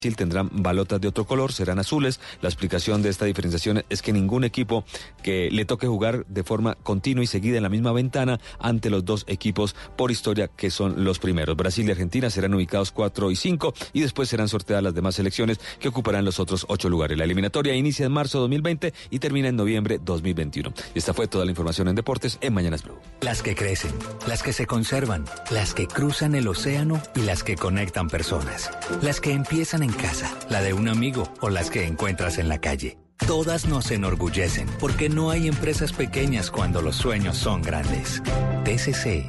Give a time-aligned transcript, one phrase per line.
[0.00, 2.20] Tendrán balotas de otro color, serán azules.
[2.40, 4.84] La explicación de esta diferenciación es que ningún equipo
[5.22, 9.04] que le toque jugar de forma continua y seguida en la misma ventana ante los
[9.04, 11.54] dos equipos por historia que son los primeros.
[11.54, 15.60] Brasil y Argentina serán ubicados 4 y 5 y después serán sorteadas las demás selecciones
[15.78, 17.18] que ocuparán los otros ocho lugares.
[17.18, 20.72] La eliminatoria inicia en marzo 2020 y termina en noviembre 2021.
[20.94, 22.96] Y esta fue toda la información en deportes en Mañanas Blue.
[23.20, 23.92] Las que crecen,
[24.26, 28.70] las que se conservan, las que cruzan el océano y las que conectan personas.
[29.02, 32.60] Las que empiezan en casa, la de un amigo o las que encuentras en la
[32.60, 32.98] calle.
[33.26, 38.22] Todas nos enorgullecen porque no hay empresas pequeñas cuando los sueños son grandes.
[38.64, 39.24] TCC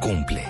[0.00, 0.44] cumple.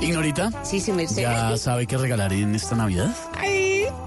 [0.00, 1.22] Ignorita, Sí, sí, me sé.
[1.22, 3.14] ¿ya sabe qué regalar en esta Navidad?
[3.36, 3.57] Ay,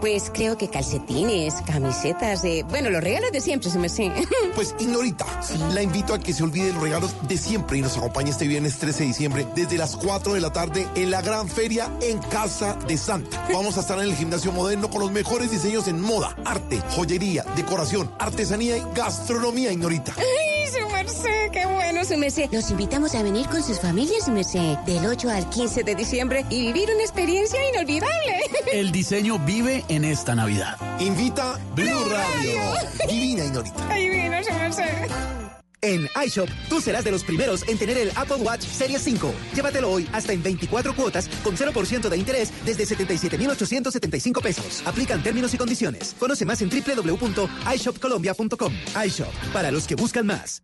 [0.02, 2.64] pues creo que calcetines, camisetas de...
[2.64, 4.12] Bueno, los regalos de siempre, se me sé.
[4.56, 5.26] Pues Ignorita,
[5.74, 8.78] la invito a que se olvide los regalos de siempre y nos acompañe este viernes
[8.78, 12.76] 13 de diciembre desde las 4 de la tarde en la gran feria en Casa
[12.88, 13.48] de Santa.
[13.54, 17.46] Vamos a estar en el gimnasio moderno con los mejores diseños en moda, arte, joyería,
[17.56, 20.14] decoración, artesanía y gastronomía, Ignorita.
[20.62, 22.50] Ay, su merced, qué bueno, su merced.
[22.52, 26.46] Los invitamos a venir con sus familias, su merced, del 8 al 15 de diciembre
[26.50, 28.42] y vivir una experiencia inolvidable.
[28.72, 30.78] El diseño vive en esta Navidad.
[31.00, 32.62] Invita Blue Radio.
[33.08, 33.88] Divina, Ignorita.
[33.90, 35.51] Ay, vino, su merced.
[35.84, 39.34] En iShop, tú serás de los primeros en tener el Apple Watch Series 5.
[39.56, 44.84] Llévatelo hoy hasta en 24 cuotas con 0% de interés desde 77,875 pesos.
[44.86, 46.16] Aplican términos y condiciones.
[46.20, 48.74] Conoce más en www.ishopcolombia.com.
[49.06, 50.62] iShop, para los que buscan más.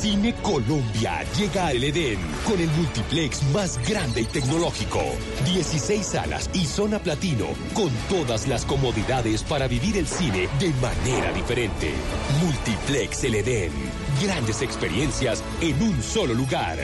[0.00, 5.02] Cine Colombia llega al Edén con el multiplex más grande y tecnológico.
[5.44, 11.34] 16 salas y zona platino con todas las comodidades para vivir el cine de manera
[11.34, 11.92] diferente.
[12.42, 13.72] Multiplex El Edén.
[14.22, 16.78] Grandes experiencias en un solo lugar.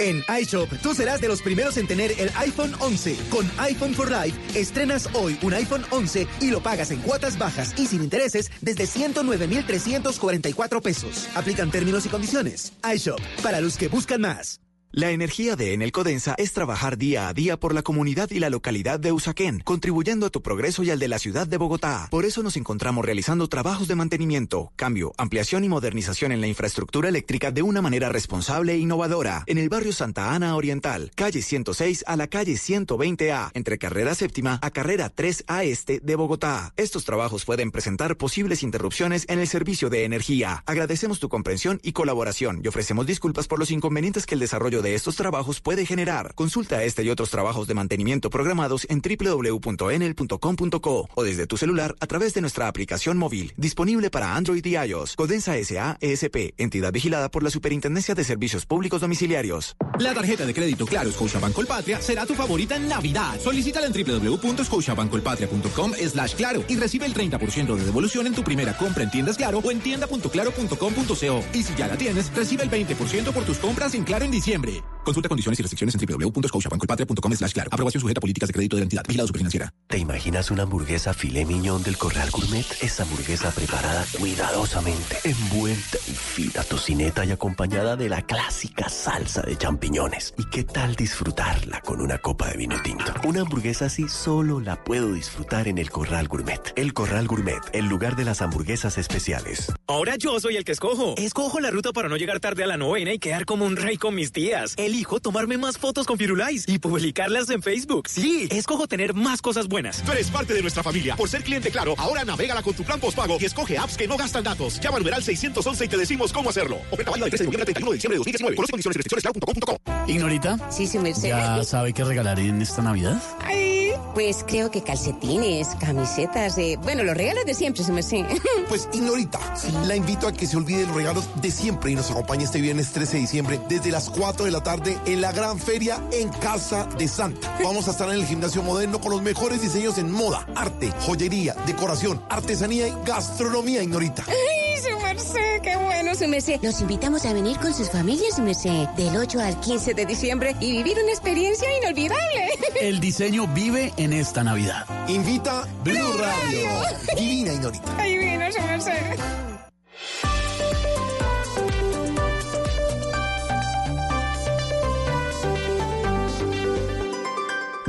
[0.00, 3.16] En iShop, tú serás de los primeros en tener el iPhone 11.
[3.28, 7.74] Con iPhone for Life, estrenas hoy un iPhone 11 y lo pagas en cuotas bajas
[7.78, 11.28] y sin intereses desde 109,344 pesos.
[11.34, 12.72] Aplican términos y condiciones.
[12.94, 14.59] iShop, para los que buscan más.
[14.92, 18.50] La energía de Enel Codensa es trabajar día a día por la comunidad y la
[18.50, 22.08] localidad de Usaquén, contribuyendo a tu progreso y al de la ciudad de Bogotá.
[22.10, 27.08] Por eso nos encontramos realizando trabajos de mantenimiento, cambio, ampliación y modernización en la infraestructura
[27.08, 29.44] eléctrica de una manera responsable e innovadora.
[29.46, 34.58] En el barrio Santa Ana Oriental, calle 106 a la calle 120A, entre carrera séptima
[34.60, 36.74] a carrera 3A este de Bogotá.
[36.76, 40.64] Estos trabajos pueden presentar posibles interrupciones en el servicio de energía.
[40.66, 44.94] Agradecemos tu comprensión y colaboración y ofrecemos disculpas por los inconvenientes que el desarrollo de
[44.94, 46.34] estos trabajos puede generar.
[46.34, 52.06] Consulta este y otros trabajos de mantenimiento programados en www.enel.com.co o desde tu celular a
[52.06, 55.16] través de nuestra aplicación móvil, disponible para Android y iOS.
[55.16, 55.96] Codensa S.A.
[56.00, 59.76] ESP, entidad vigilada por la Superintendencia de Servicios Públicos Domiciliarios.
[59.98, 63.38] La tarjeta de crédito Claro Scotiabank Colpatria será tu favorita en Navidad.
[63.40, 69.04] Solicítala en www.scotiabankcolpatria.com slash claro y recibe el 30% de devolución en tu primera compra
[69.04, 71.44] en tiendas Claro o en tienda.claro.com.co.
[71.52, 74.69] Y si ya la tienes, recibe el 20% por tus compras en Claro en diciembre.
[75.04, 77.70] Consulta condiciones y restricciones en www.scotiabankcolpatria.com slash claro.
[77.72, 79.02] Aprobación sujeta a políticas de crédito de la entidad.
[79.08, 79.72] Vigilado Superfinanciera.
[79.88, 82.66] ¿Te imaginas una hamburguesa filet mignon del Corral Gourmet?
[82.82, 89.56] Esa hamburguesa preparada cuidadosamente, envuelta en fina tocineta y acompañada de la clásica salsa de
[89.56, 90.34] champiñones.
[90.38, 93.12] ¿Y qué tal disfrutarla con una copa de vino tinto?
[93.24, 96.72] Una hamburguesa así solo la puedo disfrutar en el Corral Gourmet.
[96.76, 99.72] El Corral Gourmet, el lugar de las hamburguesas especiales.
[99.86, 101.14] Ahora yo soy el que escojo.
[101.16, 103.96] Escojo la ruta para no llegar tarde a la novena y quedar como un rey
[103.96, 104.59] con mis tías.
[104.76, 108.08] Elijo tomarme más fotos con Firulais y publicarlas en Facebook.
[108.08, 110.02] Sí, escojo tener más cosas buenas.
[110.02, 111.16] Tú eres parte de nuestra familia.
[111.16, 114.16] Por ser cliente claro, ahora navégala con tu plan postpago y escoge apps que no
[114.16, 114.78] gastan datos.
[114.80, 116.76] Llama al numeral 611 y te decimos cómo hacerlo.
[116.90, 118.56] Oferta válida del 13 de noviembre al 31 de diciembre de 2019.
[118.56, 120.10] Conoce condiciones y restricciones claro.com.co.
[120.10, 121.28] Ignorita, Sí, su merced.
[121.28, 123.20] ¿ya sabe qué regalar en esta Navidad?
[123.42, 126.76] Ay, pues creo que calcetines, camisetas de...
[126.78, 128.26] Bueno, los regalos de siempre, se me sé.
[128.68, 129.40] Pues Ignorita,
[129.86, 132.92] la invito a que se olvide los regalos de siempre y nos acompañe este viernes
[132.92, 136.86] 13 de diciembre desde las 4 de la tarde en la gran feria en Casa
[136.98, 137.56] de Santa.
[137.64, 141.54] Vamos a estar en el gimnasio moderno con los mejores diseños en moda, arte, joyería,
[141.66, 144.24] decoración, artesanía y gastronomía, Ignorita.
[144.26, 146.60] Ay, su merced, qué bueno, su merced.
[146.62, 150.56] Los invitamos a venir con sus familias, su merced, del 8 al 15 de diciembre
[150.60, 152.50] y vivir una experiencia inolvidable.
[152.80, 154.86] El diseño vive en esta Navidad.
[155.08, 156.68] Invita Blue Radio.
[157.16, 157.96] Divina y Norita.
[157.98, 159.49] Ay, vino, su merced.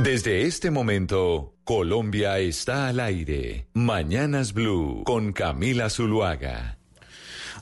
[0.02, 3.68] Desde este momento, Colombia está al aire.
[3.72, 6.76] Mañanas Blue con Camila Zuluaga.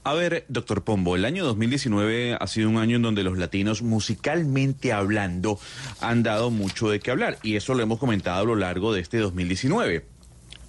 [0.05, 3.83] A ver, doctor Pombo, el año 2019 ha sido un año en donde los latinos,
[3.83, 5.61] musicalmente hablando,
[6.01, 7.37] han dado mucho de qué hablar.
[7.43, 10.07] Y eso lo hemos comentado a lo largo de este 2019.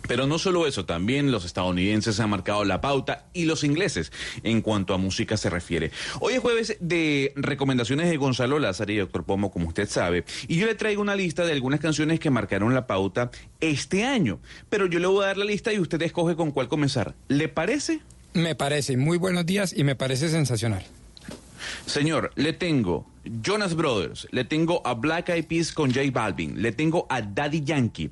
[0.07, 4.11] Pero no solo eso, también los estadounidenses han marcado la pauta y los ingleses
[4.43, 5.91] en cuanto a música se refiere.
[6.19, 10.57] Hoy es jueves de recomendaciones de Gonzalo Lázaro y Doctor Pomo, como usted sabe, y
[10.57, 14.39] yo le traigo una lista de algunas canciones que marcaron la pauta este año.
[14.69, 17.15] Pero yo le voy a dar la lista y usted escoge con cuál comenzar.
[17.27, 17.99] ¿Le parece?
[18.33, 20.85] Me parece, muy buenos días y me parece sensacional.
[21.85, 23.05] Señor, le tengo
[23.43, 27.63] Jonas Brothers, le tengo a Black Eyed Peas con J Balvin, le tengo a Daddy
[27.63, 28.09] Yankee,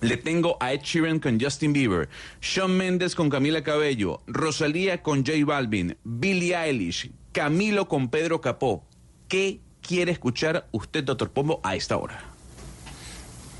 [0.00, 2.08] le tengo a Ed Sheeran con Justin Bieber,
[2.40, 8.84] Shawn Mendes con Camila Cabello, Rosalía con J Balvin, Billie Eilish, Camilo con Pedro Capó.
[9.28, 12.24] ¿Qué quiere escuchar usted, doctor Pombo, a esta hora?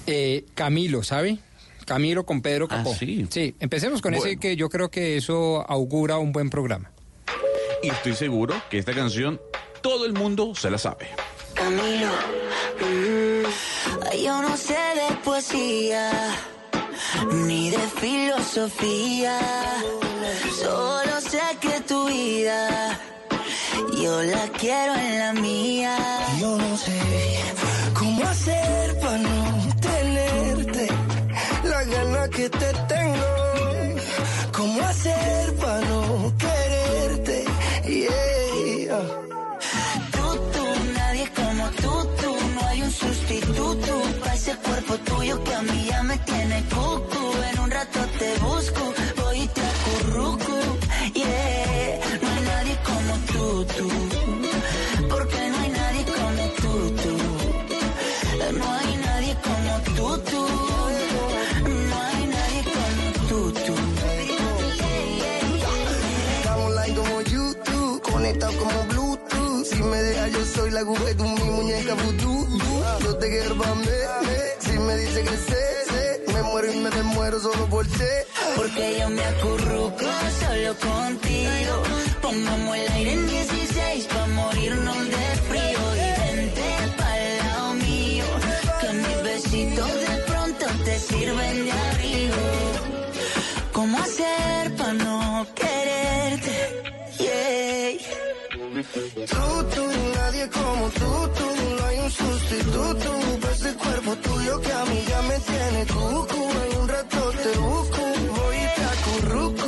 [0.06, 1.38] Eh, Camilo, ¿sabe?
[1.86, 2.92] Camilo con Pedro Capó.
[2.92, 3.26] Ah, sí.
[3.30, 6.90] Sí, empecemos con ese que yo creo que eso augura un buen programa.
[7.82, 9.40] Y estoy seguro que esta canción
[9.82, 11.08] todo el mundo se la sabe.
[11.54, 12.08] Camilo,
[12.80, 13.39] mm,
[14.18, 16.10] yo no sé de poesía
[17.32, 19.38] ni de filosofía,
[20.62, 22.98] solo sé que tu vida
[24.02, 25.96] yo la quiero en la mía.
[26.40, 27.00] Yo no sé
[27.94, 29.39] cómo hacer para no
[44.90, 47.32] cuerpo tuyo que a mí ya me tiene cucu.
[47.52, 50.54] En un rato te busco, voy y te acurruco,
[51.14, 52.00] yeah.
[52.22, 53.88] No hay nadie como tú, tú,
[55.08, 56.72] porque no hay nadie como tú,
[57.02, 57.14] tú.
[58.58, 60.46] No hay nadie como tú, tú.
[61.90, 63.74] No hay nadie como tú, tú.
[66.36, 69.64] Estamos online como YouTube, conectados como Bluetooth.
[69.66, 72.48] Si me dejas, yo soy la tu mi muñeca vudú.
[73.04, 73.54] Yo te quiero
[74.90, 78.14] me dice que sé, sé, me muero y me desmuero solo por ti.
[78.56, 80.08] Porque yo me acurruco
[80.40, 81.74] solo contigo.
[82.22, 85.82] Pongamos el aire en 16 pa' morirnos de frío.
[86.04, 88.28] Y vente pa'l lado mío.
[88.80, 92.44] Que mis besitos de pronto te sirven de abrigo.
[93.72, 96.56] ¿Cómo hacer pa' no quererte?
[97.18, 97.90] Yeah.
[99.32, 99.84] Tú, tú,
[100.16, 101.46] nadie como tú, tú,
[101.78, 103.08] no hay un sustituto
[104.60, 106.42] que a mí ya me tiene cucu.
[106.64, 108.00] En un rato te busco,
[108.36, 109.66] voy y te acurruco.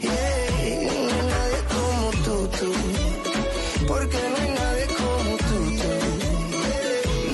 [0.00, 0.12] Yeah,
[0.92, 2.72] no hay nadie como tú, tú,
[3.86, 5.92] porque no hay nadie como tú, tú.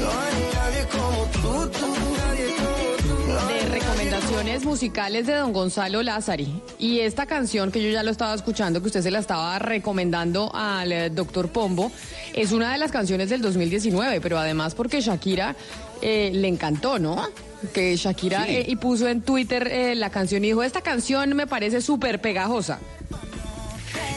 [0.01, 3.39] No hay nadie como tú, tú, nadie como tú.
[3.49, 6.63] hay de recomendaciones musicales de don Gonzalo Lázari.
[6.79, 10.51] Y esta canción que yo ya lo estaba escuchando, que usted se la estaba recomendando
[10.55, 11.91] al eh, doctor Pombo,
[12.35, 15.55] es una de las canciones del 2019, pero además porque Shakira
[16.03, 17.29] eh, le encantó, ¿no?
[17.73, 18.57] Que Shakira Sí.
[18.57, 22.21] eh, y puso en Twitter eh, la canción y dijo, esta canción me parece súper
[22.21, 22.81] pegajosa.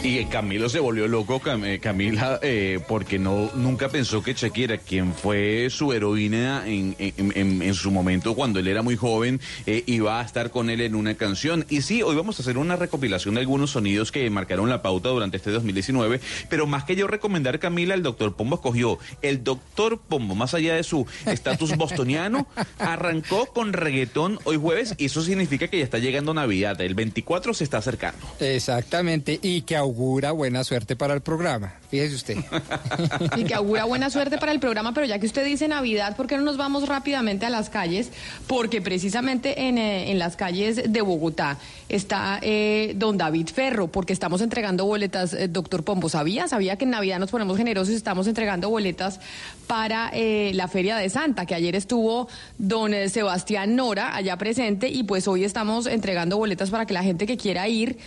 [0.06, 5.16] Y Camilo se volvió loco, eh, Camila, eh, porque no nunca pensó que Shakira, quien
[5.16, 9.84] fue su heroína en, en- en- en su momento cuando él era muy joven, eh,
[9.88, 11.66] iba a estar con él en una canción.
[11.70, 15.10] Y sí, hoy vamos a hacer una recopilación de algunos sonidos que marcaron la pauta
[15.10, 16.20] durante este 2019,
[16.50, 19.00] pero más que yo recomendar, Camila, el doctor Pombo escogió.
[19.24, 22.46] El doctor Pombo, más allá de su estatus bostoniano,
[22.78, 26.80] arrancó con reggaetón hoy jueves y eso significa que ya está llegando Navidad.
[26.80, 28.24] El 24 se está acercando.
[28.40, 31.74] Exactamente, y que augura buena suerte para el programa.
[31.90, 32.38] Fíjese usted.
[33.38, 36.28] Y que augura buena suerte para el programa, pero ya que usted dice Navidad, ¿por
[36.28, 38.12] qué no nos vamos rápidamente a las calles?
[38.46, 44.42] Porque precisamente en, eh, las calles de Bogotá está eh, don David Ferro, porque estamos
[44.42, 46.10] entregando boletas, eh, doctor Pombo.
[46.10, 46.50] ¿Sabía?
[46.50, 49.22] ¿Sabía que en Navidad nos ponemos generosos y estamos entregando boletas
[49.66, 55.04] para eh, la Feria de Santa, que ayer estuvo don Sebastián Nora allá presente y
[55.04, 57.98] pues hoy estamos entregando boletas para que la gente que quiera ir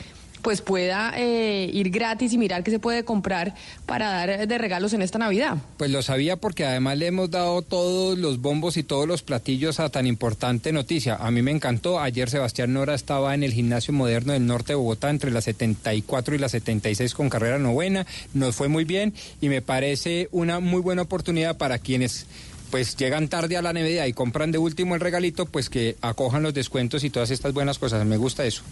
[0.43, 3.55] pues pueda eh, ir gratis y mirar qué se puede comprar
[3.87, 5.59] para dar de regalos en esta Navidad.
[5.77, 9.81] Pues lo sabía porque además le hemos dado todos los bombos y todos los platillos
[9.81, 11.17] a tan importante noticia.
[11.17, 12.01] A mí me encantó.
[12.01, 16.35] Ayer Sebastián Nora estaba en el gimnasio moderno del norte de Bogotá entre las 74
[16.35, 18.07] y las 76 con carrera novena.
[18.35, 22.27] Nos fue muy bien y me parece una muy buena oportunidad para quienes
[22.71, 26.43] pues llegan tarde a la Navidad y compran de último el regalito, pues que acojan
[26.43, 28.05] los descuentos y todas estas buenas cosas.
[28.05, 28.63] Me gusta eso.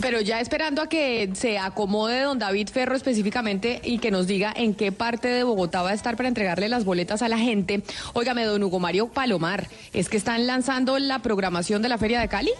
[0.00, 4.52] Pero ya esperando a que se acomode don David Ferro específicamente y que nos diga
[4.54, 7.82] en qué parte de Bogotá va a estar para entregarle las boletas a la gente.
[8.12, 12.28] Óigame, don Hugo Mario Palomar, ¿es que están lanzando la programación de la Feria de
[12.28, 12.52] Cali?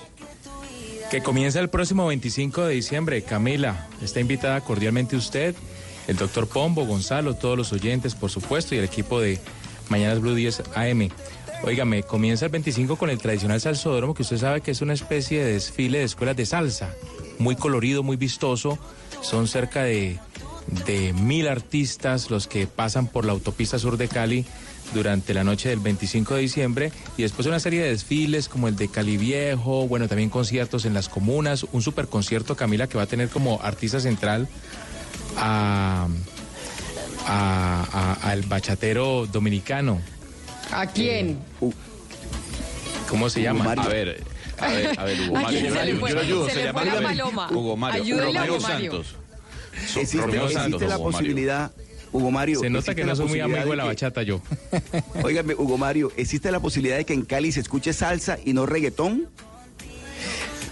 [1.13, 3.23] Que comienza el próximo 25 de diciembre.
[3.23, 5.55] Camila, está invitada cordialmente usted,
[6.09, 9.39] el doctor Pombo, Gonzalo, todos los oyentes, por supuesto, y el equipo de
[9.91, 11.09] Mañanas Blue 10 AM.
[11.63, 15.45] Óigame, comienza el 25 con el tradicional salsódromo, que usted sabe que es una especie
[15.45, 16.95] de desfile de escuelas de salsa
[17.39, 18.79] muy colorido, muy vistoso.
[19.21, 20.19] Son cerca de,
[20.87, 24.45] de mil artistas los que pasan por la autopista sur de Cali
[24.95, 28.77] durante la noche del 25 de diciembre y después una serie de desfiles como el
[28.77, 33.05] de Cali Viejo, bueno, también conciertos en las comunas, un super concierto Camila que va
[33.05, 34.49] a tener como artista central
[35.37, 36.09] a,
[38.23, 40.01] al bachatero dominicano.
[40.73, 41.39] ¿A quién?
[41.61, 41.71] Eh,
[43.09, 43.73] ¿Cómo se llama?
[43.73, 44.23] A ver,
[44.61, 45.61] a ver, a ver, Hugo Mario.
[45.61, 46.83] Yo, yo, lo ayudo, se, llama
[47.51, 48.25] Hugo Mario.
[48.25, 49.17] Romeo Santos.
[49.73, 51.73] Existe, Romeo Santos, la posibilidad,
[52.13, 52.61] Hugo Mario.
[52.61, 54.41] Se nota que no soy muy amigo de la bachata yo.
[55.23, 58.67] Óigame, Hugo Mario, ¿existe la posibilidad de que en Cali se escuche salsa y no
[58.67, 59.29] reggaetón?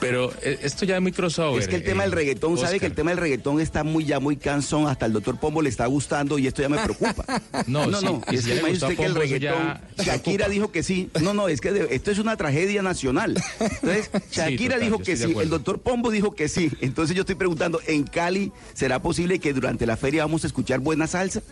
[0.00, 1.62] Pero eh, esto ya es muy crossover.
[1.62, 4.04] Es que el tema del eh, reggaetón, sabe que el tema del reggaetón está muy
[4.04, 7.24] ya muy cansón, hasta el doctor Pombo le está gustando y esto ya me preocupa.
[7.66, 11.10] no, no, no, es que usted que el reggaetón, Shakira dijo que sí.
[11.20, 13.42] No, no, es que esto es una tragedia nacional.
[13.60, 16.70] Entonces, Shakira dijo que sí, el doctor Pombo dijo que sí.
[16.80, 20.80] Entonces yo estoy preguntando, ¿en Cali será posible que durante la feria vamos a escuchar
[20.80, 21.42] buena salsa?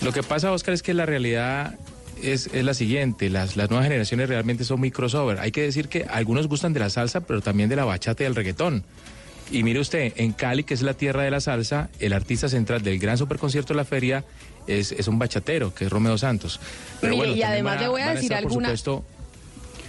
[0.00, 1.76] Lo que pasa, Oscar, es que la realidad
[2.22, 5.38] es, la siguiente, las, las nuevas generaciones realmente son muy crossover.
[5.38, 8.24] Hay que decir que algunos gustan de la salsa, pero también de la bachata y
[8.24, 8.84] del reggaetón.
[9.50, 12.82] Y mire usted, en Cali, que es la tierra de la salsa, el artista central
[12.82, 14.24] del gran superconcierto de la feria
[14.66, 16.60] es, es un bachatero, que es Romeo Santos.
[17.00, 18.74] Pero bueno, y además le voy a, decir alguna...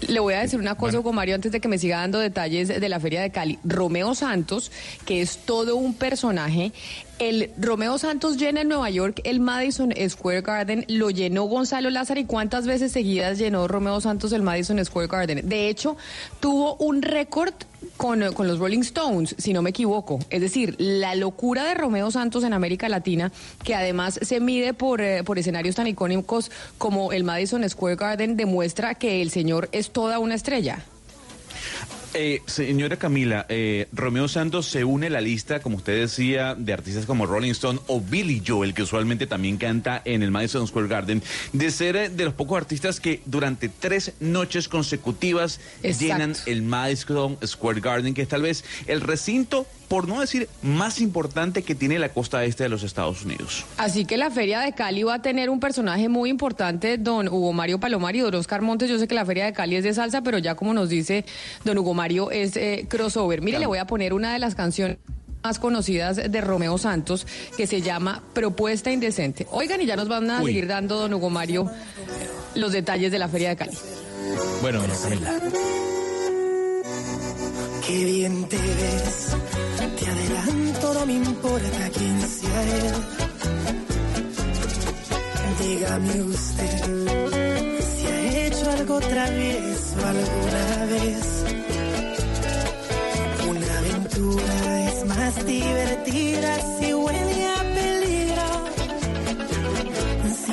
[0.07, 2.69] Le voy a decir una cosa, Hugo Mario, antes de que me siga dando detalles
[2.69, 3.59] de la Feria de Cali.
[3.65, 4.71] Romeo Santos,
[5.05, 6.71] que es todo un personaje,
[7.19, 12.19] el Romeo Santos llena en Nueva York el Madison Square Garden, lo llenó Gonzalo Lázaro
[12.19, 15.47] y cuántas veces seguidas llenó Romeo Santos el Madison Square Garden.
[15.47, 15.97] De hecho,
[16.39, 17.53] tuvo un récord
[17.97, 20.19] con, los Rolling Stones, si no me equivoco.
[20.29, 23.31] Es decir, la locura de Romeo Santos en América Latina,
[23.63, 28.37] que además se mide por, eh, por escenarios tan icónicos como el Madison Square Garden,
[28.37, 30.83] demuestra que el señor es toda una estrella.
[32.15, 36.73] Eh, señora Camila, eh, Romeo Santos se une a la lista, como usted decía, de
[36.73, 40.87] artistas como Rolling Stone o Billy Joel, que usualmente también canta en el Madison Square
[40.87, 41.21] Garden,
[41.53, 47.37] de ser eh, de los pocos artistas que durante tres noches consecutivas llenan el Madison
[47.45, 51.99] Square Garden, que es tal vez el recinto por no decir más importante que tiene
[51.99, 53.65] la costa este de los Estados Unidos.
[53.77, 57.51] Así que la Feria de Cali va a tener un personaje muy importante, don Hugo
[57.51, 58.87] Mario Palomar y don Oscar Montes.
[58.89, 61.25] Yo sé que la Feria de Cali es de salsa, pero ya como nos dice
[61.65, 63.41] don Hugo Mario, es eh, crossover.
[63.41, 64.97] Mire, le voy a poner una de las canciones
[65.43, 67.25] más conocidas de Romeo Santos
[67.57, 69.47] que se llama Propuesta Indecente.
[69.51, 71.69] Oigan, y ya nos van a seguir dando, don Hugo Mario,
[72.53, 73.77] los detalles de la Feria de Cali.
[74.61, 75.39] Bueno, Camila.
[77.89, 79.35] Qué bien te ves
[79.97, 82.93] te adelanto, no me importa quién sea él.
[85.59, 91.25] Dígame usted si ha hecho algo travieso alguna vez.
[93.49, 97.28] Una aventura es más divertida si huele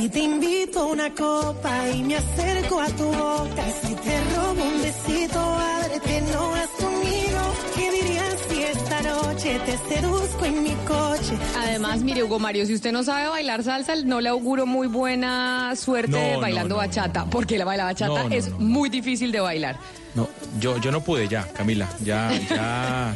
[0.07, 4.63] Si te invito a una copa y me acerco a tu boca, si te robo
[4.63, 7.41] un besito, ábrete, no has conmigo.
[7.75, 11.37] ¿Qué dirías si esta noche te seduzco en mi coche?
[11.59, 15.75] Además, mire, Hugo Mario, si usted no sabe bailar salsa, no le auguro muy buena
[15.75, 19.77] suerte bailando bachata, porque la baila bachata es muy difícil de bailar.
[20.15, 20.29] No,
[20.61, 23.13] yo, yo no pude ya, Camila, ya, ya,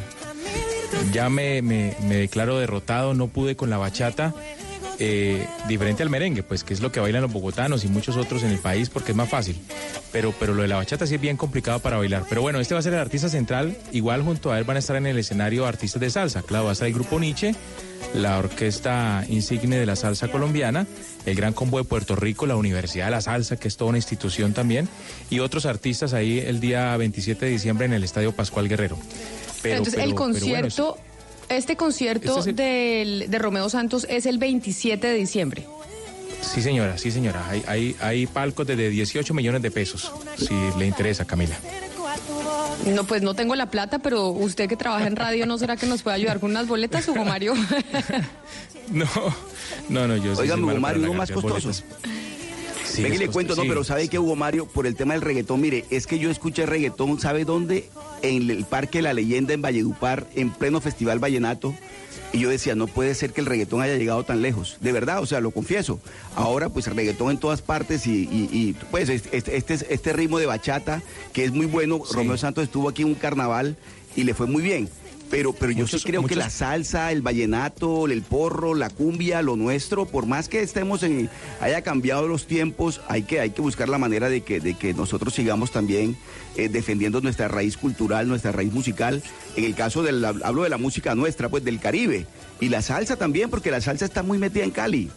[1.13, 4.35] ya me, me, me declaro derrotado, no pude con la bachata.
[5.03, 8.43] Eh, diferente al merengue, pues que es lo que bailan los bogotanos y muchos otros
[8.43, 9.57] en el país porque es más fácil.
[10.13, 12.27] Pero, pero lo de la bachata sí es bien complicado para bailar.
[12.29, 13.79] Pero bueno, este va a ser el artista central.
[13.93, 16.43] Igual junto a él van a estar en el escenario artistas de salsa.
[16.43, 17.55] Claro, va a estar el grupo Nietzsche,
[18.13, 20.87] la orquesta insigne de la salsa colombiana,
[21.25, 23.99] el Gran Combo de Puerto Rico, la Universidad de la Salsa, que es toda una
[23.99, 24.87] institución también,
[25.31, 28.99] y otros artistas ahí el día 27 de diciembre en el Estadio Pascual Guerrero.
[29.63, 30.99] Pero, entonces el concierto
[31.51, 35.67] Este concierto Este es el- del- de Romeo Santos es el 27 de diciembre.
[36.41, 37.45] Sí, señora, sí, señora.
[37.51, 41.57] Hay, hay, hay palcos de 18 millones de pesos, si le interesa, Camila.
[42.87, 45.85] No, pues no tengo la plata, pero usted que trabaja en radio, ¿no será que
[45.87, 47.55] nos puede ayudar con unas boletas, Hugo Mario?
[48.91, 49.07] No,
[49.89, 51.69] no, no, yo sí Oigan, soy Hugo Mario, uno más costoso.
[51.69, 51.85] boletas.
[52.91, 55.61] Sí, Venga, le cuento, no, pero ¿sabe que Hugo Mario, por el tema del reggaetón,
[55.61, 57.89] mire, es que yo escuché reggaetón, ¿sabe dónde?
[58.23, 61.75] En el Parque La Leyenda en Valledupar, en pleno Festival Vallenato.
[62.33, 64.77] Y yo decía, no puede ser que el reggaetón haya llegado tan lejos.
[64.81, 66.01] De verdad, o sea, lo confieso.
[66.37, 70.39] Ahora, pues el reggaetón en todas partes y, y- y, pues este, este, este ritmo
[70.39, 72.01] de bachata, que es muy bueno.
[72.13, 73.77] Romeo Santos estuvo aquí en un carnaval
[74.15, 74.89] y le fue muy bien.
[75.31, 79.43] Pero, pero yo Muchos- sí creo que la salsa, el vallenato, el porro, la cumbia,
[79.43, 83.63] lo nuestro, por más que estemos en, haya cambiado los tiempos, hay que, hay que
[83.63, 86.17] buscar la manera de que, de que nosotros sigamos también
[86.57, 89.23] eh, defendiendo nuestra raíz cultural, nuestra raíz musical.
[89.55, 92.27] En el caso del, hablo de la música nuestra, pues del Caribe.
[92.61, 95.11] Y la salsa también, porque la salsa está muy metida en Cali.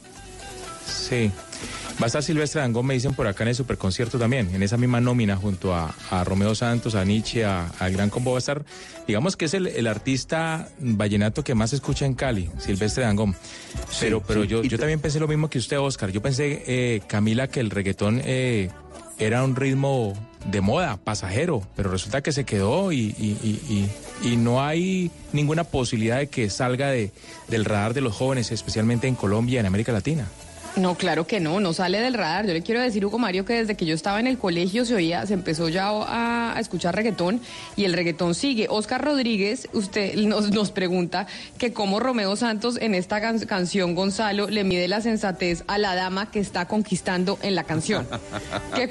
[0.87, 1.31] Sí.
[2.01, 4.77] Va a estar Silvestre Dangón, me dicen por acá en el superconcierto también, en esa
[4.77, 8.31] misma nómina junto a, a Romeo Santos, a Nietzsche, a, a Gran Combo.
[8.31, 8.63] Va a estar,
[9.07, 13.35] digamos que es el, el artista vallenato que más se escucha en Cali, Silvestre Dangón.
[13.99, 14.47] Pero, pero sí.
[14.47, 16.09] yo, yo también pensé lo mismo que usted, Oscar.
[16.11, 18.69] Yo pensé, eh, Camila, que el reggaetón eh,
[19.19, 20.13] era un ritmo
[20.45, 23.89] de moda, pasajero, pero resulta que se quedó y, y- y-
[24.23, 27.11] y- y no hay ninguna posibilidad de que salga de,
[27.47, 30.27] del radar de los jóvenes, especialmente en Colombia y en América Latina.
[30.75, 32.47] No, claro que no, no sale del radar.
[32.47, 34.95] Yo le quiero decir, Hugo Mario, que desde que yo estaba en el colegio se
[34.95, 37.41] oía, se empezó ya a, a escuchar reggaetón
[37.75, 38.65] y el reggaetón sigue.
[38.71, 41.27] Oscar Rodríguez, usted nos, nos pregunta
[41.59, 45.93] que cómo Romeo Santos en esta can- canción, Gonzalo, le mide la sensatez a la
[45.93, 48.07] dama que está conquistando en la canción.
[48.75, 48.89] Que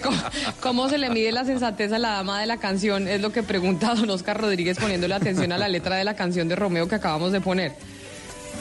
[0.61, 3.09] ¿Cómo se le mide la sensatez a la dama de la canción?
[3.09, 6.47] Es lo que pregunta don Oscar Rodríguez poniéndole atención a la letra de la canción
[6.47, 7.73] de Romeo que acabamos de poner.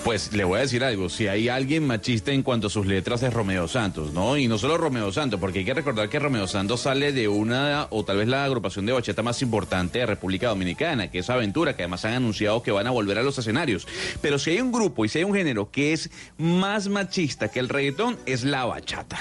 [0.03, 3.22] Pues le voy a decir algo, si hay alguien machista en cuanto a sus letras
[3.22, 4.36] es Romeo Santos, ¿no?
[4.36, 7.86] Y no solo Romeo Santos, porque hay que recordar que Romeo Santos sale de una,
[7.91, 11.75] o tal vez la agrupación de bachata más importante de República Dominicana, que es Aventura,
[11.75, 13.88] que además han anunciado que van a volver a los escenarios.
[14.22, 17.60] Pero si hay un grupo y si hay un género que es más machista que
[17.60, 19.20] el reggaetón, es la bachata.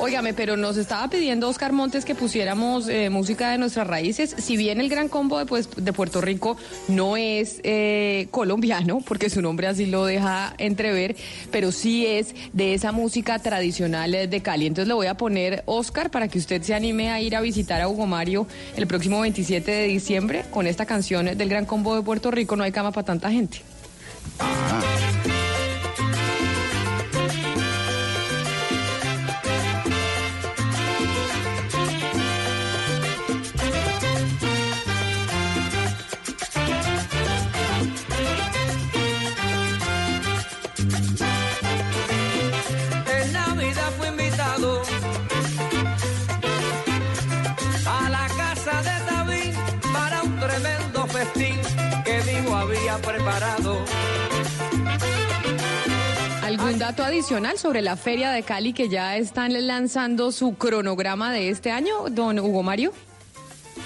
[0.00, 4.34] Óigame, pero nos estaba pidiendo Oscar Montes que pusiéramos eh, música de nuestras raíces.
[4.38, 9.28] Si bien el Gran Combo de, pues, de Puerto Rico no es eh, colombiano, porque
[9.28, 11.16] su nombre así lo deja entrever,
[11.50, 14.66] pero sí es de esa música tradicional eh, de Cali.
[14.66, 17.80] Entonces le voy a poner Oscar para que usted se anime a ir a visitar
[17.80, 22.02] a Hugo Mario el próximo 27 de diciembre con esta canción del Gran Combo de
[22.02, 22.56] Puerto Rico.
[22.56, 23.62] No hay cama para tanta gente.
[25.24, 25.37] En
[56.88, 61.70] dato adicional sobre la Feria de Cali que ya están lanzando su cronograma de este
[61.70, 62.94] año, don Hugo Mario?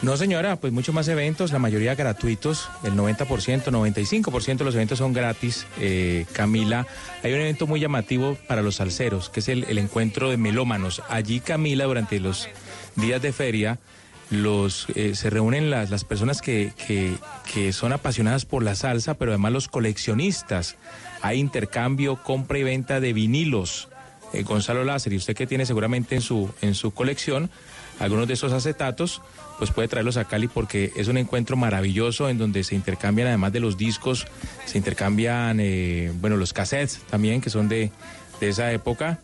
[0.02, 4.98] No, señora, pues muchos más eventos, la mayoría gratuitos, el 90%, 95% de los eventos
[4.98, 5.66] son gratis.
[5.80, 6.86] Eh, Camila,
[7.24, 11.02] hay un evento muy llamativo para los salseros, que es el, el encuentro de melómanos.
[11.08, 12.48] Allí, Camila, durante los
[12.94, 13.80] días de feria,
[14.32, 17.14] los, eh, se reúnen las, las personas que, que,
[17.52, 20.76] que son apasionadas por la salsa, pero además los coleccionistas.
[21.20, 23.88] Hay intercambio, compra y venta de vinilos.
[24.32, 27.50] Eh, Gonzalo Láser, y usted que tiene seguramente en su, en su colección
[28.00, 29.20] algunos de esos acetatos,
[29.58, 33.52] pues puede traerlos a Cali porque es un encuentro maravilloso en donde se intercambian, además
[33.52, 34.26] de los discos,
[34.64, 37.92] se intercambian, eh, bueno, los cassettes también, que son de,
[38.40, 39.20] de esa época.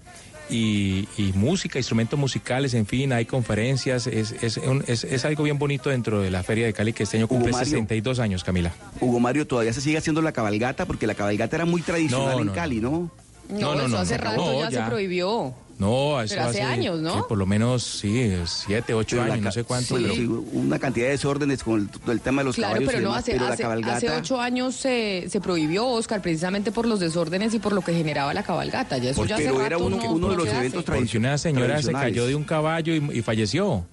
[0.51, 5.43] Y, y música, instrumentos musicales, en fin, hay conferencias, es, es, un- es- es algo
[5.45, 7.67] bien bonito dentro de la Feria de Cali que este año cumple Mario.
[7.67, 8.73] 62 años, Camila.
[9.01, 12.41] Hugo Mario, todavía se sigue haciendo la cabalgata, porque la cabalgata era muy tradicional No,
[12.41, 13.11] en no, Cali, ¿no?
[13.51, 14.85] No, No, no, eso no, hace rato ya.
[14.85, 15.55] se prohibió.
[15.79, 17.15] No, eso Pero hace años, ¿no?
[17.15, 19.97] sí, por lo menos, sí, siete, ocho Pero años, no sé cuánto.
[19.97, 22.89] sí, pero- sí, una cantidad de desórdenes con el, el tema de los Claro, caballos
[22.93, 23.97] pero no, demás, hace, pero la hace, cabalgata...
[23.97, 27.93] hace ocho años se, se prohibió, Oscar, precisamente por los desórdenes y por lo que
[27.95, 28.99] generaba la cabalgata.
[28.99, 30.57] Ya eso ya hace pero era rato uno, no- uno no de los hace.
[30.59, 32.13] eventos Porque una señora se tradicionales.
[32.13, 33.87] cayó de un caballo y, y falleció.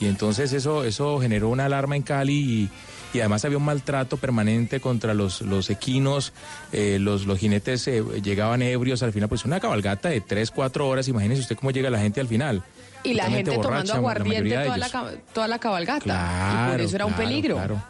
[0.00, 2.68] Y entonces eso, eso generó una alarma en Cali y,
[3.12, 6.32] y además había un maltrato permanente contra los, los equinos,
[6.72, 10.88] eh, los, los jinetes eh, llegaban ebrios al final, pues una cabalgata de tres, cuatro
[10.88, 12.62] horas, imagínese usted cómo llega la gente al final.
[13.02, 16.04] Y la gente tomando borracha, la aguardiente mayoría de toda la, toda la cabalgata.
[16.04, 17.54] y por Claro, eso era un claro, peligro.
[17.56, 17.82] claro.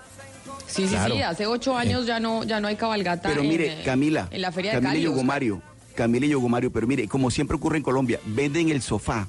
[0.67, 3.81] Sí, sí, sí, hace ocho años ya no ya no hay cabalgata Pero en, mire,
[3.81, 5.03] eh, Camila, en la feria de Camila Cali.
[5.03, 5.17] y Oscar.
[5.17, 5.63] Yogomario,
[5.97, 9.27] Camila y Yogomario, pero mire, como siempre ocurre en Colombia, venden el sofá.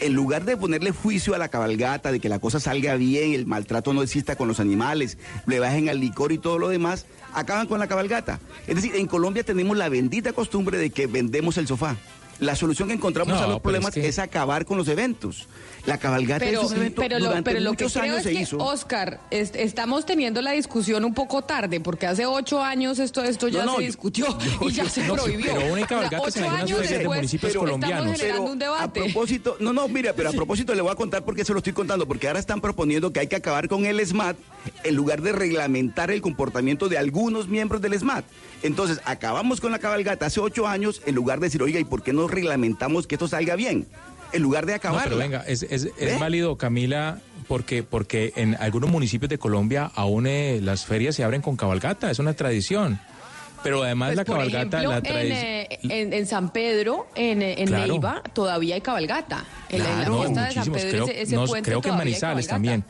[0.00, 3.46] En lugar de ponerle juicio a la cabalgata, de que la cosa salga bien, el
[3.46, 7.66] maltrato no exista con los animales, le bajen al licor y todo lo demás, acaban
[7.66, 8.38] con la cabalgata.
[8.68, 11.96] Es decir, en Colombia tenemos la bendita costumbre de que vendemos el sofá.
[12.38, 15.48] La solución que encontramos No, a los problemas es acabar con los eventos.
[15.88, 18.32] La cabalgata Pero, es un evento pero, lo, durante pero lo que creo es se
[18.32, 18.58] que, hizo.
[18.58, 23.48] Oscar, es- estamos teniendo la discusión un poco tarde, porque hace ocho años esto, esto
[23.48, 25.54] ya No, no, se discutió yo- y ya yo- se no, prohibió.
[25.54, 28.16] pero una O sea, cabalgata ocho en años de después, municipios colombianos.
[28.18, 31.24] generando Pero un a propósito, no, no, mira, pero a propósito le voy a contar
[31.24, 33.86] por qué se lo estoy contando, porque ahora están proponiendo que hay que acabar con
[33.86, 34.36] el SMAT
[34.84, 38.26] en lugar de reglamentar el comportamiento de algunos miembros del SMAT.
[38.62, 42.02] Entonces, acabamos con la cabalgata hace ocho años en lugar de decir, oiga, ¿y por
[42.02, 43.86] qué no reglamentamos que esto salga bien?
[44.32, 45.04] En lugar de No, acabar.
[45.04, 46.16] pero venga, es, es, es ¿Eh?
[46.20, 51.40] válido, Camila, porque, porque en algunos municipios de Colombia aún eh, las ferias se abren
[51.42, 53.00] con cabalgata, es una tradición.
[53.62, 55.38] Pero además Pues, la por cabalgata, ejemplo, la en, tradición...
[55.40, 57.86] eh, en, en San Pedro, en, eh, en Claro.
[57.94, 59.44] Neiva, todavía hay cabalgata.
[59.68, 60.72] En, la- en Claro, la fiesta de San.
[60.72, 62.84] Pedro, Creo, ese, ese no, puente creo que en Manizales también.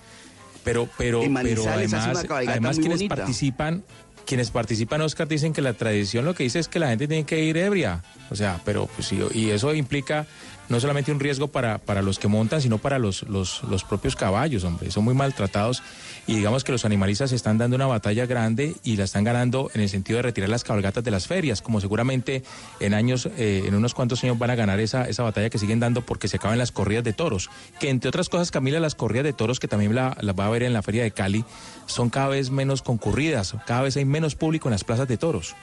[0.64, 3.16] Pero, pero, En pero además, además quienes bonita.
[3.16, 3.82] participan,
[4.26, 7.24] quienes participan, Oscar, dicen que la tradición lo que dice es que la gente tiene
[7.24, 8.02] que ir ebria.
[8.28, 10.26] O sea, pero pues, sí, y eso implica
[10.68, 14.16] no solamente un riesgo para, para los que montan, sino para los, los, los propios
[14.16, 14.90] caballos, hombre.
[14.90, 15.82] Son muy maltratados
[16.26, 19.80] y digamos que los animalistas están dando una batalla grande y la están ganando en
[19.80, 22.42] el sentido de retirar las cabalgatas de las ferias, como seguramente
[22.80, 25.80] en años, eh, en unos cuantos años van a ganar esa, esa batalla que siguen
[25.80, 27.48] dando porque se acaban las corridas de toros.
[27.80, 30.50] Que entre otras cosas, Camila, las corridas de toros que también la- las va a
[30.50, 31.44] ver en la feria de Cali
[31.86, 35.54] son cada vez menos concurridas, cada vez hay menos público en las plazas de toros.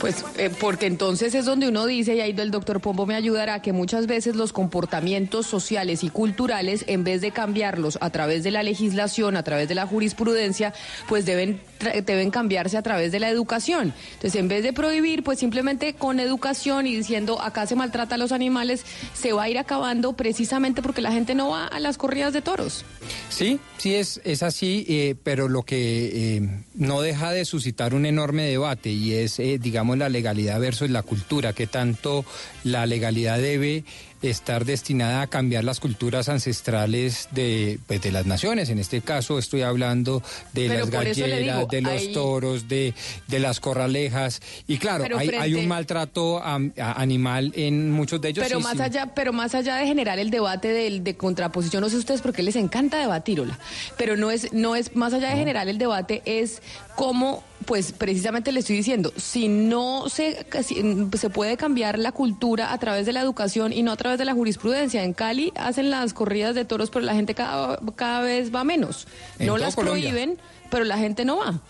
[0.00, 3.60] Pues eh, porque entonces es donde uno dice, y ahí el doctor Pombo me ayudará,
[3.60, 8.50] que muchas veces los comportamientos sociales y culturales, en vez de cambiarlos a través de
[8.50, 10.72] la legislación, a través de la jurisprudencia,
[11.06, 11.60] pues deben,
[12.04, 13.92] deben cambiarse a través de la educación.
[14.14, 18.18] Entonces, en vez de prohibir, pues simplemente con educación y diciendo acá se maltrata a
[18.18, 21.98] los animales, se va a ir acabando precisamente porque la gente no va a las
[21.98, 22.84] corridas de toros.
[23.28, 28.06] Sí, sí es, es así, eh, pero lo que eh, no deja de suscitar un
[28.06, 32.24] enorme debate y es, eh, digamos, la legalidad versus la cultura, que tanto
[32.64, 33.84] la legalidad debe
[34.22, 38.68] estar destinada a cambiar las culturas ancestrales de, pues, de las naciones.
[38.68, 42.94] En este caso estoy hablando de Pero las galleras, digo, de los hay- toros, de,
[43.28, 44.42] de las corralejas.
[44.66, 48.44] Y claro, hay, un maltrato a- a- animal en muchos de ellos.
[48.46, 48.82] Pero sí, más sí.
[48.82, 52.32] allá, pero más allá de generar el debate del, de contraposición, no sé ustedes por
[52.32, 53.58] qué les encanta debatirla,
[53.96, 56.60] pero no es, no es, más allá de generar el debate, es
[56.96, 62.78] cómo, pues precisamente le estoy diciendo, si no se, se puede cambiar la cultura a
[62.78, 65.02] través de la educación y no a través de la jurisprudencia.
[65.02, 69.06] En Cali hacen las corridas de toros, pero la gente cada, cada vez va menos.
[69.38, 70.10] En no las Colombia.
[70.10, 70.38] prohíben,
[70.70, 71.60] pero la gente no va.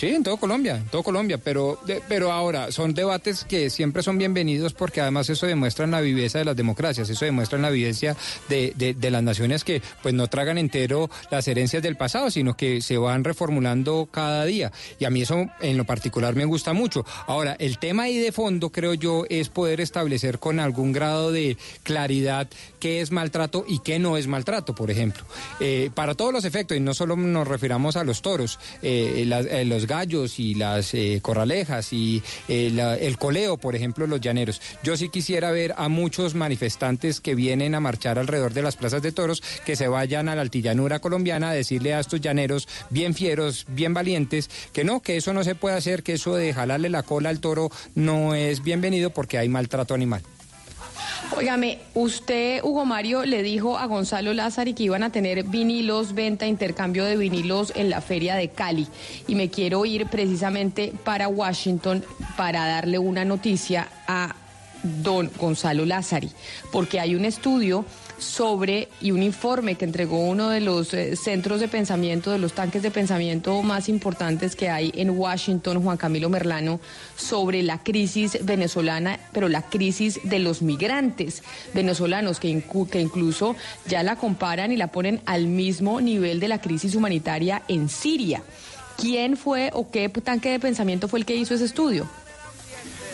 [0.00, 4.02] Sí, en todo Colombia, en todo Colombia, pero, de- pero ahora son debates que siempre
[4.02, 8.16] son bienvenidos porque además eso demuestra la viveza de las democracias, eso demuestra la vivencia
[8.48, 12.80] de, de- las naciones que pues no tragan entero las herencias del pasado, sino que
[12.80, 14.72] se van reformulando cada día.
[14.98, 17.04] Y a mí eso en lo particular me gusta mucho.
[17.26, 21.58] Ahora, el tema ahí de fondo, creo yo, es poder establecer con algún grado de
[21.82, 25.24] claridad qué es maltrato y qué no es maltrato, por ejemplo.
[25.60, 29.44] Eh, para todos los efectos, y no solo nos refiramos a los toros, eh, las-
[29.44, 34.62] eh, los gallos y las eh, corralejas y eh, el coleo, por ejemplo, los llaneros.
[34.84, 39.02] Yo sí quisiera ver a muchos manifestantes que vienen a marchar alrededor de las plazas
[39.02, 43.14] de toros que se vayan a la altillanura colombiana a decirle a estos llaneros bien
[43.14, 46.88] fieros, bien valientes, que no, que eso no se puede hacer, que eso de jalarle
[46.88, 50.22] la cola al toro no es bienvenido porque hay maltrato animal.
[51.36, 56.46] Óigame, usted, Hugo Mario, le dijo a Gonzalo Lázari que iban a tener vinilos, venta,
[56.46, 58.88] intercambio de vinilos en la feria de Cali.
[59.28, 62.04] Y me quiero ir precisamente para Washington
[62.36, 64.34] para darle una noticia a
[64.82, 66.30] don Gonzalo Lázari,
[66.72, 67.84] porque hay un estudio
[68.20, 72.52] sobre y un informe que entregó uno de los eh, centros de pensamiento, de los
[72.52, 76.78] tanques de pensamiento más importantes que hay en Washington, Juan Camilo Merlano,
[77.16, 81.42] sobre la crisis venezolana, pero la crisis de los migrantes
[81.74, 83.56] venezolanos, que, incu- que incluso
[83.86, 88.42] ya la comparan y la ponen al mismo nivel de la crisis humanitaria en Siria.
[88.96, 92.06] ¿Quién fue o qué tanque de pensamiento fue el que hizo ese estudio?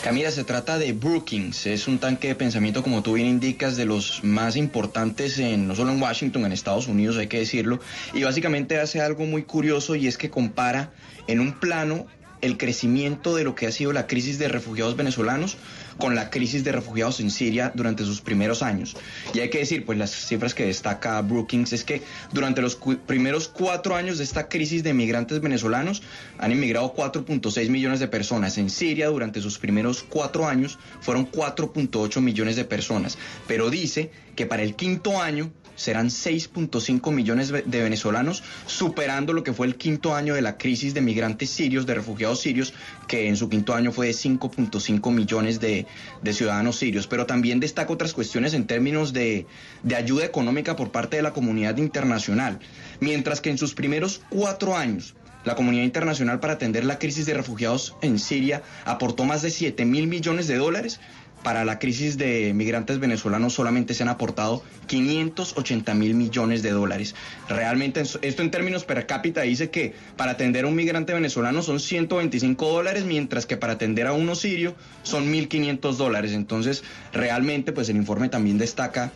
[0.06, 3.86] Camila, se trata de Brookings, es un tanque de pensamiento, como tú bien indicas, de
[3.86, 7.80] los más importantes en, no solo en Washington, en Estados Unidos, hay que decirlo,
[8.14, 10.92] y básicamente hace algo muy curioso y es que compara
[11.26, 12.06] en un plano
[12.40, 15.56] el crecimiento de lo que ha sido la crisis de refugiados venezolanos
[15.98, 18.96] con la crisis de refugiados en Siria durante sus primeros años.
[19.34, 23.48] Y hay que decir, pues las cifras que destaca Brookings es que durante los primeros
[23.48, 26.02] cuatro años de esta crisis de migrantes venezolanos
[26.38, 28.58] han inmigrado 4.6 millones de personas.
[28.58, 33.18] En Siria durante sus primeros cuatro años fueron 4.8 millones de personas.
[33.46, 39.52] Pero dice que para el quinto año serán 6.5 millones de venezolanos, superando lo que
[39.52, 42.74] fue el quinto año de la crisis de migrantes sirios, de refugiados sirios,
[43.06, 45.86] que en su quinto año fue de 5.5 millones de,
[46.32, 47.06] ciudadanos sirios.
[47.06, 49.46] Pero también destaca otras cuestiones en términos de,
[49.82, 52.58] de ayuda económica por parte de la comunidad internacional.
[53.00, 55.14] Mientras que en sus primeros cuatro años,
[55.46, 59.84] la comunidad internacional para atender la crisis de refugiados en Siria aportó más de 7
[59.84, 60.98] mil millones de dólares
[61.42, 67.14] para la crisis de migrantes venezolanos solamente se han aportado 580 mil millones de dólares.
[67.48, 71.78] Realmente esto en términos per cápita dice que para atender a un migrante venezolano son
[71.78, 76.32] 125 dólares, mientras que para atender a uno sirio son 1.500 dólares.
[76.32, 79.12] Entonces, realmente, pues el informe también destaca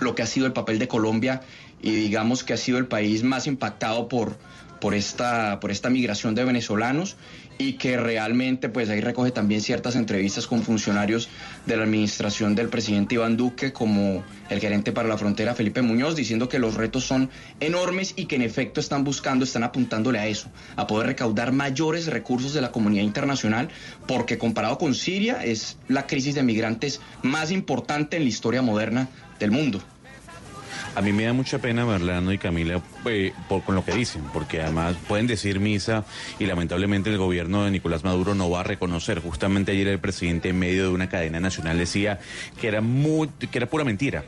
[0.00, 1.42] lo que ha sido el papel de Colombia
[1.82, 4.38] y digamos que ha sido el país más impactado por,
[4.80, 7.16] por, esta, por esta migración de venezolanos
[7.58, 11.28] y que realmente pues ahí recoge también ciertas entrevistas con funcionarios
[11.66, 16.14] de la administración del presidente Iván Duque como el gerente para la frontera Felipe Muñoz
[16.16, 20.26] diciendo que los retos son enormes y que en efecto están buscando, están apuntándole a
[20.28, 23.68] eso, a poder recaudar mayores recursos de la comunidad internacional
[24.06, 29.08] porque comparado con Siria es la crisis de migrantes más importante en la historia moderna
[29.38, 29.82] del mundo.
[30.98, 34.24] A mí me da mucha pena, Marlano y Camila, eh, por, con lo que dicen,
[34.32, 36.04] porque además pueden decir misa
[36.40, 39.20] y lamentablemente el gobierno de Nicolás Maduro no va a reconocer.
[39.20, 42.18] Justamente ayer el presidente en medio de una cadena nacional decía
[42.60, 44.24] que era, muy, que era pura mentira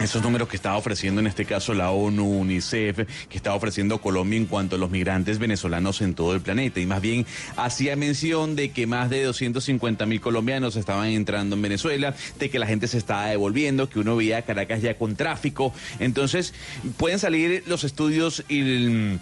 [0.00, 4.36] esos números que estaba ofreciendo en este caso la ONU, UNICEF, que estaba ofreciendo Colombia
[4.36, 6.80] en cuanto a los migrantes venezolanos en todo el planeta.
[6.80, 7.26] Y más bien
[7.56, 12.58] hacía mención de que más de 250 mil colombianos estaban entrando en Venezuela, de que
[12.58, 15.72] la gente se estaba devolviendo, que uno veía Caracas ya con tráfico.
[15.98, 16.54] Entonces,
[16.96, 19.18] pueden salir los estudios y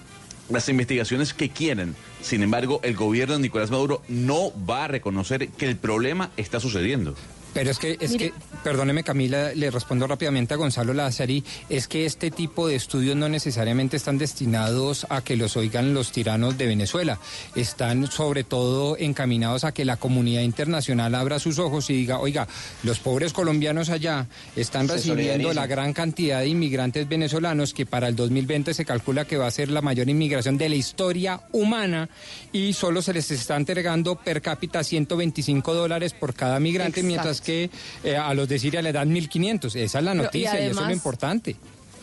[0.48, 1.94] las investigaciones que quieran.
[2.20, 6.60] Sin embargo, el gobierno de Nicolás Maduro no va a reconocer que el problema está
[6.60, 7.14] sucediendo.
[7.54, 8.32] Pero es que, es que,
[8.64, 13.28] perdóneme Camila, le respondo rápidamente a Gonzalo Lázari, es que este tipo de estudios no
[13.28, 17.18] necesariamente están destinados a que los oigan los tiranos de Venezuela,
[17.54, 22.48] están sobre todo encaminados a que la comunidad internacional abra sus ojos y diga, oiga,
[22.82, 28.16] los pobres colombianos allá están recibiendo la gran cantidad de inmigrantes venezolanos que para el
[28.16, 32.08] 2020 se calcula que va a ser la mayor inmigración de la historia humana
[32.52, 37.70] y solo se les está entregando per cápita 125 dólares por cada migrante, mientras que
[38.04, 39.76] eh, a los de Siria le dan 1.500.
[39.76, 41.56] Esa es la noticia y, eso es lo importante.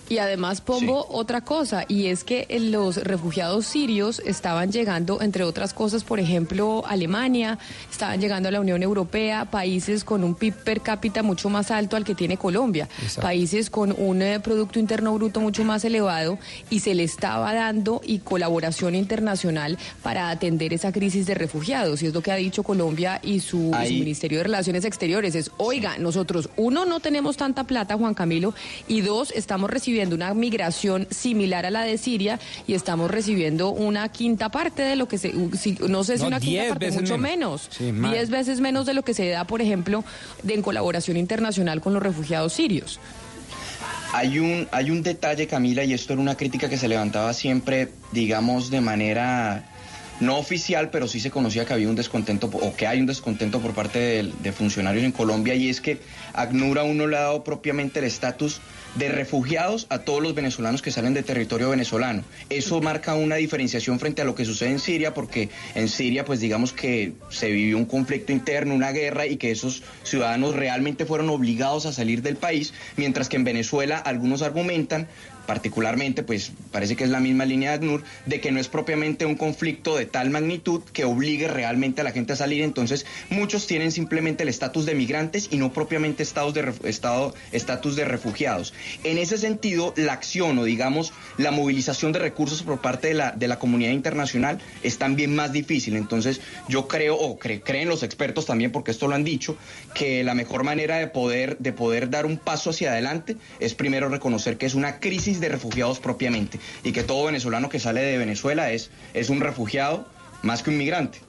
[0.09, 5.71] Y además, Pombo, otra cosa, y es que los refugiados sirios estaban llegando, entre otras
[5.75, 7.59] cosas, por ejemplo, Alemania,
[7.91, 11.95] estaban llegando a la Unión Europea, países con un PIB per cápita mucho más alto
[11.95, 12.89] al que tiene Colombia,
[13.21, 16.39] países con un eh, Producto Interno Bruto mucho más elevado,
[16.71, 22.01] y se le estaba dando y colaboración internacional para atender esa crisis de refugiados.
[22.01, 25.35] Y es lo que ha dicho Colombia y su, y su Ministerio de Relaciones Exteriores.
[25.35, 28.55] Es, oiga, nosotros, uno, no tenemos tanta plata, Juan Camilo,
[28.87, 34.09] y dos, estamos recibiendo una migración similar a la de Siria y estamos recibiendo una
[34.09, 38.29] quinta parte de lo que se, no sé si una quinta parte, mucho menos, diez
[38.29, 40.03] veces menos de lo que se da, por ejemplo,
[40.43, 42.99] de, en colaboración internacional con los refugiados sirios.
[44.13, 47.89] Hay un, hay un detalle, Camila, y esto era una crítica que se levantaba siempre,
[48.11, 49.68] digamos, de manera
[50.19, 53.59] no oficial, pero sí se conocía que había un descontento o que hay un descontento
[53.59, 55.99] por parte de, de funcionarios en Colombia y es que
[56.33, 58.61] ACNUR aún no le ha dado propiamente el estatus
[58.95, 62.23] de refugiados a todos los venezolanos que salen de territorio venezolano.
[62.49, 66.39] Eso marca una diferenciación frente a lo que sucede en Siria, porque en Siria, pues
[66.39, 71.29] digamos que se vivió un conflicto interno, una guerra, y que esos ciudadanos realmente fueron
[71.29, 75.07] obligados a salir del país, mientras que en Venezuela algunos argumentan
[75.49, 79.25] particularmente, pues parece que es la misma línea de ACNUR, de que no es propiamente
[79.25, 82.61] un conflicto de tal magnitud que obligue realmente a la gente a salir.
[82.61, 87.95] Entonces, muchos tienen simplemente el estatus de migrantes y no propiamente estatus de, estado, estatus
[87.95, 88.75] de refugiados.
[89.03, 93.31] En ese sentido, la acción o digamos la movilización de recursos por parte de la,
[93.31, 95.95] de la comunidad internacional es también más difícil.
[95.95, 99.57] Entonces, yo creo, o creen los expertos también, porque esto lo han dicho,
[99.95, 104.09] que la mejor manera de poder, de poder dar un paso hacia adelante es primero
[104.09, 108.17] reconocer que es una crisis de refugiados propiamente y que todo venezolano que sale de
[108.17, 110.07] Venezuela es, es un refugiado
[110.41, 111.19] más que un migrante.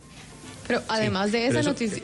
[0.67, 2.03] Pero además de esa noticia...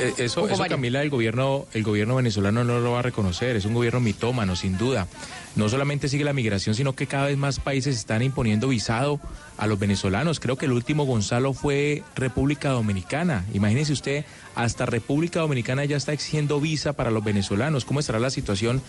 [0.00, 3.56] Eh, eso, eso Camila, el gobierno, el gobierno venezolano no lo va a reconocer.
[3.56, 5.06] Es un gobierno mitómano, sin duda.
[5.54, 9.20] No solamente sigue la migración, sino que cada vez más países están imponiendo visado
[9.58, 10.40] a los venezolanos.
[10.40, 13.44] Creo que el último Gonzalo fue República Dominicana.
[13.52, 17.84] Imagínese usted, hasta República Dominicana ya está exigiendo visa para los venezolanos.
[17.84, 18.80] ¿Cómo estará la situación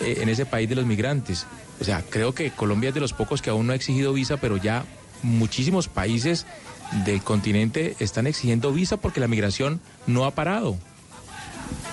[0.00, 1.46] eh, en ese país de los migrantes?
[1.80, 4.36] O sea, creo que Colombia es de los pocos que aún no ha exigido visa,
[4.36, 4.84] pero ya
[5.22, 6.46] muchísimos países
[7.04, 10.76] del continente están exigiendo visa porque la migración no ha parado.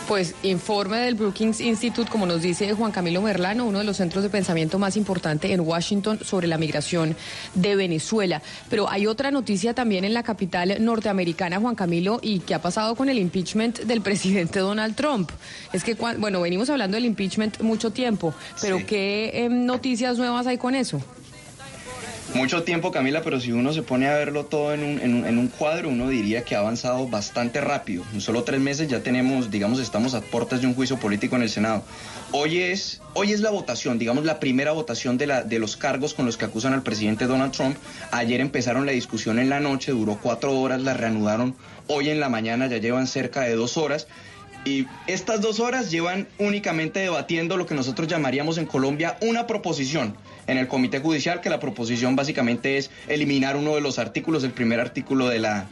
[0.08, 4.24] Pues informe del Brookings Institute, como nos dice Juan Camilo Merlano, uno de los centros
[4.24, 7.14] de pensamiento más importante en Washington sobre la migración
[7.56, 8.42] de Venezuela.
[8.70, 12.96] Pero hay otra noticia también en la capital norteamericana, Juan Camilo, y qué ha pasado
[12.96, 15.30] con el impeachment del presidente Donald Trump.
[15.74, 20.58] Es que, bueno, venimos hablando del impeachment mucho tiempo, pero ¿qué em, noticias nuevas hay
[20.58, 21.02] con eso?
[22.38, 25.48] Mucho tiempo, Camila, pero si uno se pone a verlo todo en un, en, un,
[25.48, 28.04] cuadro, uno diría que ha avanzado bastante rápido.
[28.14, 31.42] En solo tres meses ya tenemos, digamos, estamos a puertas de un juicio político en
[31.42, 31.84] el Senado.
[32.32, 36.14] Hoy es, hoy es la votación, digamos, la primera votación de, la, de los cargos
[36.14, 37.76] con los que acusan al presidente Donald Trump.
[38.12, 41.56] Ayer empezaron la discusión en la noche, duró cuatro horas, la reanudaron
[41.88, 44.08] hoy en la mañana, ya llevan cerca de dos horas.
[44.64, 50.16] Y estas dos horas llevan únicamente debatiendo lo que nosotros llamaríamos en Colombia una proposición
[50.48, 54.52] en el Comité Judicial, que la proposición básicamente es eliminar uno de los artículos, el
[54.52, 55.68] primer artículo de la,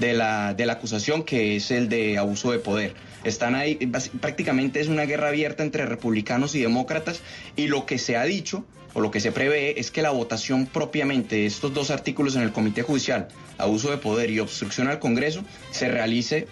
[0.00, 2.94] de la, de la acusación, que es el de abuso de poder.
[3.22, 3.76] Están ahí,
[4.20, 7.20] prácticamente es una guerra abierta entre republicanos y demócratas,
[7.56, 10.66] y lo que se ha dicho o lo que se prevé es que la votación
[10.66, 15.00] propiamente de estos dos artículos en el Comité Judicial, abuso de poder y obstrucción al
[15.00, 16.46] Congreso, se realice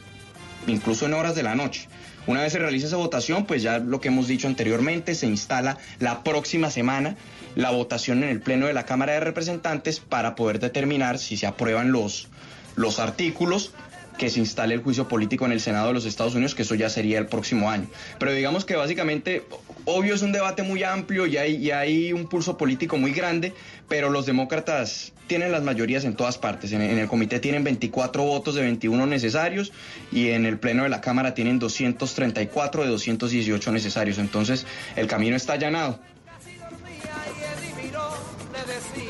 [0.67, 1.89] incluso en horas de la noche.
[2.27, 5.79] Una vez se realice esa votación, pues ya lo que hemos dicho anteriormente, se instala
[5.99, 7.17] la próxima semana
[7.55, 11.47] la votación en el Pleno de la Cámara de Representantes para poder determinar si se
[11.47, 12.29] aprueban los,
[12.77, 13.73] los artículos
[14.19, 16.75] que se instale el juicio político en el Senado de los Estados Unidos, que eso
[16.75, 17.89] ya sería el próximo año.
[18.19, 19.45] Pero digamos que básicamente,
[19.85, 23.55] obvio es un debate muy amplio y hay, y hay un pulso político muy grande,
[23.89, 26.73] pero los demócratas tienen las mayorías en todas partes.
[26.73, 29.73] En, en, el comité tienen 24 votos de 21 necesarios
[30.13, 34.19] y en el pleno de la Cámara tienen 234 de 218 necesarios.
[34.19, 35.99] Entonces el camino está allanado
[38.65, 39.02] decir.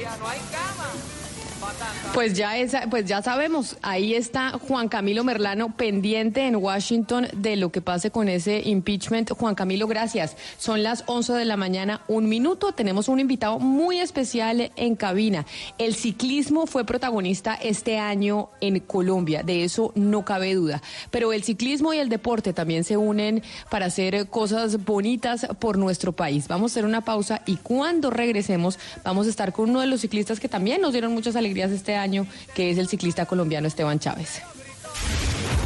[2.14, 2.52] Pues ya,
[2.90, 8.10] pues ya sabemos, ahí está Juan Camilo Merlano pendiente en Washington de lo que pase
[8.10, 9.30] con ese impeachment.
[9.30, 10.36] Juan Camilo, gracias.
[10.58, 12.72] Son las 11 de la mañana, un minuto.
[12.72, 15.46] Tenemos un invitado muy especial en cabina.
[15.78, 20.82] El ciclismo fue protagonista este año en Colombia, de eso no cabe duda.
[21.10, 26.12] Pero el ciclismo y el deporte también se unen para hacer cosas bonitas por nuestro
[26.12, 26.46] país.
[26.46, 30.02] Vamos a hacer una pausa y cuando regresemos vamos a estar con uno de los
[30.02, 33.66] ciclistas que también nos dieron muchas alegrías este año año, que es el ciclista colombiano
[33.66, 34.42] Esteban Chávez.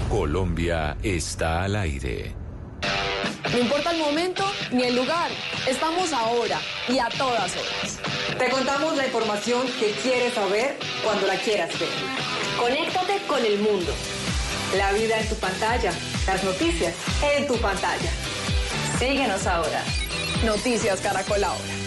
[0.08, 2.32] Colombia está al aire.
[3.52, 5.30] No importa el momento ni el lugar,
[5.68, 7.98] estamos ahora y a todas horas.
[8.38, 11.88] Te contamos la información que quieres saber cuando la quieras ver.
[12.58, 13.92] Conéctate con el mundo.
[14.76, 15.92] La vida en tu pantalla,
[16.26, 16.94] las noticias
[17.36, 18.10] en tu pantalla.
[18.98, 19.82] Síguenos ahora.
[20.44, 21.86] Noticias Caracol ahora.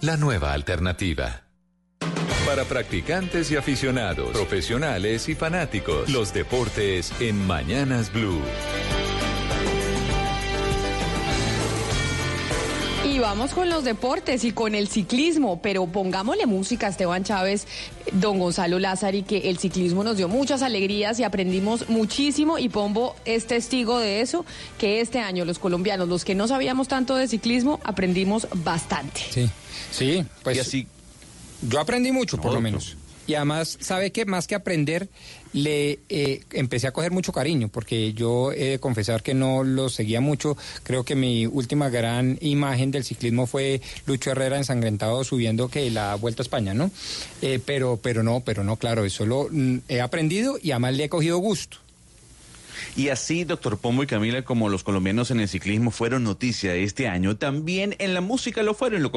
[0.00, 1.44] La nueva alternativa.
[2.44, 8.42] Para practicantes y aficionados, profesionales y fanáticos, los deportes en Mañanas Blue.
[13.20, 17.66] Vamos con los deportes y con el ciclismo, pero pongámosle música a Esteban Chávez,
[18.12, 23.14] don Gonzalo Lázari, que el ciclismo nos dio muchas alegrías y aprendimos muchísimo y Pombo
[23.24, 24.44] es testigo de eso,
[24.78, 29.20] que este año los colombianos, los que no sabíamos tanto de ciclismo, aprendimos bastante.
[29.30, 29.50] Sí,
[29.90, 30.86] sí, pues así
[31.62, 32.96] yo aprendí mucho, por lo menos.
[33.30, 34.24] Y además, ¿sabe qué?
[34.24, 35.08] Más que aprender,
[35.52, 39.88] le eh, empecé a coger mucho cariño, porque yo he de confesar que no lo
[39.88, 40.56] seguía mucho.
[40.82, 46.16] Creo que mi última gran imagen del ciclismo fue Lucho Herrera ensangrentado subiendo que la
[46.16, 46.90] Vuelta a España, ¿no?
[47.40, 51.04] Eh, pero, pero no, pero no, claro, eso lo mm, he aprendido y además le
[51.04, 51.76] he cogido gusto.
[52.96, 57.08] Y así, doctor Pombo y Camila, como los colombianos en el ciclismo fueron noticia este
[57.08, 59.10] año, también en la música lo fueron, lo,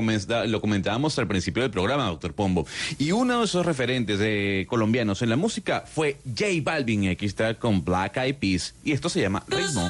[0.62, 2.66] comentábamos al principio del programa, doctor Pombo.
[2.98, 7.56] Y uno de esos referentes de colombianos en la música fue J Balvin, aquí está
[7.56, 9.90] con Black Eyed Peas, y esto se llama Ritmo.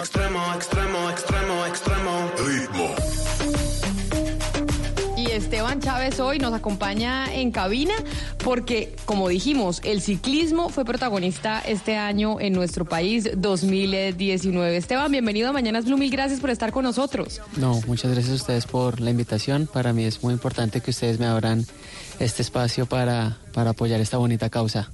[0.00, 2.30] extremo, extremo, extremo, extremo, extremo.
[2.46, 2.94] Ritmo.
[5.16, 7.92] Y Esteban Chávez hoy nos acompaña en cabina
[8.42, 14.74] porque, como dijimos, el ciclismo fue protagonista este año en nuestro país 2019.
[14.74, 17.42] Esteban, bienvenido a Mañanas Blue, mil gracias por estar con nosotros.
[17.58, 19.68] No, muchas gracias a ustedes por la invitación.
[19.70, 21.66] Para mí es muy importante que ustedes me abran
[22.18, 24.90] este espacio para, para apoyar esta bonita causa.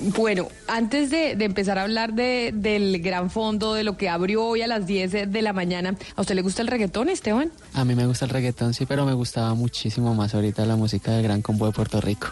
[0.00, 4.44] Bueno, antes de, de empezar a hablar de, del gran fondo, de lo que abrió
[4.44, 7.52] hoy a las 10 de la mañana, ¿a usted le gusta el reggaetón, Esteban?
[7.74, 11.12] A mí me gusta el reggaetón, sí, pero me gustaba muchísimo más ahorita la música
[11.12, 12.28] del Gran Combo de Puerto Rico.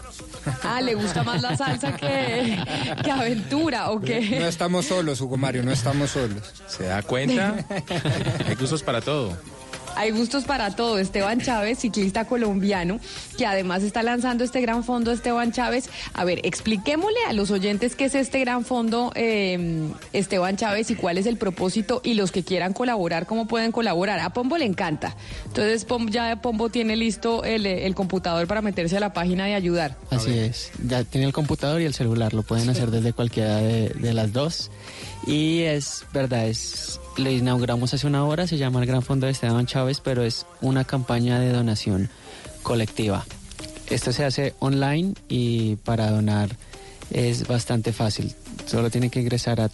[0.63, 2.57] Ah, ¿le gusta más la salsa que,
[3.03, 4.37] que aventura o qué?
[4.39, 6.41] No estamos solos, Hugo Mario, no estamos solos.
[6.67, 7.65] ¿Se da cuenta?
[8.47, 9.37] Hay gustos para todo.
[9.95, 10.97] Hay gustos para todo.
[10.97, 12.99] Esteban Chávez, ciclista colombiano,
[13.37, 15.89] que además está lanzando este gran fondo Esteban Chávez.
[16.13, 20.95] A ver, expliquémosle a los oyentes qué es este gran fondo eh, Esteban Chávez y
[20.95, 24.19] cuál es el propósito y los que quieran colaborar, cómo pueden colaborar.
[24.19, 25.15] A Pombo le encanta.
[25.47, 29.53] Entonces Pom- ya Pombo tiene listo el, el computador para meterse a la página y
[29.53, 29.97] ayudar.
[30.11, 33.89] Así es, ya tiene el computador y el celular, lo pueden hacer desde cualquiera de,
[33.89, 34.71] de las dos.
[35.31, 39.31] Y es verdad, es, lo inauguramos hace una hora, se llama el Gran Fondo de
[39.33, 42.09] Esteban Chávez, pero es una campaña de donación
[42.63, 43.25] colectiva.
[43.91, 46.49] Esto se hace online y para donar
[47.11, 48.33] es bastante fácil.
[48.65, 49.67] Solo tienen que ingresar a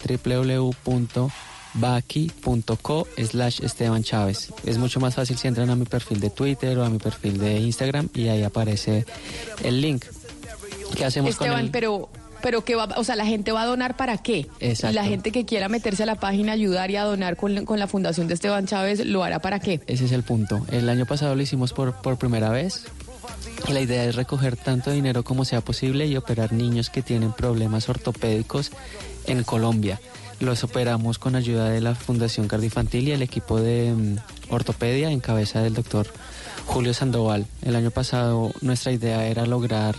[1.74, 4.50] www.baki.co slash Esteban Chávez.
[4.64, 7.38] Es mucho más fácil si entran a mi perfil de Twitter o a mi perfil
[7.38, 9.06] de Instagram y ahí aparece
[9.62, 10.04] el link.
[10.96, 12.08] ¿Qué hacemos con Esteban, el- pero
[12.46, 14.46] pero que va, o sea, la gente va a donar para qué?
[14.60, 14.92] Exacto.
[14.92, 17.80] Y la gente que quiera meterse a la página, ayudar y a donar con, con
[17.80, 19.80] la fundación de Esteban Chávez, ¿lo hará para qué?
[19.88, 20.64] Ese es el punto.
[20.70, 22.84] El año pasado lo hicimos por, por primera vez.
[23.66, 27.32] Y la idea es recoger tanto dinero como sea posible y operar niños que tienen
[27.32, 28.70] problemas ortopédicos
[29.26, 30.00] en Colombia.
[30.38, 34.18] Los operamos con ayuda de la Fundación Cardioinfantil y el equipo de mm,
[34.50, 36.06] ortopedia en cabeza del doctor
[36.64, 37.44] Julio Sandoval.
[37.62, 39.96] El año pasado nuestra idea era lograr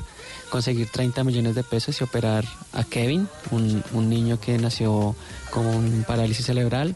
[0.50, 5.16] conseguir 30 millones de pesos y operar a Kevin, un, un niño que nació
[5.52, 6.96] con un parálisis cerebral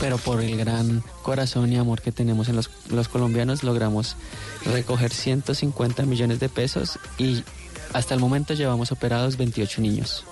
[0.00, 4.16] pero por el gran corazón y amor que tenemos en los, los colombianos logramos
[4.64, 7.44] recoger 150 millones de pesos y
[7.92, 10.24] hasta el momento llevamos operados 28 niños.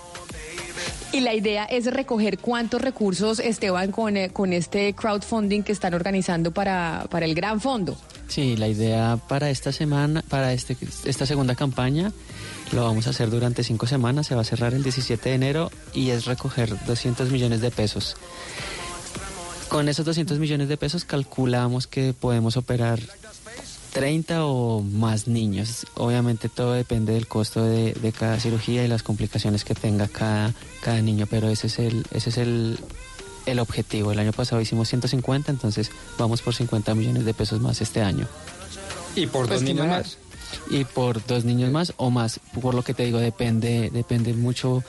[1.12, 5.92] Y la idea es recoger cuántos recursos, Esteban, con, eh, con este crowdfunding que están
[5.94, 7.96] organizando para, para el gran fondo.
[8.32, 10.74] Sí, la idea para esta semana, para este,
[11.04, 12.12] esta segunda campaña,
[12.72, 15.70] lo vamos a hacer durante cinco semanas, se va a cerrar el 17 de enero
[15.92, 18.16] y es recoger 200 millones de pesos.
[19.68, 23.00] Con esos 200 millones de pesos calculamos que podemos operar
[23.92, 25.86] 30 o más niños.
[25.96, 31.02] Obviamente todo depende del costo de, cada cirugía y las complicaciones que tenga cada, cada
[31.02, 32.78] niño, pero ese es el, ese es el,
[33.46, 34.12] el objetivo.
[34.12, 38.26] El año pasado hicimos 150, entonces vamos por 50 millones de pesos más este año.
[39.14, 40.18] Y por dos niños más.
[40.70, 44.84] Y por dos niños más o más, por lo que te digo, depende, depende mucho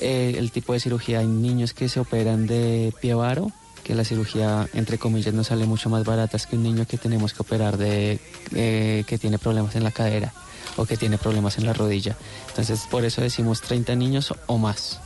[0.00, 1.20] eh, el tipo de cirugía.
[1.20, 3.52] Hay niños que se operan de pie varo,
[3.84, 7.34] que la cirugía, entre comillas, nos sale mucho más barata que un niño que tenemos
[7.34, 8.20] que operar de
[8.54, 10.32] eh, que tiene problemas en la cadera
[10.76, 12.16] o que tiene problemas en la rodilla.
[12.48, 15.00] Entonces, por eso decimos 30 niños o más.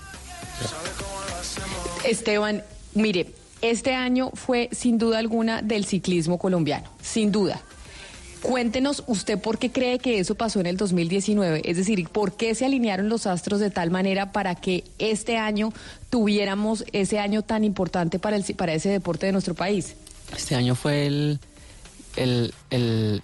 [2.05, 2.63] Esteban,
[2.95, 3.27] mire,
[3.63, 7.63] este año fue sin duda alguna del ciclismo colombiano, sin duda.
[8.43, 12.55] Cuéntenos usted por qué cree que eso pasó en el 2019, es decir, por qué
[12.55, 15.73] se alinearon los astros de tal manera para que este año
[16.11, 19.97] tuviéramos ese año tan importante para, el, para ese deporte de nuestro país.
[20.37, 21.41] Este año fue el,
[22.17, 23.23] el, el,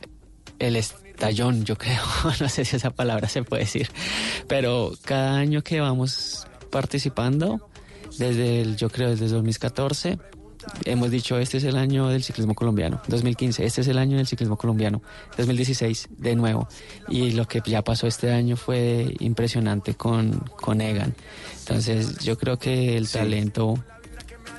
[0.59, 2.03] el estallón, yo creo.
[2.41, 3.91] No sé si esa palabra se puede decir.
[4.49, 7.70] Pero cada año que vamos participando,
[8.21, 10.19] desde el, yo creo desde el 2014,
[10.85, 13.01] hemos dicho este es el año del ciclismo colombiano.
[13.09, 15.03] 2015, este es el año del ciclismo colombiano.
[15.39, 16.69] 2016, de nuevo.
[17.09, 21.15] Y lo que ya pasó este año fue impresionante con, con Egan.
[21.61, 23.83] Entonces yo creo que el talento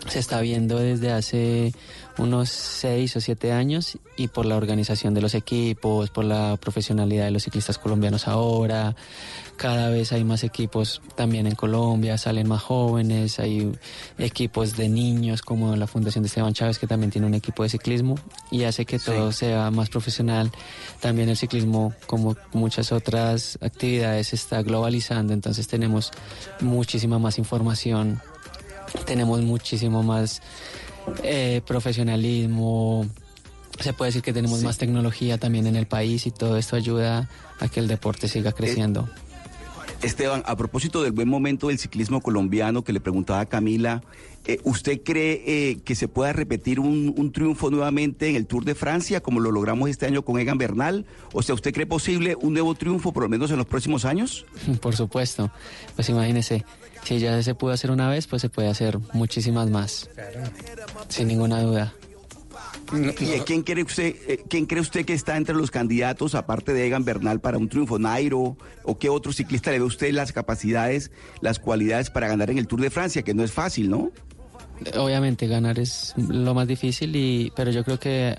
[0.08, 1.74] se está viendo desde hace
[2.22, 7.26] unos seis o siete años y por la organización de los equipos, por la profesionalidad
[7.26, 8.96] de los ciclistas colombianos ahora.
[9.58, 13.72] Cada vez hay más equipos también en Colombia, salen más jóvenes, hay
[14.20, 17.70] equipos de niños como la Fundación de Esteban Chávez que también tiene un equipo de
[17.70, 18.16] ciclismo
[18.52, 20.52] y hace que todo sea más profesional.
[21.00, 26.12] También el ciclismo, como muchas otras actividades, se está globalizando, entonces tenemos
[26.60, 28.22] muchísima más información,
[29.06, 30.42] tenemos muchísimo más
[31.24, 33.06] eh, profesionalismo.
[33.80, 37.30] Se puede decir que tenemos más tecnología también en el país y todo esto ayuda
[37.60, 39.10] a que el deporte siga creciendo.
[40.02, 44.02] Esteban, a propósito del buen momento del ciclismo colombiano que le preguntaba a Camila,
[44.46, 48.66] eh, ¿usted cree eh, que se pueda repetir un, un, triunfo nuevamente en el Tour
[48.66, 51.06] de Francia como lo logramos este año con Egan Bernal?
[51.34, 54.46] O sea, ¿usted cree posible un nuevo triunfo por lo menos en los próximos años?
[54.82, 55.52] Por supuesto,
[55.96, 56.66] pues imagínese,
[57.04, 60.10] si ya se pudo hacer una vez, pues se puede hacer muchísimas más,
[61.08, 61.94] sin ninguna duda.
[62.94, 66.86] ¿Y quién cree usted, eh, quién cree usted que está entre los candidatos, aparte de
[66.86, 68.00] Egan Bernal, para un triunfo?
[68.00, 68.58] ¿Nairo?
[68.84, 72.68] ¿O qué otro ciclista le ve usted las capacidades, las cualidades para ganar en el
[72.68, 73.22] Tour de Francia?
[73.22, 74.12] Que no es fácil, ¿no?
[74.98, 78.36] Obviamente ganar es lo más difícil, y, pero yo creo que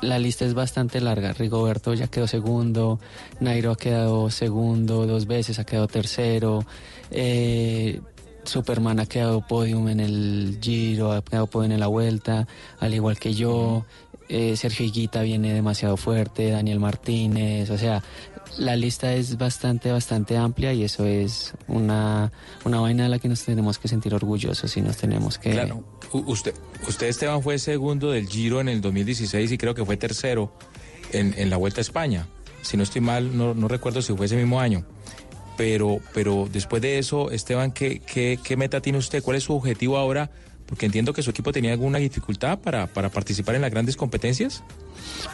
[0.00, 1.32] la lista es bastante larga.
[1.32, 3.00] Rigoberto ya quedó segundo,
[3.40, 6.64] Nairo ha quedado segundo dos veces, ha quedado tercero.
[7.10, 8.00] Eh,
[8.44, 12.46] Superman ha quedado podium en el Giro, ha quedado podium en la Vuelta,
[12.80, 13.84] al igual que yo.
[14.28, 18.02] Eh, Sergio Higuita viene demasiado fuerte, Daniel Martínez, o sea,
[18.58, 22.32] la lista es bastante, bastante amplia y eso es una,
[22.64, 25.52] una vaina de la que nos tenemos que sentir orgullosos y nos tenemos que...
[25.52, 26.54] Claro, usted,
[26.86, 30.52] usted Esteban fue segundo del Giro en el 2016 y creo que fue tercero
[31.12, 32.26] en, en la Vuelta a España.
[32.62, 34.84] Si no estoy mal, no, no recuerdo si fue ese mismo año.
[35.56, 39.22] Pero, pero después de eso, Esteban, ¿qué, qué, qué meta tiene usted?
[39.22, 40.30] ¿Cuál es su objetivo ahora?
[40.72, 44.62] Porque entiendo que su equipo tenía alguna dificultad para, para participar en las grandes competencias.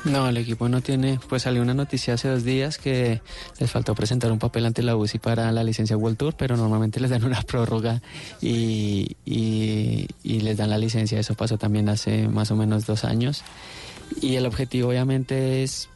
[0.04, 3.22] No, el equipo no tiene, pues salió una noticia hace dos días que
[3.60, 6.98] les faltó presentar un papel ante la UCI para la licencia World Tour, pero normalmente
[6.98, 8.02] les dan una prórroga
[8.40, 11.20] y, y, y les dan la licencia.
[11.20, 13.44] Eso pasó también hace más o menos dos años.
[14.20, 15.88] Y el objetivo obviamente es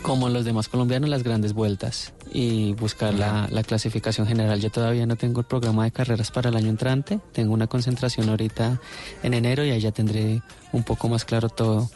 [0.00, 4.60] como los demás colombianos, las grandes vueltas y buscar la, la, clasificación general.
[4.60, 8.28] Yo todavía no tengo el programa de carreras para el año entrante, tengo una concentración
[8.28, 8.80] ahorita
[9.22, 11.90] en enero y ahí ya tendré un poco más claro todo.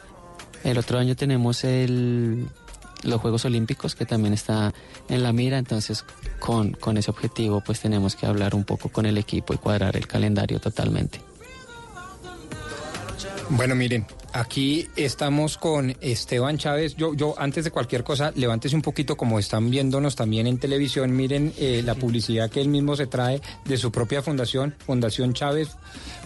[0.65, 2.47] El otro año tenemos el,
[3.03, 4.73] los Juegos Olímpicos que también está
[5.09, 6.05] en la mira, entonces
[6.39, 9.97] con, con ese objetivo pues tenemos que hablar un poco con el equipo y cuadrar
[9.97, 11.21] el calendario totalmente.
[13.51, 16.97] Bueno, miren, aquí estamos con Esteban Chávez.
[16.97, 21.15] Yo, yo antes de cualquier cosa, levántese un poquito como están viéndonos también en televisión.
[21.15, 25.71] Miren eh, la publicidad que él mismo se trae de su propia fundación, Fundación Chávez,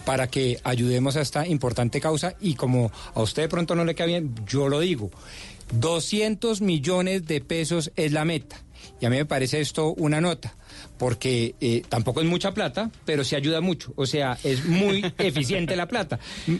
[0.05, 2.35] para que ayudemos a esta importante causa.
[2.39, 5.11] Y como a usted de pronto no le queda bien, yo lo digo.
[5.73, 8.57] 200 millones de pesos es la meta.
[8.99, 10.55] Y a mí me parece esto una nota
[10.97, 13.93] porque eh, tampoco es mucha plata, pero sí ayuda mucho.
[13.95, 16.19] O sea, es muy eficiente la plata.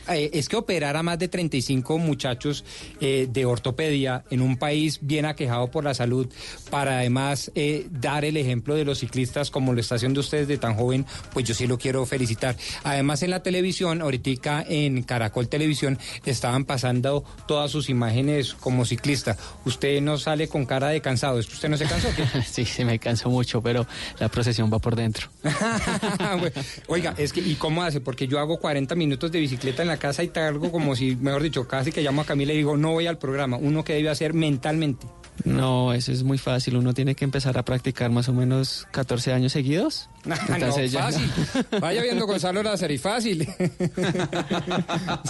[0.10, 2.64] Eh, es que operar a más de 35 muchachos
[3.02, 6.28] eh, de ortopedia en un país bien aquejado por la salud,
[6.70, 10.58] para además eh, dar el ejemplo de los ciclistas como lo está haciendo ustedes de
[10.58, 12.56] tan joven, pues yo sí lo quiero felicitar.
[12.84, 19.38] Además en la televisión, ahorita en Caracol Televisión, estaban pasando todas sus imágenes como ciclista.
[19.66, 22.10] Usted no sale con cara de cansado, ¿es que usted no se cansó?
[22.52, 23.88] sí, sí me canso mucho, pero
[24.20, 25.30] la procesión va por dentro.
[26.88, 28.02] Oiga, es que, ¿y cómo hace?
[28.02, 31.44] Porque yo hago 40 minutos de bicicleta en la casa y algo como si, mejor
[31.44, 33.58] dicho, casi que llamo a Camila y digo, no voy al programa.
[33.58, 35.08] ¿Uno que debe hacer mentalmente?
[35.44, 36.78] No, eso es muy fácil.
[36.78, 40.10] Uno tiene que empezar a practicar más o menos 14 años seguidos.
[40.50, 41.32] Entonces no, fácil.
[41.82, 43.48] Vaya viendo Gonzalo Lázaro fácil.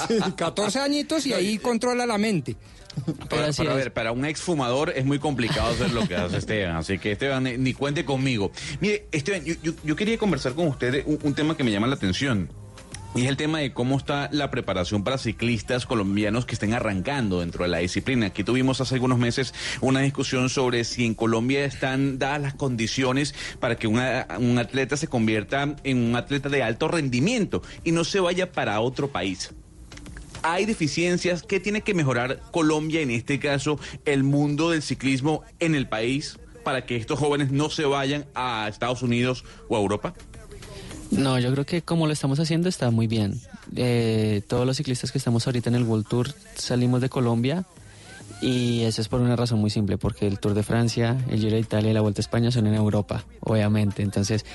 [0.07, 2.55] sí, 14 añitos y ahí controla la mente.
[3.29, 6.97] Para, para, ver, para un exfumador es muy complicado hacer lo que hace Esteban, así
[6.97, 8.51] que Esteban, ni, ni cuente conmigo.
[8.79, 11.87] Mire, Esteban, yo, yo, yo, quería conversar con usted un, un tema que me llama
[11.87, 12.49] la atención.
[13.15, 17.39] Y es el tema de cómo está la preparación para ciclistas colombianos que estén arrancando
[17.39, 18.27] dentro de la disciplina.
[18.27, 23.33] Aquí tuvimos hace algunos meses una discusión sobre si en Colombia están dadas las condiciones
[23.59, 28.03] para que una, un atleta se convierta en un atleta de alto rendimiento y no
[28.03, 29.51] se vaya para otro país
[30.43, 31.43] hay deficiencias.
[31.43, 36.37] ¿Qué tiene que mejorar Colombia, en este caso, el mundo del ciclismo en el país,
[36.63, 40.13] para que estos jóvenes no se vayan a Estados Unidos o a Europa?
[41.11, 43.39] No, yo creo que como lo estamos haciendo está muy bien.
[43.75, 47.65] Eh, todos los ciclistas que estamos ahorita en el World Tour salimos de Colombia
[48.41, 51.55] y eso es por una razón muy simple, porque el Tour de Francia, el Giro
[51.55, 54.03] de Italia y la Vuelta a España son en Europa, obviamente.
[54.03, 54.45] Entonces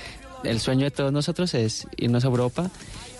[0.43, 2.69] el sueño de todos nosotros es irnos a Europa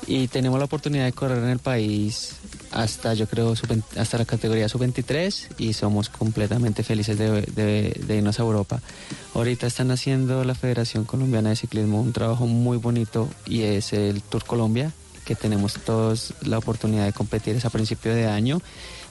[0.07, 2.35] y tenemos la oportunidad de correr en el país
[2.71, 3.53] hasta yo creo
[3.97, 8.81] hasta la categoría sub-23 y somos completamente felices de, irnos a Europa.
[9.33, 14.21] Ahorita están haciendo la Federación Colombiana de Ciclismo un trabajo muy bonito y es el
[14.21, 14.91] Tour Colombia,
[15.25, 18.61] que tenemos todos la oportunidad de competir a principio de año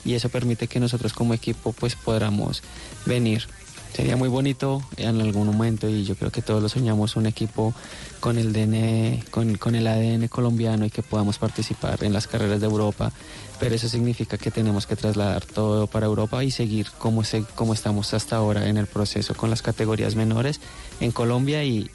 [0.04, 2.62] y eso permite que nosotros como equipo pues podamos
[3.06, 3.46] venir
[3.94, 7.74] sería muy bonito en algún momento y yo creo que todos lo soñamos un equipo
[8.20, 12.60] con el DN, con, con, el ADN colombiano y que podamos participar en las carreras
[12.60, 13.12] de Europa,
[13.60, 17.74] pero eso significa que tenemos que trasladar todo para Europa y seguir como, se, como
[17.74, 20.60] estamos hasta ahora en el proceso con las categorías menores
[21.00, 21.90] en Colombia y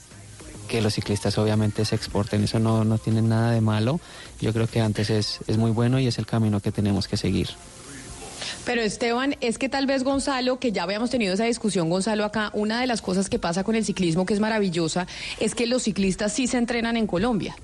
[0.67, 3.99] que los ciclistas obviamente se exporten, eso no, no tiene nada de malo,
[4.41, 7.17] yo creo que antes es, es muy bueno y es el camino que tenemos que
[7.17, 7.49] seguir.
[8.65, 12.51] Pero Esteban, es que tal vez Gonzalo, que ya habíamos tenido esa discusión, Gonzalo, acá,
[12.53, 15.07] una de las cosas que pasa con el ciclismo que es maravillosa
[15.39, 17.55] es que los ciclistas sí se entrenan en Colombia.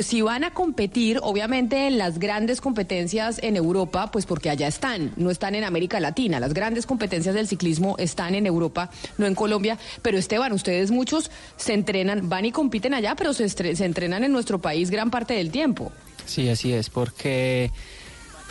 [0.00, 5.12] si van a competir, obviamente en las grandes competencias en Europa, pues porque allá están,
[5.16, 6.40] no están en América Latina.
[6.40, 9.78] Las grandes competencias del ciclismo están en Europa, no en Colombia.
[10.02, 13.44] Pero Esteban, ustedes muchos se entrenan, van y compiten allá, pero se,
[13.84, 15.92] entrenan en nuestro país gran parte del tiempo.
[16.26, 17.70] Sí, así es, porque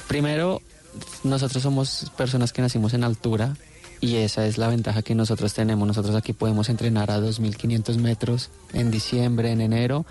[0.07, 0.61] primero
[1.23, 3.55] nosotros somos personas que nacimos en altura
[4.01, 5.87] y esa es la ventaja que nosotros tenemos.
[5.87, 10.05] Nosotros aquí podemos entrenar a 2.500 metros en diciembre, en enero,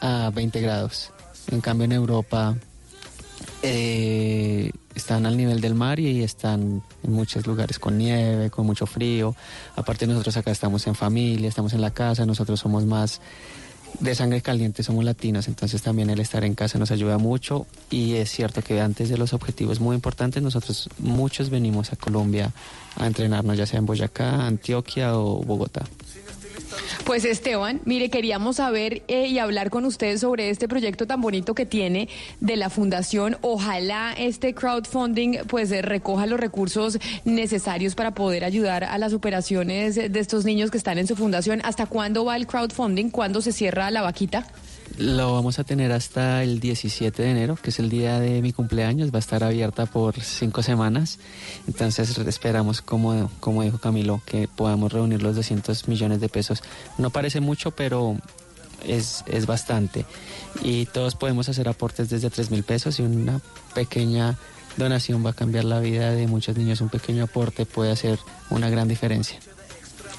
[0.00, 1.10] a 20 grados.
[1.50, 2.56] En cambio en Europa
[3.62, 8.86] eh, están al nivel del mar y están en muchos lugares con nieve, con mucho
[8.86, 9.34] frío.
[9.74, 13.20] Aparte nosotros acá estamos en familia, estamos en la casa, nosotros somos más
[14.00, 18.14] de sangre caliente somos latinos, entonces también el estar en casa nos ayuda mucho y
[18.14, 22.52] es cierto que antes de los objetivos muy importantes nosotros muchos venimos a Colombia
[22.96, 25.84] a entrenarnos ya sea en Boyacá, Antioquia o Bogotá.
[27.04, 31.54] Pues Esteban, mire, queríamos saber eh, y hablar con ustedes sobre este proyecto tan bonito
[31.54, 32.08] que tiene
[32.40, 33.36] de la fundación.
[33.42, 39.94] Ojalá este crowdfunding pues eh, recoja los recursos necesarios para poder ayudar a las operaciones
[39.96, 41.60] de estos niños que están en su fundación.
[41.64, 43.10] ¿Hasta cuándo va el crowdfunding?
[43.10, 44.46] ¿Cuándo se cierra la vaquita?
[44.96, 48.52] Lo vamos a tener hasta el 17 de enero, que es el día de mi
[48.52, 49.10] cumpleaños.
[49.10, 51.18] Va a estar abierta por cinco semanas.
[51.66, 56.62] Entonces esperamos, como, como dijo Camilo, que podamos reunir los 200 millones de pesos.
[56.96, 58.16] No parece mucho, pero
[58.86, 60.06] es, es bastante.
[60.62, 63.40] Y todos podemos hacer aportes desde 3 mil pesos y una
[63.74, 64.38] pequeña
[64.76, 66.80] donación va a cambiar la vida de muchos niños.
[66.80, 68.18] Un pequeño aporte puede hacer
[68.50, 69.40] una gran diferencia.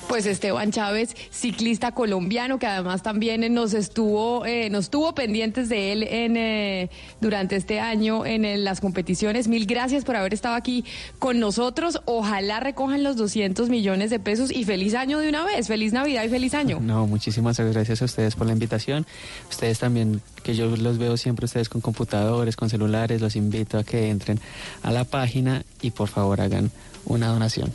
[0.08, 5.92] Pues Esteban Chávez, ciclista colombiano, que además también nos estuvo, eh, nos tuvo pendientes de
[5.92, 6.90] él en, eh,
[7.22, 9.48] durante este año en las competiciones.
[9.48, 10.86] Mil gracias por haber estado aquí
[11.18, 12.02] con nosotros.
[12.06, 15.68] Ojalá recojan los 200 millones de pesos y feliz año de una vez.
[15.68, 16.80] Feliz Navidad y feliz año.
[16.80, 19.06] No, muchísimas gracias a ustedes por la invitación.
[19.50, 23.84] Ustedes también, que yo los veo siempre ustedes con computadores, con celulares, los invito a
[23.84, 24.40] que entren
[24.84, 26.72] a la página y por favor hagan
[27.06, 27.74] una donación.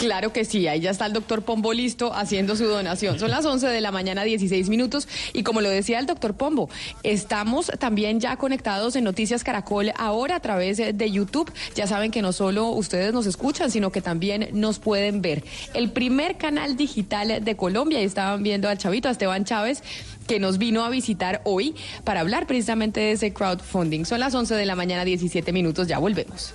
[0.00, 3.18] Claro que sí, ahí ya está el doctor Pombo listo haciendo su donación.
[3.18, 5.06] Son las 11 de la mañana, 16 minutos.
[5.34, 6.70] Y como lo decía el doctor Pombo,
[7.02, 11.52] estamos también ya conectados en Noticias Caracol ahora a través de YouTube.
[11.74, 15.44] Ya saben que no solo ustedes nos escuchan, sino que también nos pueden ver.
[15.74, 19.82] El primer canal digital de Colombia, y estaban viendo al chavito, a Esteban Chávez,
[20.26, 21.74] que nos vino a visitar hoy
[22.04, 24.06] para hablar precisamente de ese crowdfunding.
[24.06, 26.54] Son las 11 de la mañana, 17 minutos, ya volvemos.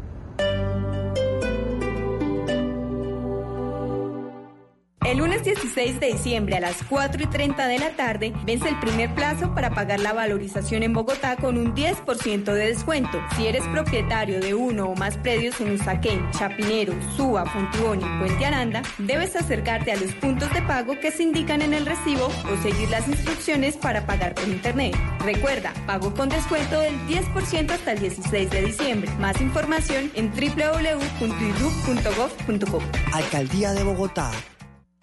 [5.03, 8.79] El lunes 16 de diciembre a las 4 y 30 de la tarde vence el
[8.79, 13.19] primer plazo para pagar la valorización en Bogotá con un 10% de descuento.
[13.35, 18.83] Si eres propietario de uno o más predios en Usaquén, Chapinero, Suba, Fontibón Puente Aranda,
[18.99, 22.91] debes acercarte a los puntos de pago que se indican en el recibo o seguir
[22.91, 24.95] las instrucciones para pagar por internet.
[25.25, 29.09] Recuerda, pago con descuento del 10% hasta el 16 de diciembre.
[29.19, 32.83] Más información en www.idub.gov.co.
[33.13, 34.31] Alcaldía de Bogotá.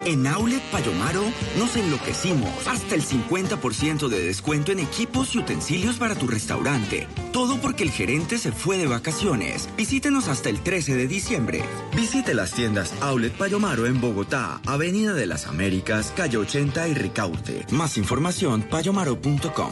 [0.05, 1.23] En Aulet Payomaro
[1.57, 2.67] nos enloquecimos.
[2.67, 7.07] Hasta el 50% de descuento en equipos y utensilios para tu restaurante.
[7.33, 9.67] Todo porque el gerente se fue de vacaciones.
[9.75, 11.63] Visítenos hasta el 13 de diciembre.
[11.95, 17.65] Visite las tiendas Aulet Payomaro en Bogotá, Avenida de las Américas, calle 80 y Ricaurte.
[17.71, 19.71] Más información payomaro.com.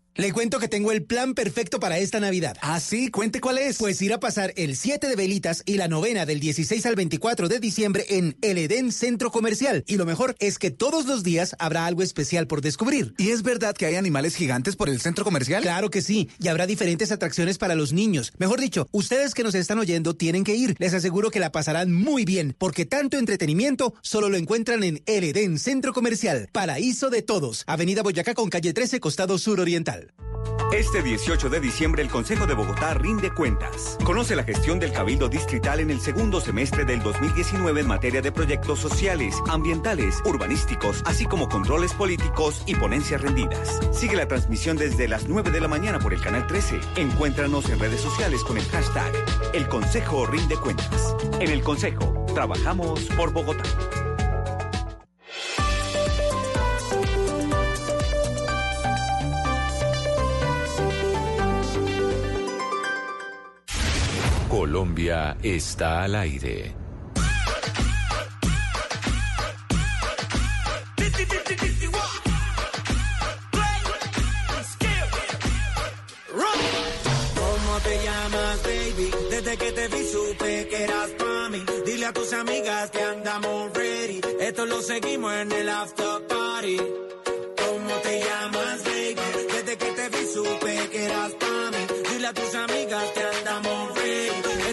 [0.15, 2.57] Le cuento que tengo el plan perfecto para esta Navidad.
[2.61, 3.77] Ah, sí, cuente cuál es.
[3.77, 7.47] Pues ir a pasar el 7 de velitas y la novena del 16 al 24
[7.47, 9.85] de diciembre en El Edén Centro Comercial.
[9.87, 13.13] Y lo mejor es que todos los días habrá algo especial por descubrir.
[13.17, 15.63] ¿Y es verdad que hay animales gigantes por el centro comercial?
[15.63, 18.33] Claro que sí, y habrá diferentes atracciones para los niños.
[18.37, 20.75] Mejor dicho, ustedes que nos están oyendo tienen que ir.
[20.77, 25.23] Les aseguro que la pasarán muy bien, porque tanto entretenimiento solo lo encuentran en El
[25.23, 26.49] Edén Centro Comercial.
[26.51, 27.63] Paraíso de todos.
[27.65, 30.00] Avenida Boyacá con calle 13, costado sur oriental.
[30.71, 33.97] Este 18 de diciembre el Consejo de Bogotá rinde cuentas.
[34.05, 38.31] Conoce la gestión del Cabildo Distrital en el segundo semestre del 2019 en materia de
[38.31, 43.81] proyectos sociales, ambientales, urbanísticos, así como controles políticos y ponencias rendidas.
[43.91, 46.79] Sigue la transmisión desde las 9 de la mañana por el canal 13.
[46.95, 49.11] Encuéntranos en redes sociales con el hashtag
[49.53, 51.15] El Consejo rinde cuentas.
[51.41, 53.63] En el Consejo, trabajamos por Bogotá.
[64.51, 66.75] Colombia está al aire.
[77.33, 79.11] ¿Cómo te llamas, baby?
[79.29, 81.63] Desde que te vi supe que eras pa' mí.
[81.85, 84.19] Dile a tus amigas que andamos ready.
[84.41, 86.77] Esto lo seguimos en el after party.
[86.77, 89.15] ¿Cómo te llamas, baby?
[89.53, 91.83] Desde que te vi supe que eras pa' mí.
[92.11, 94.00] Dile a tus amigas que andamos ready.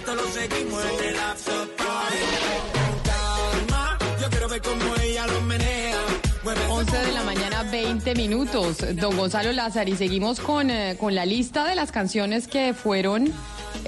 [0.08, 2.16] Esto lo seguimos en el after party.
[2.72, 6.00] Con calma, yo quiero ver cómo ella lo menea.
[6.42, 8.78] Mueve ese 11 de la mañana, 20 minutos.
[8.96, 13.30] Don Gonzalo Lázaro, y seguimos con, eh, con la lista de las canciones que fueron,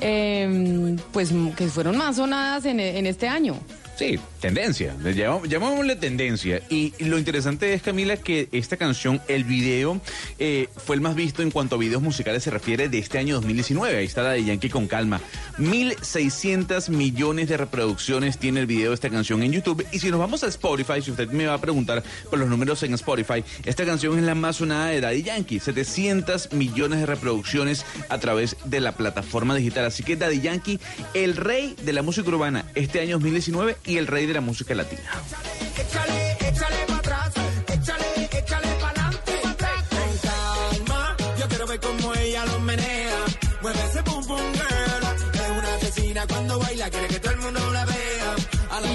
[0.02, 3.58] eh, pues, que fueron más sonadas en, en este año.
[4.00, 4.96] Sí, tendencia.
[5.02, 6.62] Le llamamos- Llamémosle tendencia.
[6.70, 10.00] Y lo interesante es, Camila, que esta canción, el video,
[10.38, 13.34] eh, fue el más visto en cuanto a videos musicales se refiere de este año
[13.34, 13.98] 2019.
[13.98, 15.20] Ahí está la de Yankee con calma.
[15.58, 19.84] 1.600 millones de reproducciones tiene el video de esta canción en YouTube.
[19.92, 22.82] Y si nos vamos a Spotify, si usted me va a preguntar por los números
[22.84, 25.60] en Spotify, esta canción es la más sonada de Daddy Yankee.
[25.60, 29.84] 700 millones de reproducciones a través de la plataforma digital.
[29.84, 30.80] Así que Daddy Yankee,
[31.12, 34.72] el rey de la música urbana este año 2019 y el rey de la música
[34.74, 35.02] latina.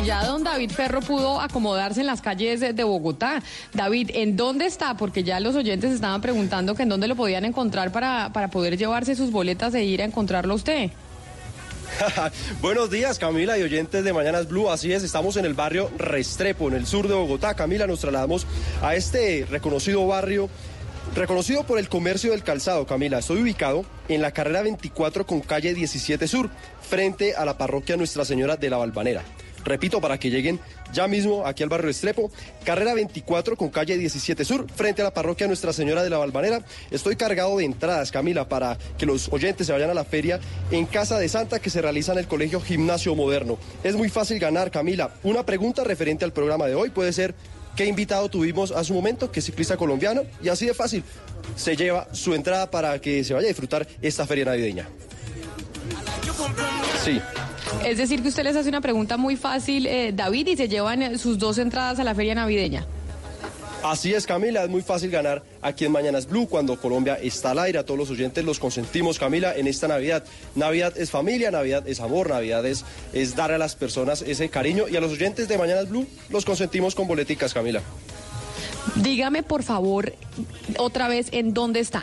[0.02, 3.42] Y ya don David Ferro pudo acomodarse en las calles de de Bogotá.
[3.74, 4.96] David, ¿en dónde está?
[4.96, 8.78] Porque ya los oyentes estaban preguntando que en dónde lo podían encontrar para, para poder
[8.78, 10.92] llevarse sus boletas e ir a encontrarlo a usted.
[12.62, 14.70] Buenos días, Camila y oyentes de Mañanas Blue.
[14.70, 17.54] Así es, estamos en el barrio Restrepo, en el sur de Bogotá.
[17.54, 18.46] Camila, nos trasladamos
[18.82, 20.50] a este reconocido barrio,
[21.16, 22.86] reconocido por el comercio del calzado.
[22.86, 26.50] Camila, estoy ubicado en la carrera 24 con calle 17 Sur,
[26.82, 29.24] frente a la parroquia Nuestra Señora de la Valvanera.
[29.66, 30.60] Repito, para que lleguen
[30.94, 32.32] ya mismo aquí al barrio Estrepo,
[32.64, 36.62] carrera 24 con calle 17 Sur, frente a la parroquia Nuestra Señora de la Valvanera.
[36.92, 40.40] Estoy cargado de entradas, Camila, para que los oyentes se vayan a la feria
[40.70, 43.58] en Casa de Santa que se realiza en el Colegio Gimnasio Moderno.
[43.84, 45.12] Es muy fácil ganar, Camila.
[45.24, 47.34] Una pregunta referente al programa de hoy puede ser
[47.76, 51.04] qué invitado tuvimos a su momento, qué ciclista colombiano, y así de fácil.
[51.56, 54.88] Se lleva su entrada para que se vaya a disfrutar esta feria navideña.
[57.04, 57.20] Sí.
[57.84, 61.02] Es decir, que usted les hace una pregunta muy fácil, eh, David, y se llevan
[61.02, 62.86] eh, sus dos entradas a la feria navideña.
[63.84, 67.60] Así es, Camila, es muy fácil ganar aquí en Mañanas Blue cuando Colombia está al
[67.60, 67.78] aire.
[67.78, 70.24] A todos los oyentes los consentimos, Camila, en esta Navidad.
[70.56, 74.88] Navidad es familia, Navidad es amor, Navidad es, es dar a las personas ese cariño
[74.88, 77.82] y a los oyentes de Mañanas Blue los consentimos con boleticas, Camila.
[78.96, 80.14] Dígame, por favor,
[80.78, 82.02] otra vez, ¿en dónde está?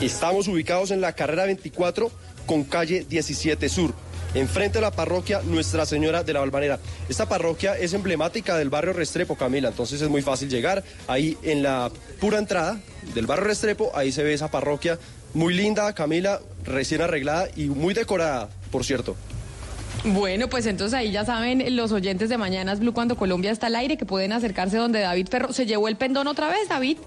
[0.00, 2.10] Estamos ubicados en la carrera 24
[2.46, 3.92] con calle 17 Sur.
[4.34, 6.78] Enfrente de la parroquia Nuestra Señora de la Valvanera.
[7.08, 10.84] Esta parroquia es emblemática del barrio Restrepo, Camila, entonces es muy fácil llegar.
[11.06, 12.78] Ahí en la pura entrada
[13.14, 14.98] del barrio Restrepo, ahí se ve esa parroquia
[15.34, 19.16] muy linda, Camila, recién arreglada y muy decorada, por cierto.
[20.04, 23.76] Bueno, pues entonces ahí ya saben los oyentes de Mañanas Blue cuando Colombia está al
[23.76, 25.52] aire que pueden acercarse donde David Ferro.
[25.52, 26.98] ¿Se llevó el pendón otra vez, David?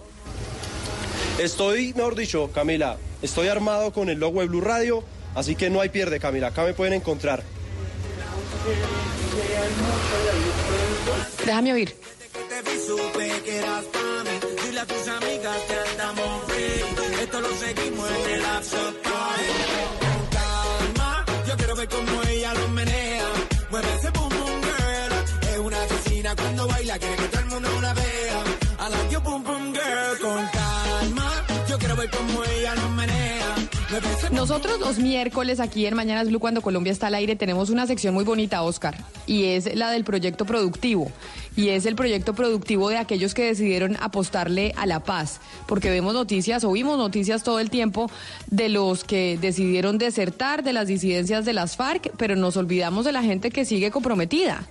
[1.40, 5.04] Estoy, mejor dicho, Camila, estoy armado con el logo de Blue Radio,
[5.36, 7.44] así que no hay pierde, Camila, acá me pueden encontrar.
[11.46, 11.96] Déjame oír.
[14.64, 17.22] Dile a tus amigas que andamos free.
[17.24, 19.46] Esto lo seguimos en el after party.
[20.00, 23.28] Con calma, yo quiero ver cómo ella lo menea.
[23.70, 25.52] Mueve ese boom boom girl.
[25.52, 28.44] Es una asesina cuando baila, quiere que todo el mundo la vea.
[29.24, 30.20] Boom boom girl.
[30.20, 33.41] Con calma, yo quiero ver cómo ella lo menea.
[34.32, 38.14] Nosotros los miércoles aquí en Mañanas Blue cuando Colombia está al aire tenemos una sección
[38.14, 38.96] muy bonita, Oscar,
[39.28, 41.12] y es la del proyecto productivo.
[41.58, 46.14] Y es el proyecto productivo de aquellos que decidieron apostarle a la paz, porque vemos
[46.14, 48.10] noticias, oímos noticias todo el tiempo
[48.48, 53.12] de los que decidieron desertar de las disidencias de las FARC, pero nos olvidamos de
[53.12, 54.66] la gente que sigue comprometida.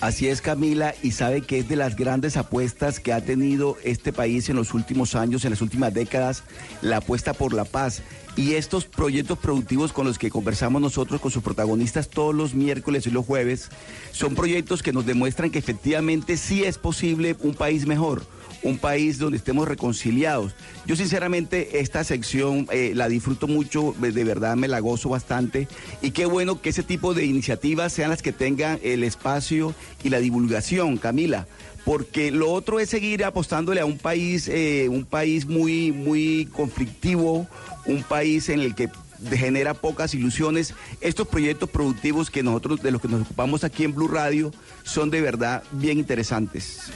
[0.00, 4.12] Así es, Camila, y sabe que es de las grandes apuestas que ha tenido este
[4.12, 6.44] país en los últimos años, en las últimas décadas,
[6.82, 8.02] la apuesta por la paz.
[8.36, 13.08] Y estos proyectos productivos con los que conversamos nosotros con sus protagonistas todos los miércoles
[13.08, 13.70] y los jueves,
[14.12, 18.22] son proyectos que nos demuestran que efectivamente sí es posible un país mejor
[18.62, 20.54] un país donde estemos reconciliados.
[20.86, 25.68] Yo sinceramente esta sección eh, la disfruto mucho, de verdad me la gozo bastante
[26.02, 30.10] y qué bueno que ese tipo de iniciativas sean las que tengan el espacio y
[30.10, 31.46] la divulgación, Camila.
[31.84, 37.46] Porque lo otro es seguir apostándole a un país, eh, un país muy, muy conflictivo,
[37.86, 38.90] un país en el que
[39.30, 40.74] genera pocas ilusiones.
[41.00, 44.52] Estos proyectos productivos que nosotros, de los que nos ocupamos aquí en Blue Radio,
[44.82, 46.90] son de verdad bien interesantes.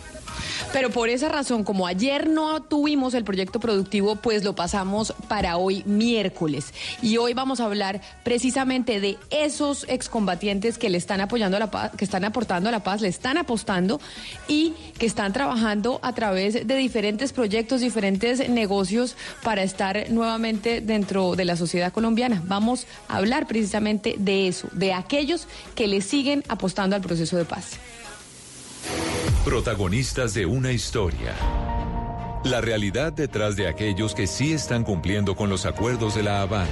[0.72, 5.56] Pero por esa razón, como ayer no tuvimos el proyecto productivo, pues lo pasamos para
[5.56, 6.72] hoy miércoles.
[7.02, 11.70] Y hoy vamos a hablar precisamente de esos excombatientes que le están apoyando a la
[11.70, 14.00] paz, que están aportando a la paz, le están apostando
[14.48, 21.36] y que están trabajando a través de diferentes proyectos, diferentes negocios para estar nuevamente dentro
[21.36, 22.42] de la sociedad colombiana.
[22.46, 27.44] Vamos a hablar precisamente de eso, de aquellos que le siguen apostando al proceso de
[27.44, 27.78] paz.
[29.44, 31.34] Protagonistas de una historia.
[32.44, 36.68] La realidad detrás de aquellos que sí están cumpliendo con los acuerdos de La Habana.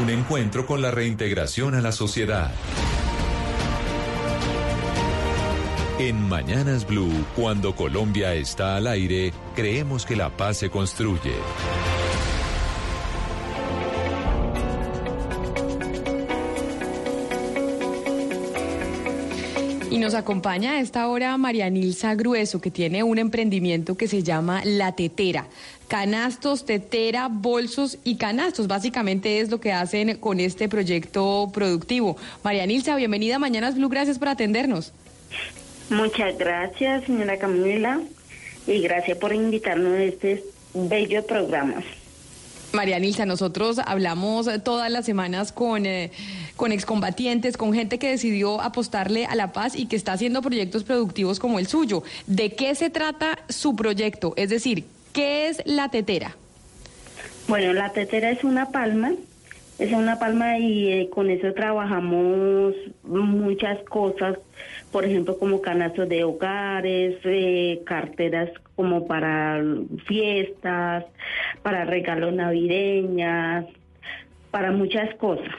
[0.00, 2.52] Un encuentro con la reintegración a la sociedad.
[5.98, 11.34] En Mañanas Blue, cuando Colombia está al aire, creemos que la paz se construye.
[19.94, 24.24] Y nos acompaña a esta hora María Nilsa Grueso, que tiene un emprendimiento que se
[24.24, 25.46] llama La Tetera.
[25.86, 28.66] Canastos, tetera, bolsos y canastos.
[28.66, 32.16] Básicamente es lo que hacen con este proyecto productivo.
[32.42, 33.88] María Nilsa, bienvenida a Mañanas Blue.
[33.88, 34.92] Gracias por atendernos.
[35.90, 38.00] Muchas gracias, señora Camila,
[38.66, 40.42] y gracias por invitarnos a este
[40.74, 41.84] bello programa.
[42.74, 46.10] María Nilsa, nosotros hablamos todas las semanas con, eh,
[46.56, 50.84] con excombatientes, con gente que decidió apostarle a la paz y que está haciendo proyectos
[50.84, 52.02] productivos como el suyo.
[52.26, 54.34] ¿De qué se trata su proyecto?
[54.36, 56.36] Es decir, ¿qué es la tetera?
[57.48, 59.12] Bueno, la tetera es una palma,
[59.78, 64.38] es una palma y eh, con eso trabajamos muchas cosas,
[64.92, 69.62] por ejemplo, como canastos de hogares, eh, carteras como para
[70.06, 71.04] fiestas,
[71.62, 73.66] para regalos navideñas,
[74.50, 75.52] para muchas cosas.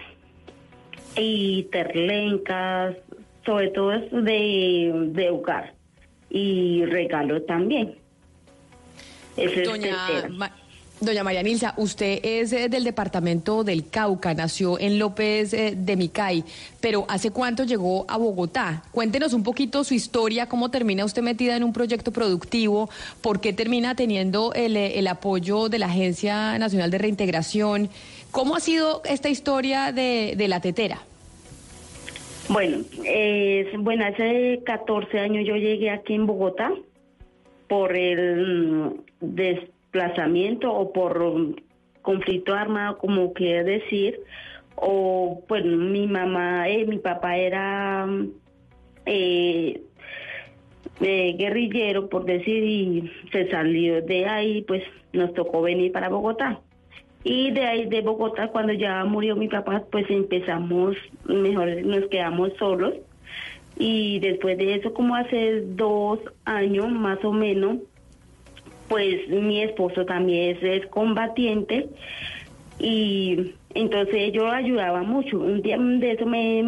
[1.17, 2.95] Y terlencas,
[3.45, 5.73] sobre todo es de, de hogar
[6.29, 7.95] y regalo también.
[9.37, 9.97] Eso es Doña.
[10.29, 10.51] Ma-
[11.01, 15.97] Doña María Nilsa, usted es eh, del departamento del Cauca, nació en López eh, de
[15.97, 16.45] Micay,
[16.79, 18.81] pero ¿hace cuánto llegó a Bogotá?
[18.91, 22.89] Cuéntenos un poquito su historia, cómo termina usted metida en un proyecto productivo,
[23.21, 27.89] por qué termina teniendo el, eh, el apoyo de la Agencia Nacional de Reintegración.
[28.35, 30.97] ¿Cómo ha sido esta historia de, la tetera?
[32.49, 36.73] Bueno, eh, bueno, hace 14 años yo llegué aquí en Bogotá
[37.69, 41.55] por el mm, desplazamiento o por mm,
[42.01, 44.19] conflicto armado, como quiere decir,
[44.75, 48.31] o pues mi mamá, eh, mi papá era mm,
[49.05, 49.81] eh,
[50.99, 54.83] eh, guerrillero, por decir, y se salió de ahí, pues
[55.13, 56.59] nos tocó venir para Bogotá.
[57.25, 60.95] Y de ahí de Bogotá, cuando ya murió mi papá, pues empezamos,
[61.25, 62.93] mejor nos quedamos solos.
[63.79, 67.79] Y después de eso, como hace dos años más o menos,
[68.87, 71.89] pues mi esposo también es, combatiente
[72.77, 75.39] y entonces yo ayudaba mucho.
[75.39, 76.63] Un día de eso me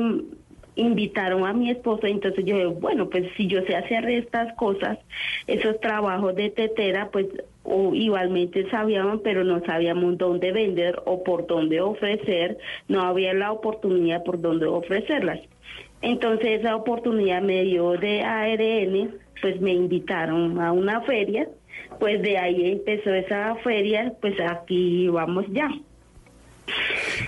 [0.76, 4.97] invitaron a mi esposo, entonces yo bueno, pues si yo sé hacer estas cosas,
[5.45, 7.28] esos trabajos de tetera, pues
[7.68, 12.57] o igualmente sabíamos, pero no sabíamos dónde vender o por dónde ofrecer,
[12.88, 15.39] no había la oportunidad por dónde ofrecerlas.
[16.01, 19.11] Entonces esa oportunidad me dio de ARN,
[19.41, 21.49] pues me invitaron a una feria,
[21.99, 25.70] pues de ahí empezó esa feria, pues aquí vamos ya.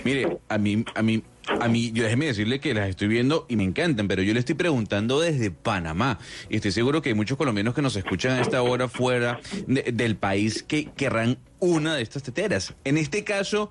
[0.04, 1.22] Mire, a mí, a mí,
[1.58, 4.40] a mí, yo déjeme decirle que las estoy viendo y me encantan, pero yo le
[4.40, 6.18] estoy preguntando desde Panamá.
[6.48, 10.16] Y estoy seguro que hay muchos colombianos que nos escuchan a esta hora fuera del
[10.16, 12.74] país que querrán una de estas teteras.
[12.84, 13.70] En este caso,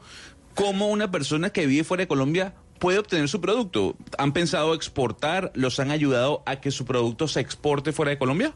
[0.56, 3.96] ¿cómo una persona que vive fuera de Colombia puede obtener su producto?
[4.18, 5.52] ¿Han pensado exportar?
[5.56, 8.54] ¿Los han ayudado a que su producto se exporte fuera de Colombia?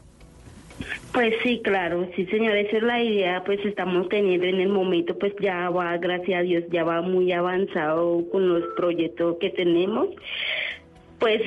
[1.12, 5.16] Pues sí, claro, sí señor, esa es la idea, pues estamos teniendo en el momento,
[5.16, 10.08] pues ya va, gracias a Dios, ya va muy avanzado con los proyectos que tenemos.
[11.20, 11.40] Pues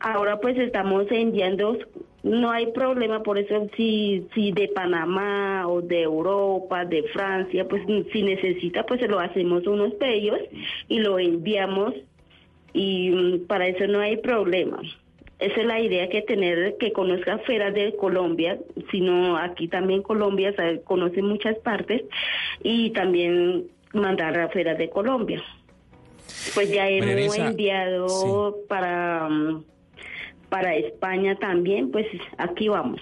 [0.00, 1.78] ahora pues estamos enviando,
[2.22, 7.82] no hay problema, por eso si, si de Panamá o de Europa, de Francia, pues
[8.12, 10.40] si necesita, pues se lo hacemos unos pedidos
[10.88, 11.94] y lo enviamos
[12.72, 14.80] y mm, para eso no hay problema.
[15.42, 18.60] Esa es la idea que tener, que conozca fuera de Colombia,
[18.92, 22.02] sino aquí también Colombia conoce muchas partes
[22.62, 25.42] y también mandar afuera de Colombia.
[26.54, 29.28] Pues ya hemos enviado para,
[30.48, 32.06] para España también, pues
[32.38, 33.00] aquí vamos.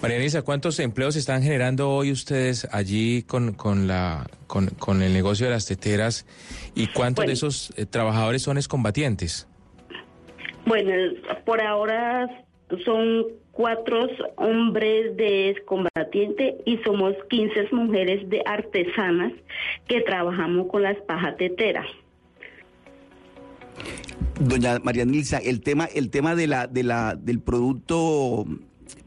[0.00, 5.46] María Elisa, ¿cuántos empleos están generando hoy ustedes allí con, con, la, con, el negocio
[5.46, 6.26] de las teteras
[6.76, 9.48] y cuántos de esos eh, trabajadores son excombatientes?
[10.66, 10.92] Bueno,
[11.44, 12.28] por ahora
[12.84, 19.32] son cuatro hombres de combatiente y somos 15 mujeres de artesanas
[19.86, 21.86] que trabajamos con las pajateteras.
[24.40, 28.46] Doña María Nilsa, el tema, el tema de la, de la, del producto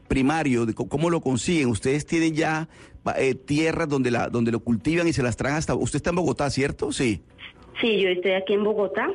[0.08, 1.68] primario, de cómo lo consiguen.
[1.68, 2.68] Ustedes tienen ya
[3.18, 5.74] eh, tierras donde la, donde lo cultivan y se las traen hasta.
[5.74, 6.92] Usted está en Bogotá, ¿cierto?
[6.92, 7.22] Sí.
[7.80, 9.10] Sí, yo estoy aquí en Bogotá.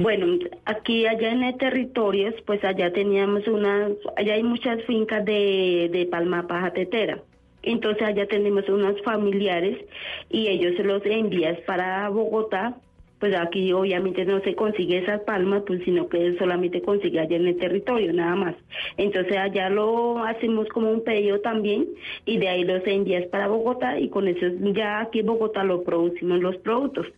[0.00, 5.90] Bueno, aquí allá en el territorio, pues allá teníamos unas, allá hay muchas fincas de,
[5.90, 7.20] de palma paja tetera.
[7.64, 9.76] Entonces allá tenemos unos familiares
[10.30, 12.76] y ellos los envían para Bogotá.
[13.18, 17.48] Pues aquí obviamente no se consigue esas palmas, pues sino que solamente consigue allá en
[17.48, 18.54] el territorio, nada más.
[18.96, 21.88] Entonces allá lo hacemos como un pedido también
[22.24, 25.82] y de ahí los envías para Bogotá y con eso ya aquí en Bogotá lo
[25.82, 27.08] producimos los productos.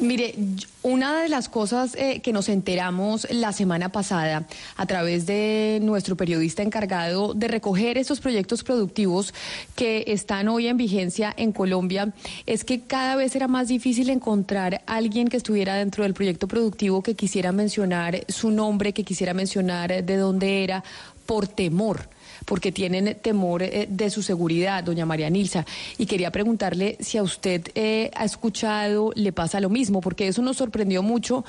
[0.00, 0.34] Mire,
[0.82, 4.46] una de las cosas eh, que nos enteramos la semana pasada
[4.76, 9.34] a través de nuestro periodista encargado de recoger estos proyectos productivos
[9.76, 12.14] que están hoy en vigencia en Colombia
[12.46, 16.48] es que cada vez era más difícil encontrar a alguien que estuviera dentro del proyecto
[16.48, 20.82] productivo que quisiera mencionar su nombre, que quisiera mencionar de dónde era,
[21.26, 22.08] por temor
[22.50, 25.64] porque tienen temor eh, de su seguridad, doña María Nilsa.
[25.98, 30.42] Y quería preguntarle si a usted eh, ha escuchado, le pasa lo mismo, porque eso
[30.42, 31.44] nos sorprendió mucho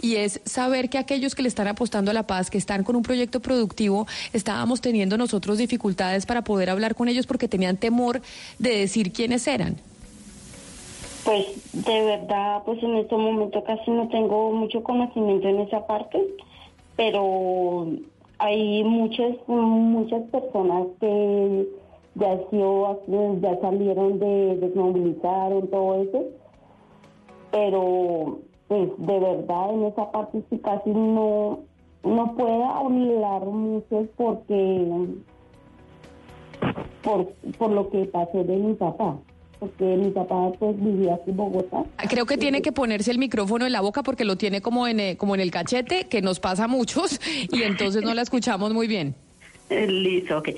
[0.00, 2.94] y es saber que aquellos que le están apostando a la paz, que están con
[2.94, 8.22] un proyecto productivo, estábamos teniendo nosotros dificultades para poder hablar con ellos porque tenían temor
[8.60, 9.74] de decir quiénes eran.
[11.24, 16.22] Pues de verdad, pues en este momento casi no tengo mucho conocimiento en esa parte,
[16.94, 17.88] pero
[18.44, 21.66] hay muchas muchas personas que
[22.14, 26.24] ya salieron de desmovilizaron todo eso
[27.50, 31.60] pero pues de verdad en esa parte sí casi no
[32.02, 35.06] no puedo hablar mucho porque
[37.02, 39.16] por, por lo que pasó de mi papá
[39.58, 41.84] porque mi papá pues vivía aquí en Bogotá.
[42.08, 45.00] Creo que tiene que ponerse el micrófono en la boca porque lo tiene como en,
[45.00, 47.20] eh, como en el cachete, que nos pasa a muchos,
[47.52, 49.14] y entonces no la escuchamos muy bien.
[49.70, 50.50] Eh, listo, ok.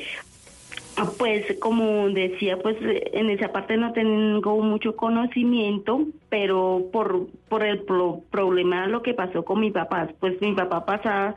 [0.99, 6.07] Ah, pues como decía, pues en esa parte no tengo mucho conocimiento,
[6.39, 7.85] pero por, por el
[8.31, 11.35] problema lo que pasó con mi papá, pues mi papá pasaba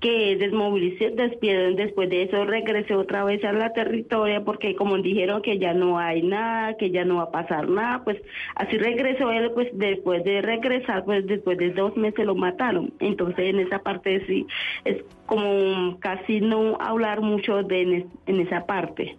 [0.00, 5.60] que desmovilizó, después de eso regresó otra vez a la territoria porque como dijeron que
[5.60, 8.20] ya no hay nada, que ya no va a pasar nada, pues
[8.56, 12.92] así regresó él, pues después de regresar, pues después de dos meses lo mataron.
[12.98, 14.48] Entonces en esa parte sí
[14.84, 14.96] es
[15.26, 19.16] como casi no hablar mucho de en, esa parte.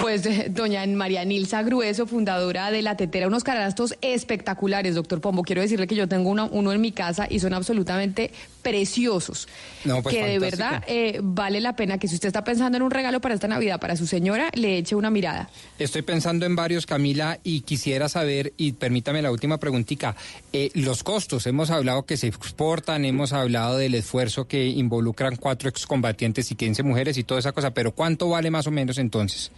[0.00, 5.42] Pues doña María Nilsa Grueso, fundadora de La Tetera, unos carastos espectaculares, doctor Pombo.
[5.42, 8.30] Quiero decirle que yo tengo uno en mi casa y son absolutamente
[8.64, 9.46] preciosos.
[9.84, 12.82] No, pues, que de verdad eh, vale la pena que si usted está pensando en
[12.82, 15.48] un regalo para esta Navidad para su señora, le eche una mirada.
[15.78, 20.16] Estoy pensando en varios, Camila, y quisiera saber, y permítame la última preguntita,
[20.52, 21.46] eh, los costos.
[21.46, 26.82] Hemos hablado que se exportan, hemos hablado del esfuerzo que involucran cuatro excombatientes y 15
[26.82, 29.52] mujeres y toda esa cosa, pero ¿cuánto vale más o menos entonces?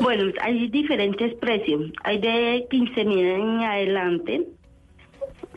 [0.00, 1.90] Bueno, hay diferentes precios.
[2.04, 4.46] Hay de 15 mil en adelante.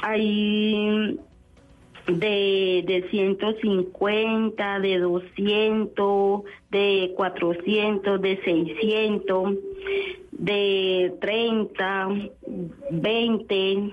[0.01, 1.17] Hay
[2.07, 6.41] de, de 150, de 200,
[6.71, 9.53] de 400, de 600,
[10.31, 12.07] de 30,
[12.91, 13.91] 20,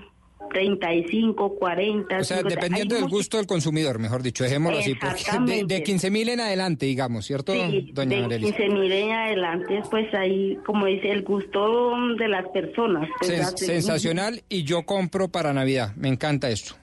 [0.53, 2.17] 35, 40.
[2.19, 2.55] O sea, 50.
[2.55, 6.39] dependiendo del gusto del consumidor, mejor dicho, dejémoslo así, porque de, de 15 mil en
[6.39, 8.53] adelante, digamos, ¿cierto, Sí, doña de Marelis?
[8.55, 13.09] 15 mil en adelante, pues ahí, como dice, el gusto de las personas.
[13.19, 16.75] pues, Sen- hace- sensacional y yo compro para Navidad, me encanta esto.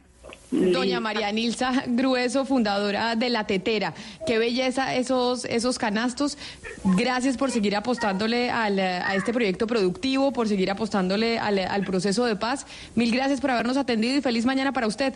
[0.52, 3.94] Doña María Nilsa Grueso, fundadora de La Tetera.
[4.26, 6.36] Qué belleza esos, esos canastos.
[6.84, 12.26] Gracias por seguir apostándole al, a este proyecto productivo, por seguir apostándole al, al proceso
[12.26, 12.66] de paz.
[12.94, 15.14] Mil gracias por habernos atendido y feliz mañana para usted.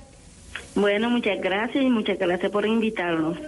[0.74, 3.38] Bueno, muchas gracias y muchas gracias por invitarnos.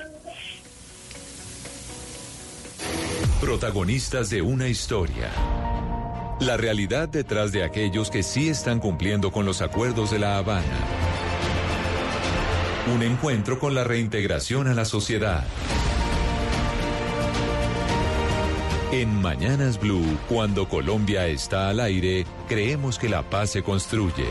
[3.40, 5.30] Protagonistas de una historia.
[6.40, 11.27] La realidad detrás de aquellos que sí están cumpliendo con los acuerdos de La Habana.
[12.94, 15.44] Un encuentro con la reintegración a la sociedad.
[18.92, 24.26] En Mañanas Blue, cuando Colombia está al aire, creemos que la paz se construye.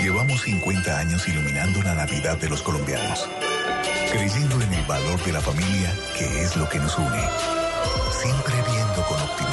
[0.00, 3.28] Llevamos 50 años iluminando la Navidad de los colombianos,
[4.12, 7.24] creyendo en el valor de la familia, que es lo que nos une,
[8.12, 9.49] siempre viendo con optimismo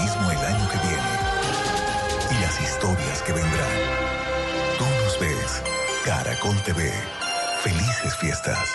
[2.31, 3.69] y las historias que vendrán.
[4.77, 5.63] Tú nos ves,
[6.05, 6.91] Caracol TV.
[7.61, 8.69] Felices fiestas.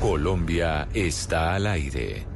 [0.00, 2.26] Colombia está al aire.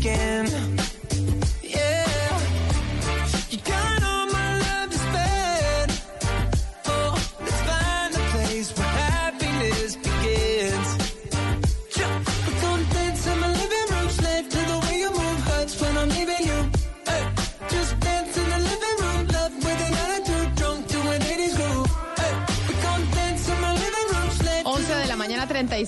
[0.00, 0.69] Again.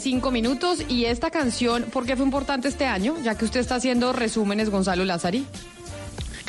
[0.03, 0.79] 35 minutos.
[0.89, 3.15] Y esta canción, ¿por qué fue importante este año?
[3.23, 5.47] Ya que usted está haciendo resúmenes, Gonzalo Lázari.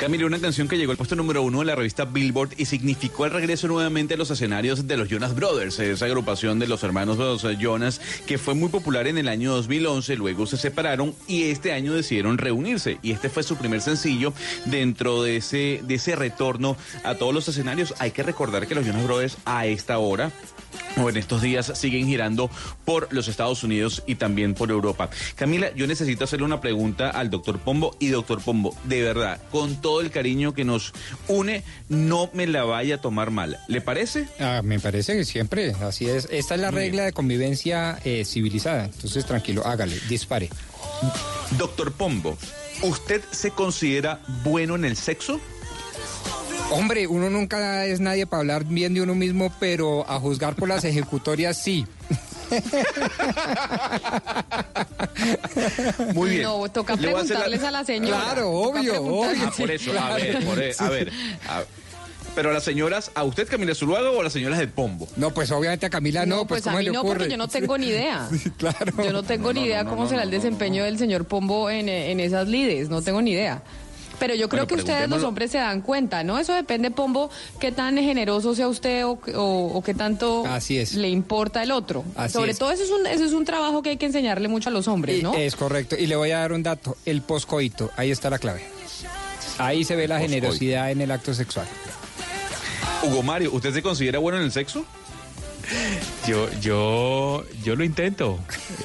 [0.04, 3.24] Camila, una canción que llegó al puesto número uno de la revista Billboard y significó
[3.24, 7.16] el regreso nuevamente a los escenarios de los Jonas Brothers, esa agrupación de los hermanos
[7.16, 11.44] los, eh, Jonas que fue muy popular en el año 2011, luego se separaron y
[11.44, 14.34] este año decidieron reunirse y este fue su primer sencillo
[14.66, 17.94] dentro de ese, de ese retorno a todos los escenarios.
[17.98, 20.30] Hay que recordar que los Jonas Brothers a esta hora
[20.96, 22.50] o en estos días siguen girando
[22.84, 25.10] por los Estados Unidos y también por Europa.
[25.34, 29.80] Camila, yo necesito hacerle una pregunta al doctor Pombo y doctor Pombo, de verdad, con
[29.80, 30.92] todo el cariño que nos
[31.28, 33.58] une, no me la vaya a tomar mal.
[33.68, 34.28] ¿Le parece?
[34.40, 36.28] Ah, me parece que siempre, así es.
[36.30, 38.86] Esta es la regla de convivencia eh, civilizada.
[38.86, 40.50] Entonces, tranquilo, hágale, dispare.
[41.58, 42.36] Doctor Pombo,
[42.82, 45.40] ¿usted se considera bueno en el sexo?
[46.70, 50.68] Hombre, uno nunca es nadie para hablar bien de uno mismo, pero a juzgar por
[50.68, 51.86] las ejecutorias sí.
[56.14, 56.42] Muy bien.
[56.42, 58.20] No, toca Le voy a hacer la- preguntarles a la señora.
[58.24, 59.46] Claro, obvio, obvio.
[59.46, 61.12] Ah, por eso, a ver, por e- a ver,
[61.48, 61.62] a-
[62.34, 65.06] Pero a las señoras, ¿a usted Camila Zuluaga o a las señoras del Pombo?
[65.16, 67.14] No, pues obviamente a Camila no, No, pues, pues a ¿cómo mí le no, ocurre?
[67.18, 68.28] porque yo no tengo ni idea.
[68.42, 68.92] Sí, claro.
[69.04, 71.26] Yo no tengo ni no, idea no, cómo no, será no, el desempeño del señor
[71.26, 73.62] Pombo en, eh, en esas lides, no tengo ni idea.
[74.18, 76.38] Pero yo creo Bueno, que ustedes los hombres se dan cuenta, ¿no?
[76.38, 80.94] Eso depende, Pombo, qué tan generoso sea usted o, o- o qué tanto Así es.
[80.94, 82.04] le importa el otro.
[82.16, 82.58] Así Sobre es.
[82.58, 84.86] todo eso es, un, eso es un trabajo que hay que enseñarle mucho a los
[84.88, 85.34] hombres, Y- ¿no?
[85.34, 85.96] Es correcto.
[85.98, 86.96] Y le voy a dar un dato.
[87.04, 88.64] El poscoito, ahí está la clave.
[89.58, 91.66] Ahí se ve la generosidad en el acto sexual.
[93.02, 94.84] Hugo Mario, ¿usted se considera bueno en el sexo?
[96.26, 98.38] Yo, yo, yo lo intento,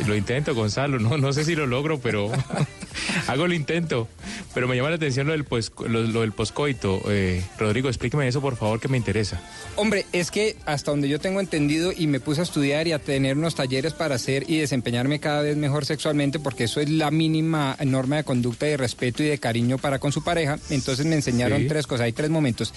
[0.05, 0.99] lo intento, Gonzalo.
[0.99, 2.31] No, no sé si lo logro, pero
[3.27, 4.07] hago el intento.
[4.53, 7.01] Pero me llama la atención lo del, pues, lo, del poscoito.
[7.07, 9.41] Eh, Rodrigo, explíqueme eso, por favor, que me interesa.
[9.75, 12.99] Hombre, es que hasta donde yo tengo entendido y me puse a estudiar y a
[12.99, 17.11] tener unos talleres para hacer y desempeñarme cada vez mejor sexualmente, porque eso es la
[17.11, 20.57] mínima norma de conducta y de respeto y de cariño para con su pareja.
[20.69, 22.73] Entonces me enseñaron tres cosas, hay tres momentos.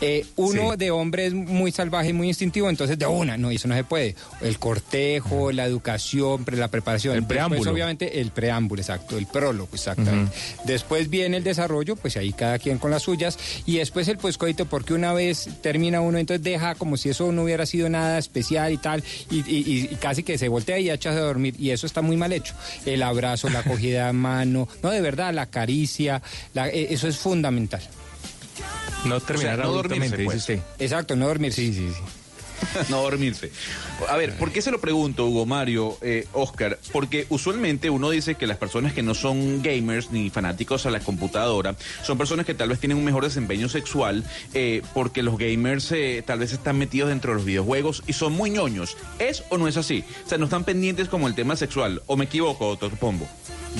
[0.00, 3.68] Eh, uno de hombre es muy salvaje y muy instintivo, entonces de una, no, eso
[3.68, 4.14] no se puede.
[4.40, 7.16] El cortejo, la educación, la preparación.
[7.16, 7.70] El preámbulo.
[7.70, 10.36] obviamente, el preámbulo, exacto, el prólogo, exactamente.
[10.64, 14.66] Después viene el desarrollo, pues ahí cada quien con las suyas, y después el poscoito,
[14.66, 18.72] porque una vez termina uno, entonces deja como si eso no hubiera sido nada especial
[18.72, 22.16] y tal, y, casi que se voltea y echa a dormir, y eso está muy
[22.16, 22.54] mal hecho.
[22.84, 26.22] El abrazo, la cogida de mano, no, de verdad, la caricia,
[26.54, 27.82] e, eso es fundamental.
[29.04, 30.48] No terminar no dormirse, pues.
[30.78, 31.52] Exacto, no dormir.
[31.52, 32.00] Sí, sí, sí.
[32.88, 33.50] no dormirse.
[34.08, 36.78] A ver, ¿por qué se lo pregunto, Hugo Mario, eh, Oscar?
[36.92, 41.00] Porque usualmente uno dice que las personas que no son gamers ni fanáticos a la
[41.00, 44.24] computadora son personas que tal vez tienen un mejor desempeño sexual
[44.54, 48.32] eh, porque los gamers eh, tal vez están metidos dentro de los videojuegos y son
[48.32, 48.96] muy ñoños.
[49.18, 50.04] ¿Es o no es así?
[50.24, 52.02] O sea, no están pendientes como el tema sexual.
[52.06, 53.28] ¿O me equivoco, doctor Pombo?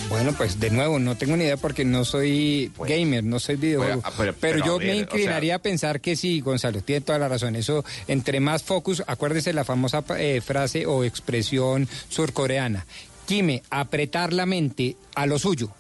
[0.09, 3.57] Bueno, pues de nuevo, no tengo ni idea porque no soy pues, gamer, no soy
[3.57, 4.03] videojuego.
[4.05, 7.57] Ah, pero, yo me inclinaría a pensar que sí, Gonzalo, tiene toda la razón.
[7.57, 12.87] Eso, entre más focus, acuérdese la famosa eh, frase o expresión surcoreana.
[13.27, 15.71] Kime, apretar la mente a lo suyo.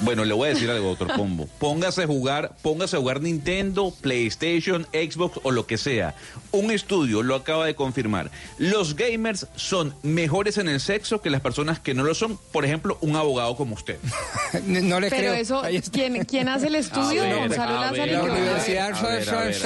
[0.00, 1.46] Bueno, le voy a decir algo, doctor Pombo.
[1.58, 6.14] Póngase a jugar, póngase a jugar Nintendo, PlayStation, Xbox o lo que sea.
[6.52, 8.30] Un estudio lo acaba de confirmar.
[8.58, 12.38] Los gamers son mejores en el sexo que las personas que no lo son.
[12.52, 13.98] Por ejemplo, un abogado como usted.
[14.66, 15.34] no le Pero creo.
[15.34, 15.62] eso,
[15.92, 17.22] ¿quién, ¿quién hace el estudio?
[17.24, 18.12] Gonzalo Lázaro.
[18.12, 18.94] La universidad.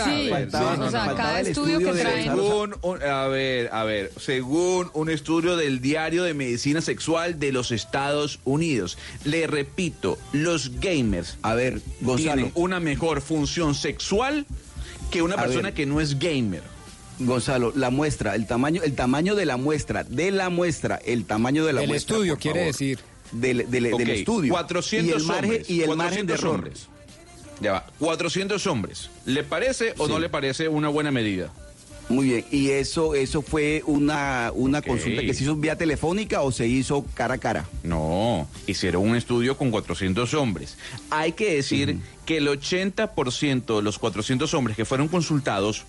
[0.05, 2.25] Sí, o sea, cada estudio que traen.
[2.25, 7.71] Según, a ver, a ver, según un estudio del Diario de Medicina Sexual de los
[7.71, 8.99] Estados Unidos.
[9.25, 11.81] Le repito, los gamers a ver,
[12.17, 14.47] tienen una mejor función sexual
[15.11, 16.63] que una persona que no es gamer.
[17.21, 21.65] Gonzalo, la muestra, el tamaño, el tamaño de la muestra, de la muestra, el tamaño
[21.65, 21.95] de la muestra.
[21.95, 22.99] El estudio quiere decir.
[23.31, 24.53] Del, del, estudio.
[24.53, 26.35] 400 y el margen, hombres, y el margen de.
[26.35, 26.89] Hombres.
[27.61, 29.11] Ya va, 400 hombres.
[29.25, 31.53] ¿Le parece o no le parece una buena medida?
[32.09, 36.53] Muy bien, ¿y eso eso fue una, una consulta que se hizo vía telefónica o
[36.53, 37.69] se hizo cara a cara?
[37.83, 40.77] No, hicieron un estudio con 400 hombres.
[41.11, 45.87] Hay que decir que el 80% de los 400 hombres que fueron consultados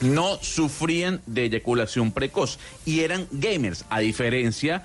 [0.00, 4.84] no sufrían de eyaculación precoz y eran gamers, a diferencia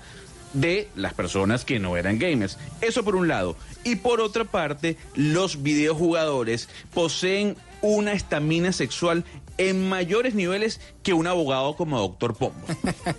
[0.52, 2.58] de las personas que no eran gamers.
[2.80, 3.56] Eso por un lado.
[3.84, 9.24] Y por otra parte, los videojugadores poseen una estamina sexual
[9.58, 12.54] en mayores niveles que un abogado como doctor Pombo.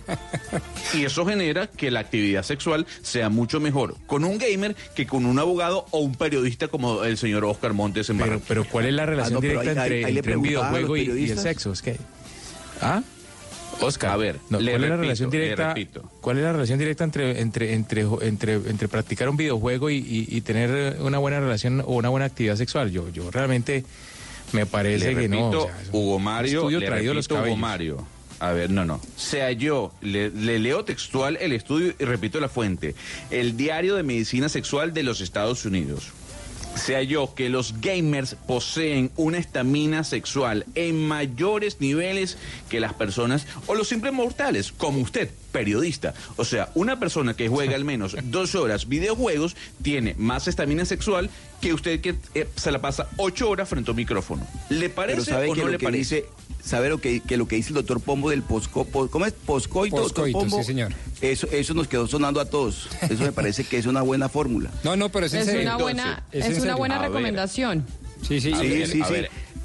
[0.94, 5.26] y eso genera que la actividad sexual sea mucho mejor con un gamer que con
[5.26, 8.94] un abogado o un periodista como el señor Oscar Montes en pero, pero ¿cuál es
[8.94, 11.72] la relación ah, directa entre, un videojuego y, el sexo?
[11.72, 11.98] Es que...
[12.80, 13.02] ¿Ah?
[13.80, 15.74] Oscar, a ver, ¿cuál es la relación directa?
[16.20, 20.96] ¿Cuál es la relación directa entre entre entre entre, entre practicar un videojuego y, tener
[21.00, 22.90] una buena relación o una buena actividad sexual?
[22.90, 23.84] Yo yo realmente
[24.52, 25.68] me parece que no.
[25.92, 28.06] Hugo Mario, le traído los Hugo Mario.
[28.40, 29.00] A ver, no, no.
[29.16, 32.94] Sea yo, le, leo textual el estudio y repito la fuente.
[33.30, 36.12] El Diario de Medicina Sexual de los Estados Unidos.
[36.74, 42.36] Sea yo que los gamers poseen una estamina sexual en mayores niveles
[42.68, 46.14] que las personas o los simples mortales, como usted, periodista.
[46.36, 51.30] O sea, una persona que juega al menos dos horas videojuegos tiene más estamina sexual
[51.60, 54.46] que usted que eh, se la pasa ocho horas frente a un micrófono.
[54.68, 56.26] ¿Le parece o no le parece?
[56.64, 59.32] Sabe lo que, lo que dice el doctor Pombo del posco, ¿cómo es?
[59.32, 60.92] Poscoito, Poscoito sí, señor.
[61.20, 62.88] Eso, eso nos quedó sonando a todos.
[63.02, 64.70] Eso me parece que es una buena fórmula.
[64.82, 67.84] No, no, pero es, es una buena, es, una buena recomendación.
[68.22, 69.14] Sí, sí, sí, sí, sí.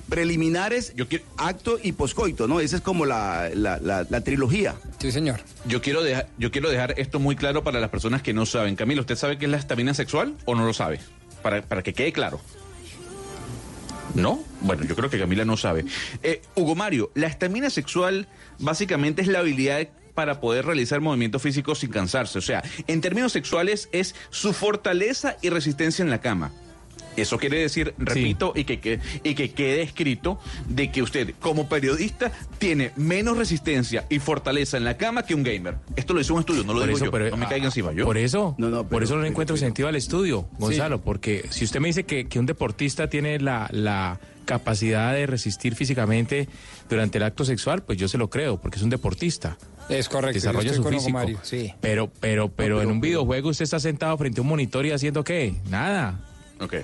[0.09, 1.23] Preliminares, Yo quiero...
[1.37, 2.59] acto y poscoito, ¿no?
[2.59, 4.75] Esa es como la, la, trilogía.
[4.99, 5.39] Sí, señor.
[5.65, 8.75] Yo quiero, dejar, yo quiero dejar esto muy claro para las personas que no saben.
[8.75, 10.99] Camilo, ¿usted sabe qué es la estamina sexual o no lo sabe?
[11.43, 12.41] Para, para que quede claro.
[14.15, 14.43] ¿No?
[14.61, 15.85] Bueno, yo creo que Camila no sabe.
[16.23, 18.27] Eh, Hugo Mario, la estamina sexual
[18.59, 22.39] básicamente es la habilidad para poder realizar movimientos físicos sin cansarse.
[22.39, 26.51] O sea, en términos sexuales es su fortaleza y resistencia en la cama.
[27.15, 32.31] Eso quiere decir, repito, y, que, y que quede escrito, de que usted como periodista
[32.57, 35.77] tiene menos resistencia y fortaleza en la cama que un gamer.
[35.95, 37.29] Esto lo hizo un estudio, no lo digo yo.
[37.29, 38.05] no me caiga encima yo.
[38.05, 41.79] Por eso, no, por eso no le encuentro sentido al estudio, Gonzalo, porque si usted
[41.79, 46.49] me dice que, un deportista tiene la, capacidad de resistir físicamente
[46.89, 49.59] durante el acto sexual, pues yo se lo creo, porque es un deportista.
[49.89, 50.33] Es correcto.
[50.33, 51.19] Desarrolla su físico.
[51.43, 51.71] sí.
[51.81, 55.23] Pero, pero, pero en un videojuego usted está sentado frente a un monitor y haciendo
[55.23, 55.53] qué?
[55.69, 56.28] Nada
[56.59, 56.75] Ok.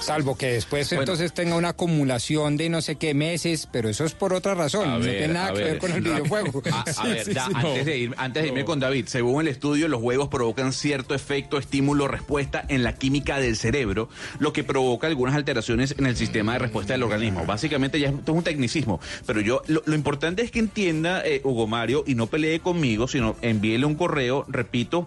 [0.00, 4.14] Salvo que después entonces tenga una acumulación de no sé qué meses, pero eso es
[4.14, 6.62] por otra razón, no tiene nada que ver con el videojuego.
[6.72, 10.28] A, ver, antes, de ir, antes de irme con David, según el estudio, los juegos
[10.28, 14.08] provocan cierto efecto estímulo-respuesta en la química del cerebro,
[14.38, 17.44] lo que provoca algunas alteraciones en el sistema de respuesta del organismo.
[17.44, 21.66] Básicamente ya esto es un tecnicismo, pero yo lo, importante es que entienda eh, Hugo
[21.66, 25.06] Mario y no pelee conmigo, sino envíele un correo, repito,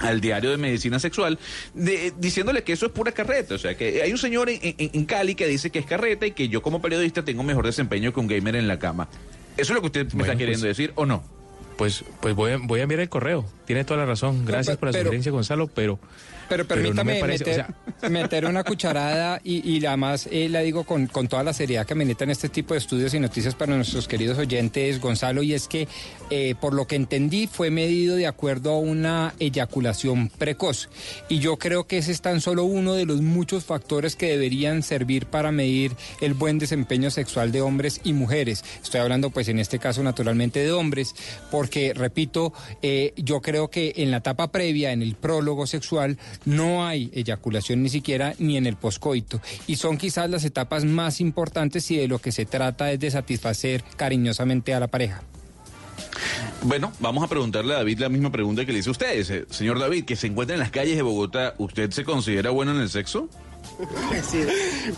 [0.00, 1.38] al diario de medicina sexual,
[2.18, 3.54] diciéndole que eso es pura carreta.
[3.54, 6.48] O sea, que hay un señor en, Cali que dice que es carreta y que
[6.48, 9.08] yo como periodista tengo mejor desempeño que un gamer en la cama.
[9.56, 11.24] ¿Eso es lo que usted me está queriendo pues, decir o no?
[11.76, 13.44] Pues, pues voy, a, voy a enviar el correo.
[13.64, 14.44] Tiene toda la razón.
[14.44, 15.98] Gracias por la sugerencia, Gonzalo, pero
[16.48, 17.20] pero permítame
[18.10, 22.30] meter, una cucharada y, además eh, la digo con, toda la seriedad que me en
[22.30, 25.86] este tipo de estudios y noticias para nuestros queridos oyentes, Gonzalo, y es que
[26.30, 30.88] eh, por lo que entendí fue medido de acuerdo a una eyaculación precoz.
[31.28, 34.82] Y yo creo que ese es tan solo uno de los muchos factores que deberían
[34.82, 38.64] servir para medir el buen desempeño sexual de hombres y mujeres.
[38.82, 41.14] Estoy hablando pues en este caso naturalmente de hombres,
[41.50, 42.52] porque repito,
[42.82, 47.82] eh, yo creo que en la etapa previa, en el prólogo sexual, no hay eyaculación
[47.82, 49.40] ni siquiera ni en el poscoito.
[49.66, 53.10] Y son quizás las etapas más importantes y de lo que se trata es de
[53.10, 55.22] satisfacer cariñosamente a la pareja.
[56.62, 59.30] Bueno, vamos a preguntarle a David la misma pregunta que le hice a ustedes.
[59.30, 62.72] Eh, señor David, que se encuentra en las calles de Bogotá, ¿usted se considera bueno
[62.72, 63.28] en el sexo?
[64.28, 64.44] Sí.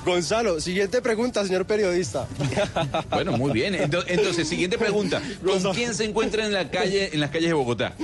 [0.05, 2.27] Gonzalo, siguiente pregunta, señor periodista.
[3.11, 3.75] Bueno, muy bien.
[3.75, 5.21] Entonces, siguiente pregunta.
[5.45, 7.95] ¿Con quién se encuentra en la calle, en las calles de Bogotá?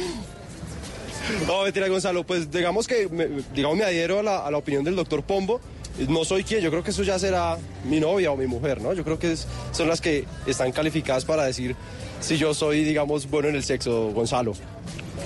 [1.47, 2.24] No, mentira, Gonzalo.
[2.24, 5.61] Pues digamos que me, digamos, me adhiero a la, opinión del doctor Pombo.
[6.09, 8.93] No soy quien, yo creo que eso ya será mi novia o mi mujer, ¿no?
[8.93, 9.35] Yo creo que
[9.73, 11.74] son las que están calificadas para decir
[12.20, 14.53] si yo soy, digamos, bueno en el sexo, Gonzalo.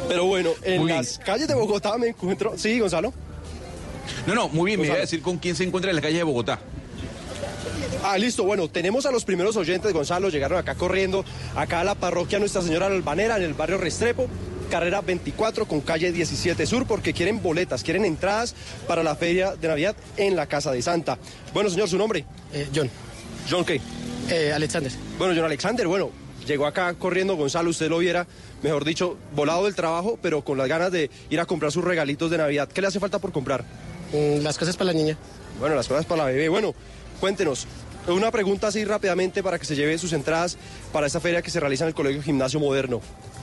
[0.07, 2.57] Pero bueno, en las calles de Bogotá me encuentro.
[2.57, 3.13] Sí, Gonzalo.
[4.27, 6.19] No, no, muy bien, me voy a decir con quién se encuentra en la calle
[6.19, 6.61] de Bogotá.
[8.05, 8.45] Ah, listo.
[8.45, 11.25] Bueno, tenemos a los primeros oyentes, Gonzalo, llegaron acá corriendo,
[11.57, 14.29] acá a la parroquia Nuestra Señora Albanera, en el barrio Restrepo
[14.71, 18.55] carrera 24 con calle 17 Sur, porque quieren boletas, quieren entradas
[18.87, 21.19] para la feria de Navidad en la Casa de Santa.
[21.53, 22.25] Bueno, señor, ¿su nombre?
[22.55, 22.89] Eh, John.
[23.51, 23.81] ¿John qué?
[24.31, 24.93] Eh, Alexander.
[25.19, 26.11] Bueno, John Alexander, bueno,
[26.47, 28.27] llegó acá corriendo, Gonzalo, usted lo viera,
[28.63, 32.31] mejor dicho, volado del trabajo, pero con las ganas de ir a comprar sus regalitos
[32.31, 32.69] de Navidad.
[32.69, 33.65] ¿Qué le hace falta por comprar?
[34.13, 35.19] Mm, las cosas para la niña.
[35.59, 36.49] Bueno, las cosas para la bebé.
[36.49, 36.75] Bueno,
[37.19, 37.67] cuéntenos,
[38.07, 40.57] una pregunta así rápidamente para que se lleve sus entradas
[40.93, 43.01] para esta feria que se realiza en el Colegio Gimnasio Moderno.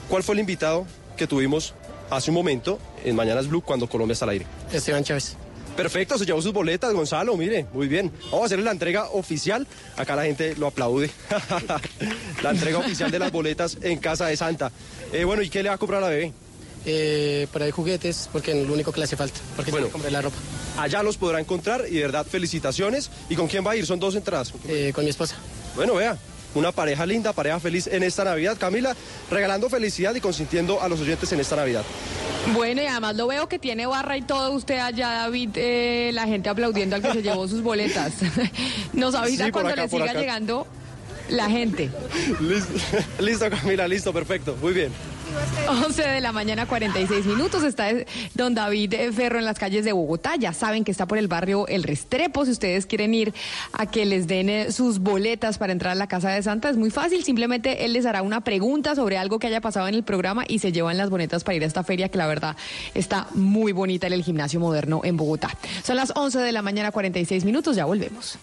[0.08, 0.86] ¿Cuál fue el invitado
[1.18, 1.74] que tuvimos
[2.08, 4.46] hace un momento en Mañanas Blue cuando Colombia está al aire.
[4.72, 5.36] Esteban Chávez.
[5.76, 8.10] Perfecto, se llevó sus boletas, Gonzalo, mire, muy bien.
[8.24, 9.66] Vamos a hacerle la entrega oficial.
[9.96, 11.10] Acá la gente lo aplaude.
[12.42, 14.72] la entrega oficial de las boletas en Casa de Santa.
[15.12, 16.32] Eh, bueno, ¿y qué le va a comprar a la bebé?
[16.84, 20.10] Eh, por ahí juguetes, porque es lo único que le hace falta, porque bueno, compré
[20.10, 20.36] la ropa.
[20.78, 23.10] Allá los podrá encontrar y de verdad, felicitaciones.
[23.28, 23.86] ¿Y con quién va a ir?
[23.86, 24.52] Son dos entradas.
[24.66, 25.36] Eh, con mi esposa.
[25.76, 26.18] Bueno, vea,
[26.54, 28.56] una pareja linda, pareja feliz en esta Navidad.
[28.58, 28.94] Camila,
[29.30, 31.84] regalando felicidad y consintiendo a los oyentes en esta Navidad.
[32.54, 36.26] Bueno, y además lo veo que tiene barra y todo usted allá, David, eh, la
[36.26, 38.14] gente aplaudiendo al que se llevó sus boletas.
[38.92, 40.66] Nos avisa cuando le siga llegando
[41.28, 41.90] la gente.
[43.20, 44.92] listo, Camila, listo, perfecto, muy bien.
[45.68, 47.62] 11 de la mañana, 46 minutos.
[47.62, 47.88] Está
[48.34, 50.36] don David Ferro en las calles de Bogotá.
[50.36, 52.44] Ya saben que está por el barrio El Restrepo.
[52.44, 53.34] Si ustedes quieren ir
[53.72, 56.76] a que les den eh, sus boletas para entrar a la Casa de Santa, es
[56.76, 57.24] muy fácil.
[57.24, 60.58] Simplemente él les hará una pregunta sobre algo que haya pasado en el programa y
[60.58, 62.56] se llevan las boletas para ir a esta feria que la verdad
[62.94, 65.50] está muy bonita en el gimnasio moderno en Bogotá.
[65.82, 67.76] Son las 11 de la mañana, 46 minutos.
[67.76, 68.38] Ya volvemos.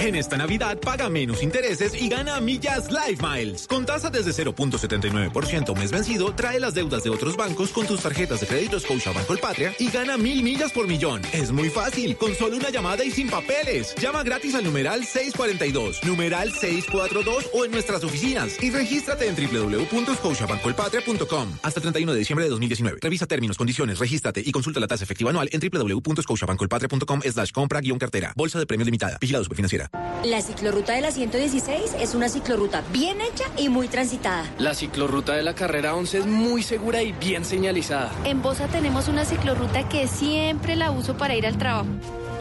[0.00, 3.66] En esta Navidad paga menos intereses y gana millas Life Miles.
[3.66, 8.40] Con tasa desde 0.79% mes vencido, trae las deudas de otros bancos con tus tarjetas
[8.40, 11.20] de crédito Scotia Banco El Patria y gana mil millas por millón.
[11.34, 13.94] Es muy fácil, con solo una llamada y sin papeles.
[13.96, 21.58] Llama gratis al numeral 642, numeral 642 o en nuestras oficinas y regístrate en www.scotiabancolpatria.com
[21.62, 23.00] hasta 31 de diciembre de 2019.
[23.02, 27.98] Revisa términos, condiciones, regístrate y consulta la tasa efectiva anual en www.scotiabancolpatria.com slash compra guion
[27.98, 28.32] cartera.
[28.34, 29.18] Bolsa de premios limitada.
[29.20, 29.89] Vigilado Superfinanciera.
[30.24, 34.44] La ciclorruta de la 116 es una ciclorruta bien hecha y muy transitada.
[34.58, 38.12] La ciclorruta de la carrera 11 es muy segura y bien señalizada.
[38.24, 41.88] En Bosa tenemos una ciclorruta que siempre la uso para ir al trabajo.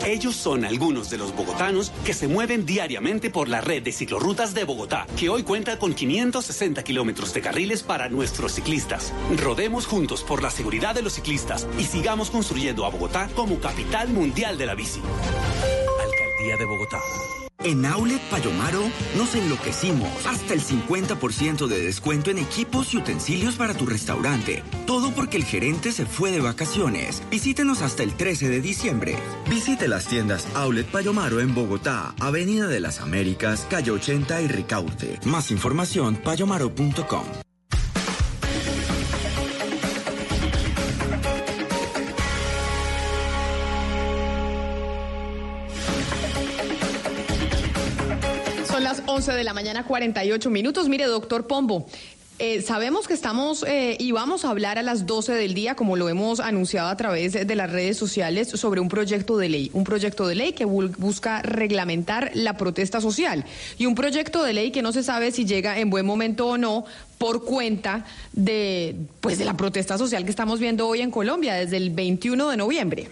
[0.06, 4.54] Ellos son algunos de los bogotanos que se mueven diariamente por la red de ciclorrutas
[4.54, 9.14] de Bogotá, que hoy cuenta con 560 kilómetros de carriles para nuestros ciclistas.
[9.38, 14.10] Rodemos juntos por la seguridad de los ciclistas y sigamos construyendo a Bogotá como capital
[14.10, 15.02] mundial de la bici.
[16.40, 17.00] Alcaldía de Bogotá.
[17.62, 18.84] En Aulet Payomaro
[19.18, 20.26] nos enloquecimos.
[20.26, 24.64] Hasta el 50% de descuento en equipos y utensilios para tu restaurante.
[24.86, 27.22] Todo porque el gerente se fue de vacaciones.
[27.30, 29.18] Visítenos hasta el 13 de diciembre.
[29.50, 35.20] Visite las tiendas Aulet Payomaro en Bogotá, Avenida de las Américas, calle 80 y Ricaurte.
[35.26, 37.49] Más información payomaro.com.
[49.20, 50.88] 11 de la mañana, 48 minutos.
[50.88, 51.86] Mire, doctor Pombo,
[52.38, 55.98] eh, sabemos que estamos eh, y vamos a hablar a las 12 del día, como
[55.98, 59.72] lo hemos anunciado a través de las redes sociales, sobre un proyecto de ley.
[59.74, 63.44] Un proyecto de ley que busca reglamentar la protesta social.
[63.78, 66.58] Y un proyecto de ley que no se sabe si llega en buen momento o
[66.58, 66.86] no
[67.18, 71.76] por cuenta de, pues, de la protesta social que estamos viendo hoy en Colombia desde
[71.76, 73.10] el 21 de noviembre.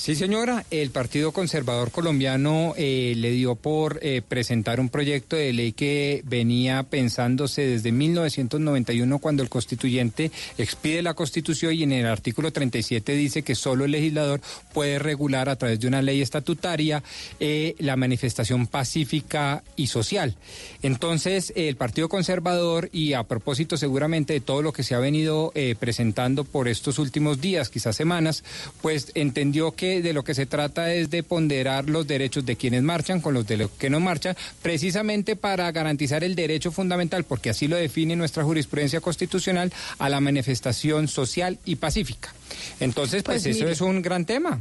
[0.00, 5.52] Sí, señora, el Partido Conservador Colombiano eh, le dio por eh, presentar un proyecto de
[5.52, 12.06] ley que venía pensándose desde 1991 cuando el constituyente expide la constitución y en el
[12.06, 14.40] artículo 37 dice que solo el legislador
[14.72, 17.02] puede regular a través de una ley estatutaria
[17.38, 20.34] eh, la manifestación pacífica y social.
[20.80, 25.52] Entonces, el Partido Conservador, y a propósito seguramente de todo lo que se ha venido
[25.78, 28.44] presentando por estos últimos días, quizás semanas,
[28.80, 32.82] pues entendió que de lo que se trata es de ponderar los derechos de quienes
[32.82, 37.50] marchan con los de los que no marchan, precisamente para garantizar el derecho fundamental, porque
[37.50, 42.32] así lo define nuestra jurisprudencia constitucional, a la manifestación social y pacífica.
[42.78, 44.60] Entonces, pues, pues eso es un gran tema.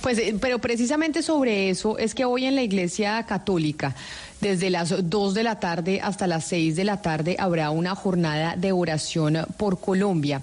[0.00, 3.94] Pues, eh, pero precisamente sobre eso es que hoy en la Iglesia Católica,
[4.40, 8.56] desde las 2 de la tarde hasta las 6 de la tarde, habrá una jornada
[8.56, 10.42] de oración por Colombia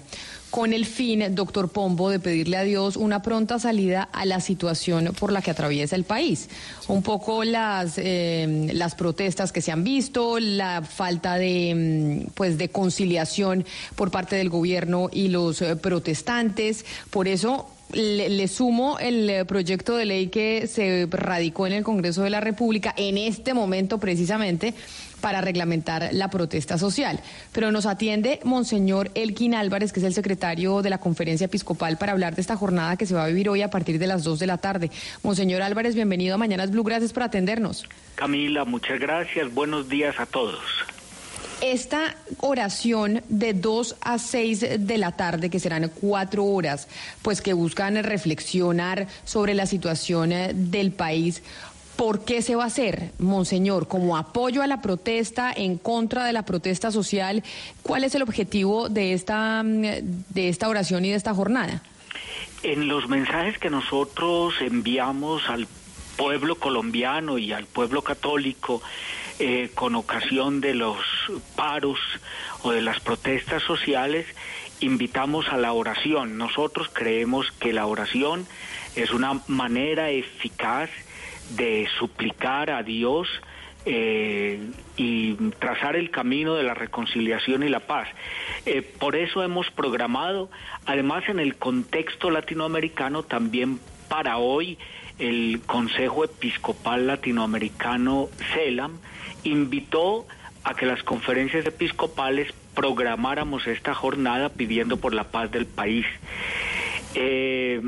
[0.50, 5.12] con el fin, doctor Pombo, de pedirle a Dios una pronta salida a la situación
[5.18, 6.48] por la que atraviesa el país.
[6.88, 12.58] Un poco las, eh, las protestas que se han visto, la falta de, mm, pues,
[12.58, 13.64] de conciliación
[13.94, 16.84] por parte del gobierno y los eh, protestantes.
[17.10, 22.22] Por eso le, sumo el eh, proyecto de ley que se radicó en el Congreso
[22.22, 24.74] de la República en este momento precisamente
[25.20, 27.20] para reglamentar la protesta social.
[27.52, 32.12] Pero nos atiende Monseñor Elkin Álvarez, que es el secretario de la Conferencia Episcopal, para
[32.12, 34.38] hablar de esta jornada que se va a vivir hoy a partir de las 2
[34.38, 34.90] de la tarde.
[35.22, 37.86] Monseñor Álvarez, bienvenido a Mañanas Blue, gracias por atendernos.
[38.14, 40.60] Camila, muchas gracias, buenos días a todos.
[41.62, 46.86] Esta oración de 2 a 6 de la tarde, que serán cuatro horas,
[47.22, 50.34] pues que buscan reflexionar sobre la situación
[50.70, 51.42] del país,
[51.96, 53.88] ¿Por qué se va a hacer, Monseñor?
[53.88, 57.42] Como apoyo a la protesta, en contra de la protesta social,
[57.82, 61.82] ¿cuál es el objetivo de esta, de esta oración y de esta jornada?
[62.62, 65.66] En los mensajes que nosotros enviamos al
[66.16, 68.82] pueblo colombiano y al pueblo católico
[69.38, 70.98] eh, con ocasión de los
[71.54, 71.98] paros
[72.62, 74.26] o de las protestas sociales,
[74.80, 76.36] invitamos a la oración.
[76.36, 78.46] Nosotros creemos que la oración
[78.96, 80.90] es una manera eficaz
[81.50, 83.28] de suplicar a Dios
[83.84, 84.58] eh,
[84.96, 88.08] y trazar el camino de la reconciliación y la paz.
[88.64, 90.50] Eh, por eso hemos programado,
[90.86, 93.78] además en el contexto latinoamericano, también
[94.08, 94.78] para hoy
[95.18, 98.98] el Consejo Episcopal Latinoamericano CELAM
[99.44, 100.26] invitó
[100.64, 106.06] a que las conferencias episcopales programáramos esta jornada pidiendo por la paz del país.
[107.14, 107.80] Eh,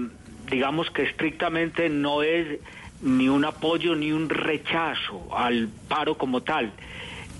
[0.48, 2.60] digamos que estrictamente no es
[3.02, 6.72] ni un apoyo ni un rechazo al paro como tal.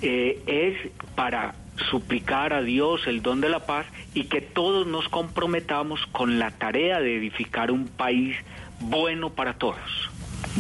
[0.01, 1.55] Eh, es para
[1.91, 6.51] suplicar a Dios el don de la paz y que todos nos comprometamos con la
[6.51, 8.37] tarea de edificar un país
[8.81, 10.11] bueno para todos.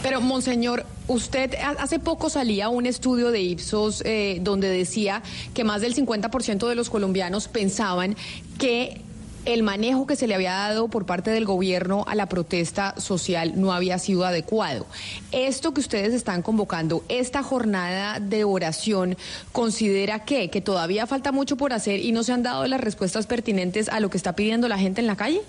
[0.02, 5.22] Pero, Monseñor, usted hace poco salía un estudio de Ipsos eh, donde decía
[5.54, 8.16] que más del 50% de los colombianos pensaban
[8.58, 9.00] que
[9.48, 13.54] el manejo que se le había dado por parte del gobierno a la protesta social
[13.56, 14.86] no había sido adecuado.
[15.32, 19.16] Esto que ustedes están convocando, esta jornada de oración,
[19.52, 23.26] ¿considera que, que todavía falta mucho por hacer y no se han dado las respuestas
[23.26, 25.40] pertinentes a lo que está pidiendo la gente en la calle?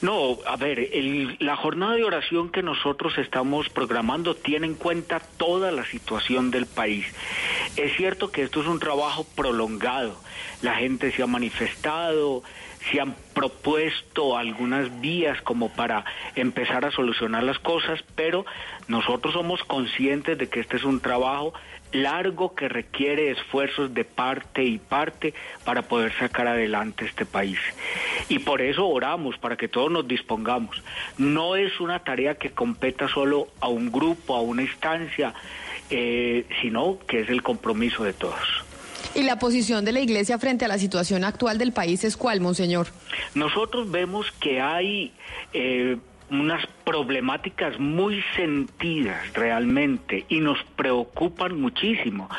[0.00, 0.90] No, a ver,
[1.40, 6.66] la jornada de oración que nosotros estamos programando tiene en cuenta toda la situación del
[6.66, 7.06] país.
[7.76, 10.16] Es cierto que esto es un trabajo prolongado.
[10.60, 12.44] La gente se ha manifestado,
[12.90, 16.04] se han propuesto algunas vías como para
[16.34, 18.44] empezar a solucionar las cosas, pero
[18.88, 21.52] nosotros somos conscientes de que este es un trabajo
[21.92, 25.34] largo que requiere esfuerzos de parte y parte
[25.64, 27.58] para poder sacar adelante este país.
[28.28, 30.82] Y por eso oramos, para que todos nos dispongamos.
[31.18, 35.34] No es una tarea que competa solo a un grupo, a una instancia,
[35.90, 38.64] eh, sino que es el compromiso de todos.
[39.14, 42.40] ¿Y la posición de la Iglesia frente a la situación actual del país es cuál,
[42.40, 42.86] Monseñor?
[43.34, 45.12] Nosotros vemos que hay
[45.52, 45.98] eh,
[46.30, 52.30] unas problemáticas muy sentidas realmente y nos preocupan muchísimo.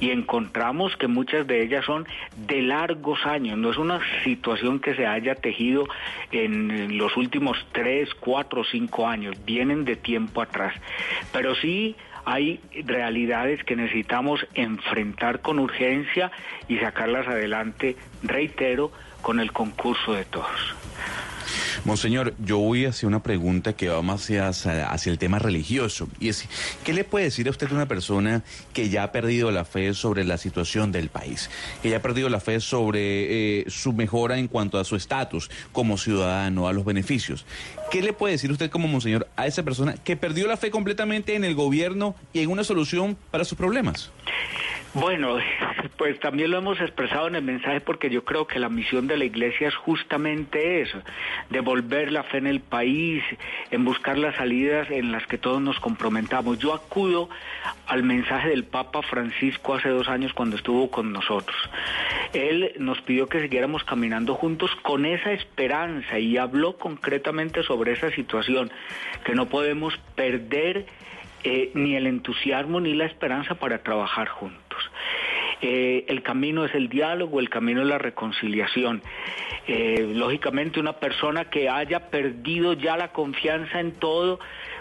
[0.00, 4.94] Y encontramos que muchas de ellas son de largos años, no es una situación que
[4.94, 5.86] se haya tejido
[6.32, 10.74] en los últimos tres, cuatro cinco años, vienen de tiempo atrás,
[11.30, 11.94] pero sí
[12.24, 16.30] hay realidades que necesitamos enfrentar con urgencia
[16.68, 18.92] y sacarlas adelante, reitero,
[19.22, 20.74] con el concurso de todos.
[21.84, 26.08] Monseñor, yo voy hacia una pregunta que va más hacia, hacia, el tema religioso.
[26.20, 26.48] Y es,
[26.84, 29.92] ¿qué le puede decir a usted a una persona que ya ha perdido la fe
[29.92, 31.50] sobre la situación del país?
[31.82, 35.50] Que ya ha perdido la fe sobre eh, su mejora en cuanto a su estatus
[35.72, 37.46] como ciudadano, a los beneficios.
[37.90, 41.34] ¿Qué le puede decir usted como Monseñor a esa persona que perdió la fe completamente
[41.34, 44.12] en el gobierno y en una solución para sus problemas?
[44.94, 45.38] Bueno,
[45.96, 49.16] pues también lo hemos expresado en el mensaje porque yo creo que la misión de
[49.16, 51.00] la Iglesia es justamente eso,
[51.48, 53.24] devolver la fe en el país,
[53.70, 56.58] en buscar las salidas en las que todos nos comprometamos.
[56.58, 57.30] Yo acudo
[57.86, 61.56] al mensaje del Papa Francisco hace dos años cuando estuvo con nosotros.
[62.34, 68.10] Él nos pidió que siguiéramos caminando juntos con esa esperanza y habló concretamente sobre esa
[68.10, 68.70] situación,
[69.24, 70.86] que no podemos perder
[71.44, 74.78] eh, ni el entusiasmo ni la esperanza para trabajar juntos.
[75.60, 79.02] Eh, el camino es el diálogo, el camino es la reconciliación.
[79.68, 84.40] Eh, lógicamente una persona que haya perdido ya la confianza en todo,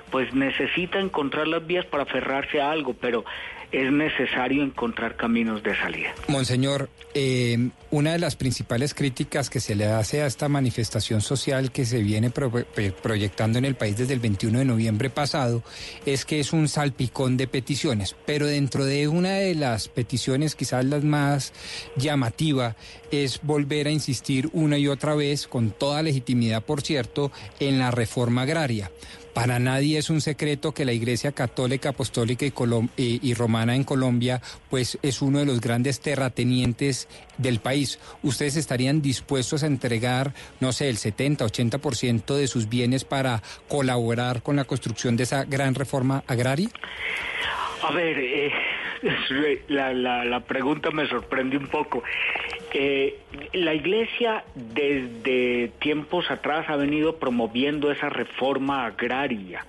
[0.09, 3.23] pues necesita encontrar las vías para aferrarse a algo, pero
[3.71, 6.13] es necesario encontrar caminos de salida.
[6.27, 11.71] Monseñor, eh, una de las principales críticas que se le hace a esta manifestación social
[11.71, 15.63] que se viene proyectando en el país desde el 21 de noviembre pasado
[16.05, 20.83] es que es un salpicón de peticiones, pero dentro de una de las peticiones quizás
[20.85, 21.53] las más
[21.95, 22.75] llamativa
[23.09, 27.91] es volver a insistir una y otra vez, con toda legitimidad por cierto, en la
[27.91, 28.91] reforma agraria.
[29.33, 32.45] Para nadie es un secreto que la Iglesia Católica, Apostólica
[32.97, 37.99] y, Romana en Colombia, pues es uno de los grandes terratenientes del país.
[38.23, 44.43] ¿Ustedes estarían dispuestos a entregar, no sé, el 70, 80% de sus bienes para colaborar
[44.43, 46.69] con la construcción de esa gran reforma agraria?
[47.83, 48.51] A ver, eh,
[49.67, 52.03] la, pregunta me sorprende un poco.
[52.73, 53.19] Eh,
[53.53, 59.65] la Iglesia desde tiempos atrás ha venido promoviendo esa reforma agraria.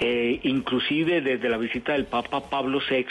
[0.00, 3.06] Eh, inclusive desde la visita del Papa Pablo VI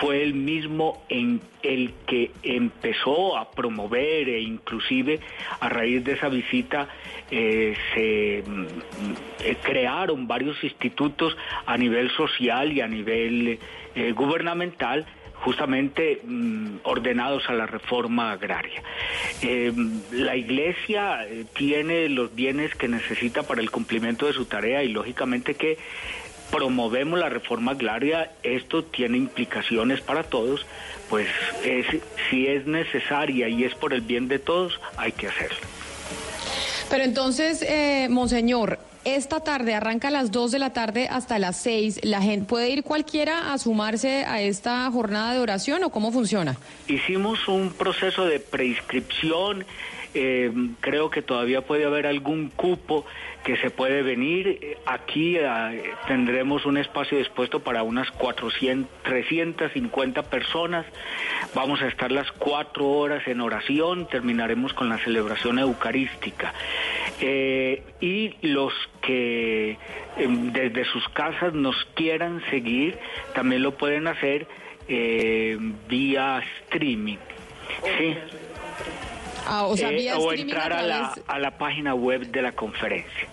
[0.00, 5.20] fue el mismo en el que empezó a promover e inclusive
[5.60, 6.88] a raíz de esa visita
[7.30, 8.66] eh, se mm,
[9.62, 11.36] crearon varios institutos
[11.66, 13.58] a nivel social y a nivel
[14.14, 15.06] gubernamental
[15.40, 18.82] justamente mm, ordenados a la reforma agraria.
[19.42, 19.72] Eh,
[20.12, 24.88] la Iglesia eh, tiene los bienes que necesita para el cumplimiento de su tarea y
[24.88, 25.78] lógicamente que
[26.50, 30.64] promovemos la reforma agraria, esto tiene implicaciones para todos,
[31.10, 31.28] pues
[32.30, 35.58] si es necesaria y es por el bien de todos, hay que hacerlo.
[36.88, 38.78] Pero entonces, eh, Monseñor,
[39.16, 42.00] esta tarde arranca a las 2 de la tarde hasta las 6.
[42.04, 46.56] ¿La gente puede ir cualquiera a sumarse a esta jornada de oración o cómo funciona?
[46.86, 49.64] Hicimos un proceso de preinscripción.
[50.14, 53.04] Eh, creo que todavía puede haber algún cupo
[53.44, 54.76] que se puede venir.
[54.86, 60.86] Aquí eh, tendremos un espacio dispuesto para unas 400, 350 personas.
[61.54, 66.52] Vamos a estar las cuatro horas en oración, terminaremos con la celebración eucarística.
[67.20, 68.72] Eh, y los
[69.02, 69.78] que
[70.16, 72.98] em, desde sus casas nos quieran seguir,
[73.34, 74.46] también lo pueden hacer
[74.88, 75.56] eh,
[75.88, 77.18] vía streaming.
[77.98, 78.16] Sí.
[79.50, 83.28] Ah, o, sea, eh, entrar a, la, a la página web de la conferencia.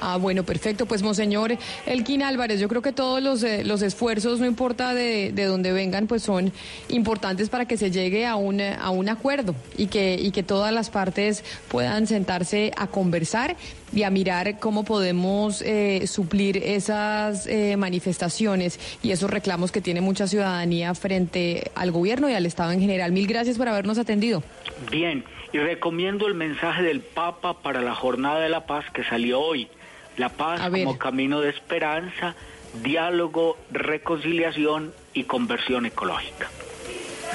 [0.00, 0.86] Ah, bueno, perfecto.
[0.86, 1.56] Pues, Monseñor
[1.86, 5.72] Elquín Álvarez, yo creo que todos los, eh, los esfuerzos, no importa de, de, dónde
[5.72, 6.52] vengan, pues son
[6.88, 10.72] importantes para que se llegue a un, a un acuerdo y que, y que todas
[10.72, 13.56] las partes puedan sentarse a conversar
[13.92, 20.00] y a mirar cómo podemos eh, suplir esas eh, manifestaciones y esos reclamos que tiene
[20.00, 23.12] mucha ciudadanía frente al gobierno y al Estado en general.
[23.12, 24.42] Mil gracias por habernos atendido.
[24.90, 29.40] Bien, y recomiendo el mensaje del Papa para la Jornada de la Paz que salió
[29.40, 29.68] hoy.
[30.16, 32.34] La paz como camino de esperanza,
[32.82, 36.48] diálogo, reconciliación y conversión ecológica.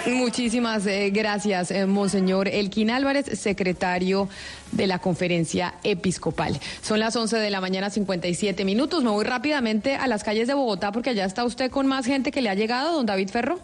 [0.07, 4.29] Muchísimas eh, gracias, eh, Monseñor Elkin Álvarez, secretario
[4.71, 6.59] de la conferencia episcopal.
[6.81, 9.03] Son las 11 de la mañana, 57 minutos.
[9.03, 12.31] Me voy rápidamente a las calles de Bogotá porque allá está usted con más gente
[12.31, 13.59] que le ha llegado, don David Ferro.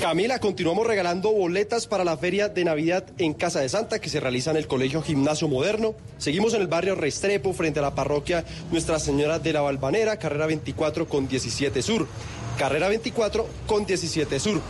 [0.00, 4.20] Camila, continuamos regalando boletas para la feria de Navidad en Casa de Santa que se
[4.20, 5.94] realiza en el Colegio Gimnasio Moderno.
[6.18, 10.46] Seguimos en el barrio Restrepo frente a la parroquia Nuestra Señora de la Valvanera, carrera
[10.46, 12.06] 24 con 17 Sur.
[12.58, 14.60] Carrera 24 con 17 Sur.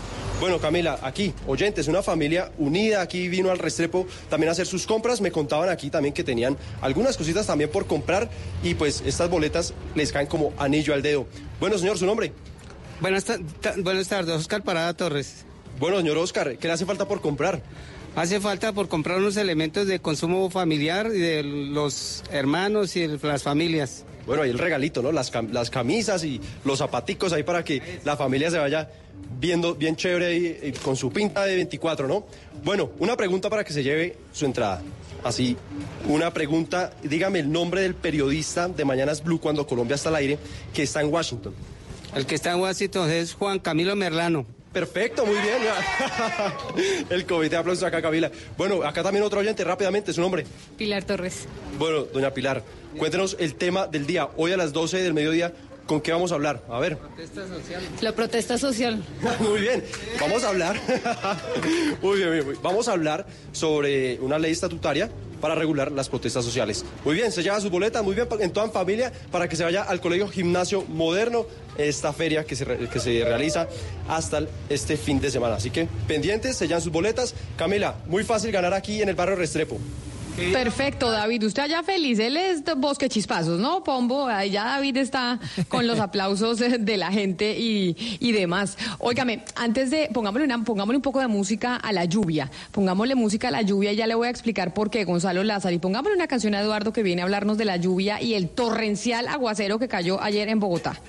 [0.41, 4.87] Bueno, Camila, aquí, oyentes, una familia unida aquí vino al Restrepo también a hacer sus
[4.87, 5.21] compras.
[5.21, 8.31] Me contaban aquí también que tenían algunas cositas también por comprar
[8.63, 11.27] y pues estas boletas les caen como anillo al dedo.
[11.59, 12.33] Bueno, señor, su nombre.
[13.01, 13.27] Buenas,
[13.79, 15.45] buenas tardes, Oscar Parada Torres.
[15.79, 17.63] Bueno, señor Oscar, ¿qué le hace falta por comprar?
[18.15, 23.19] Hace falta por comprar unos elementos de consumo familiar y de los hermanos y de
[23.23, 24.07] las familias.
[24.25, 25.13] Bueno, ahí el regalito, ¿no?
[25.13, 28.89] Las, las camisas y los zapaticos ahí para que la familia se vaya
[29.39, 32.27] viendo bien chévere ahí, con su pinta de 24, ¿no?
[32.65, 34.81] Bueno, una pregunta para que se lleve su entrada.
[35.23, 35.55] Así,
[36.09, 40.39] una pregunta, dígame el nombre del periodista de Mañanas Blue cuando Colombia está al aire,
[40.73, 41.53] que está en Washington.
[42.17, 44.47] El que está en Washington es Juan Camilo Merlano.
[44.73, 45.59] Perfecto, muy bien.
[47.11, 48.31] El comité de aplausos acá, Camila.
[48.57, 50.47] Bueno, acá también otro oyente, rápidamente, su nombre.
[50.79, 51.47] Pilar Torres.
[51.79, 52.63] Bueno, doña Pilar,
[52.97, 54.31] cuéntenos el tema del día.
[54.39, 55.53] Hoy a las 12 del mediodía,
[55.87, 56.63] ¿con qué vamos a hablar?
[56.69, 56.99] A ver.
[56.99, 57.83] Protesta social.
[58.01, 59.05] La protesta social.
[59.41, 59.85] muy bien,
[60.21, 60.81] vamos a hablar.
[62.03, 62.59] muy bien, muy bien.
[62.63, 65.11] Vamos a hablar sobre una ley estatutaria
[65.41, 66.85] para regular las protestas sociales.
[67.05, 69.83] Muy bien, se lleva sus boletas, muy bien, en toda familia, para que se vaya
[69.83, 71.47] al Colegio Gimnasio Moderno,
[71.77, 73.69] esta feria que se, que se realiza
[74.09, 75.57] hasta este fin de semana.
[75.57, 77.35] Así que pendientes, se llevan sus boletas.
[77.57, 79.79] Camila, muy fácil ganar aquí en el barrio Restrepo.
[80.37, 81.45] Perfecto, David.
[81.45, 82.19] Usted allá feliz.
[82.19, 84.29] Él es Bosque Chispazos, ¿no, Pombo?
[84.43, 88.77] Ya David está con los aplausos de la gente y, y demás.
[88.99, 92.51] Óigame, antes de, pongámosle, una, pongámosle un poco de música a la lluvia.
[92.71, 95.75] Pongámosle música a la lluvia y ya le voy a explicar por qué, Gonzalo Lázaro.
[95.75, 98.49] Y pongámosle una canción a Eduardo que viene a hablarnos de la lluvia y el
[98.51, 101.01] torrencial aguacero que cayó ayer en Bogotá.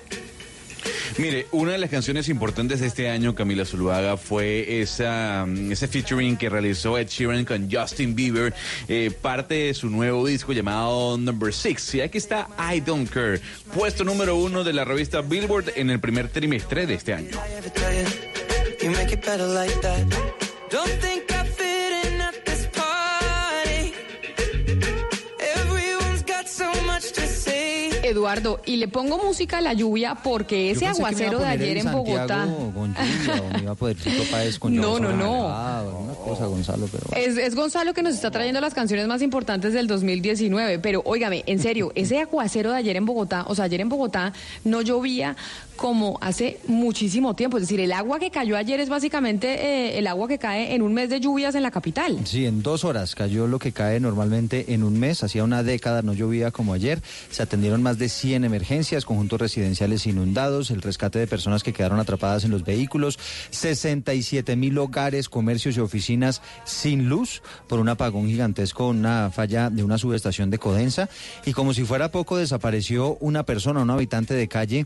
[1.18, 5.88] Mire, una de las canciones importantes de este año, Camila Zuluaga, fue esa, mm, ese
[5.88, 8.54] featuring que realizó Ed Sheeran con Justin Bieber,
[8.86, 11.96] eh, parte de su nuevo disco llamado Number Six.
[11.96, 13.40] Y aquí está I Don't Care,
[13.74, 17.36] puesto número uno de la revista Billboard en el primer trimestre de este año.
[28.10, 32.46] Eduardo, y le pongo música a la lluvia porque ese aguacero de ayer en Bogotá.
[34.68, 35.48] no, no, no.
[37.16, 40.78] es, es, Gonzalo que nos está trayendo las canciones más importantes del 2019.
[40.78, 44.32] Pero óigame, en serio, ese aguacero de ayer en Bogotá, o sea, ayer en Bogotá
[44.64, 45.36] no llovía
[45.78, 47.56] como hace muchísimo tiempo.
[47.56, 50.82] Es decir, el agua que cayó ayer es básicamente eh, el agua que cae en
[50.82, 52.18] un mes de lluvias en la capital.
[52.24, 55.22] Sí, en dos horas cayó lo que cae normalmente en un mes.
[55.22, 57.00] Hacía una década no llovía como ayer.
[57.30, 62.00] Se atendieron más de 100 emergencias, conjuntos residenciales inundados, el rescate de personas que quedaron
[62.00, 63.16] atrapadas en los vehículos,
[63.50, 69.84] 67 mil hogares, comercios y oficinas sin luz por un apagón gigantesco, una falla de
[69.84, 71.08] una subestación de Codensa.
[71.46, 74.84] Y como si fuera poco, desapareció una persona, un habitante de calle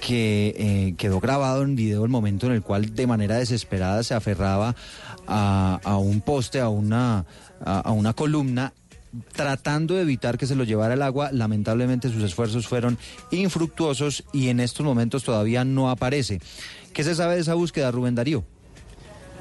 [0.00, 4.14] que eh, quedó grabado en video el momento en el cual de manera desesperada se
[4.14, 4.74] aferraba
[5.26, 7.24] a, un poste, a una,
[7.64, 8.72] a, una columna
[9.32, 11.30] tratando de evitar que se lo llevara el agua.
[11.32, 12.98] Lamentablemente sus esfuerzos fueron
[13.30, 16.40] infructuosos y en estos momentos todavía no aparece.
[16.92, 18.44] ¿Qué se sabe de esa búsqueda, Rubén Darío?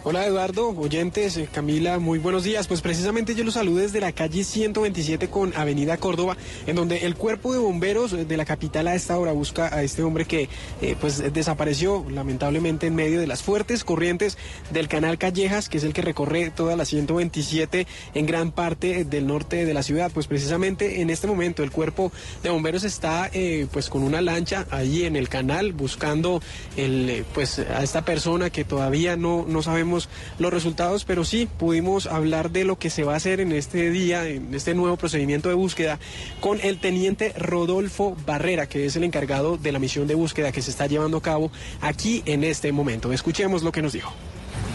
[0.03, 2.67] Hola Eduardo, oyentes, eh, Camila, muy buenos días.
[2.67, 7.13] Pues precisamente yo los saludo desde la calle 127 con Avenida Córdoba, en donde el
[7.13, 10.49] cuerpo de bomberos de la capital a esta hora busca a este hombre que
[10.81, 14.39] eh, pues desapareció lamentablemente en medio de las fuertes corrientes
[14.71, 19.27] del canal Callejas, que es el que recorre toda la 127 en gran parte del
[19.27, 20.09] norte de la ciudad.
[20.11, 22.11] Pues precisamente en este momento el cuerpo
[22.41, 26.41] de bomberos está eh, pues con una lancha ahí en el canal buscando
[26.75, 29.90] el pues a esta persona que todavía no, no sabemos
[30.39, 33.89] los resultados, pero sí pudimos hablar de lo que se va a hacer en este
[33.89, 35.99] día, en este nuevo procedimiento de búsqueda,
[36.39, 40.61] con el teniente Rodolfo Barrera, que es el encargado de la misión de búsqueda que
[40.61, 41.51] se está llevando a cabo
[41.81, 43.11] aquí en este momento.
[43.11, 44.13] Escuchemos lo que nos dijo.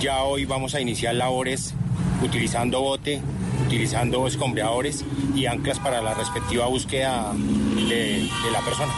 [0.01, 1.75] Ya hoy vamos a iniciar labores
[2.23, 3.21] utilizando bote,
[3.67, 7.33] utilizando escombreadores y anclas para la respectiva búsqueda
[7.89, 8.93] de, la persona.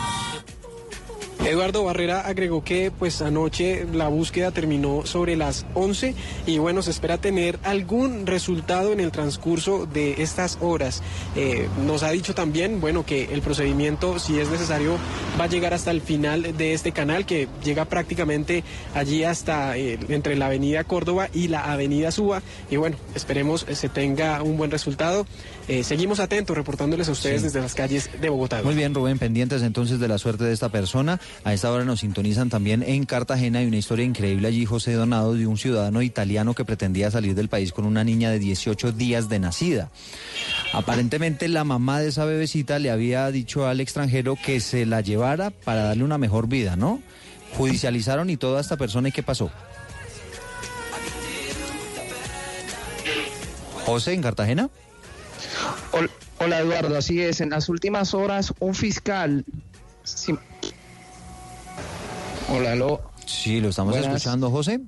[1.45, 6.15] Eduardo Barrera agregó que pues anoche la búsqueda terminó sobre las 11
[6.47, 11.03] y bueno, se espera tener algún resultado en el transcurso de estas horas.
[11.37, 14.97] Eh, nos ha dicho también, bueno, que el procedimiento, si es necesario,
[15.41, 19.99] va a llegar hasta el final de este canal, que llega prácticamente allí hasta eh,
[20.09, 22.43] entre la avenida Córdoba y la avenida Suba.
[22.71, 25.27] Y bueno, esperemos se tenga un buen resultado.
[25.69, 28.63] Eh, seguimos atentos reportándoles a ustedes desde las calles de Bogotá.
[28.63, 31.21] Muy bien, Rubén, pendientes entonces de la suerte de esta persona.
[31.45, 33.61] A esta hora nos sintonizan también en Cartagena.
[33.61, 37.49] Hay una historia increíble allí, José Donado, de un ciudadano italiano que pretendía salir del
[37.49, 39.91] país con una niña de 18 días de nacida.
[40.73, 45.51] Aparentemente la mamá de esa bebecita le había dicho al extranjero que se la llevara
[45.51, 47.01] para darle una mejor vida, ¿no?
[47.57, 49.51] Judicializaron y toda esta persona y qué pasó.
[53.87, 54.69] José, en Cartagena.
[56.41, 57.41] Hola, Eduardo, así es.
[57.41, 59.45] En las últimas horas un fiscal...
[62.51, 63.03] Hola, lo...
[63.27, 64.81] Sí, lo estamos escuchando, José.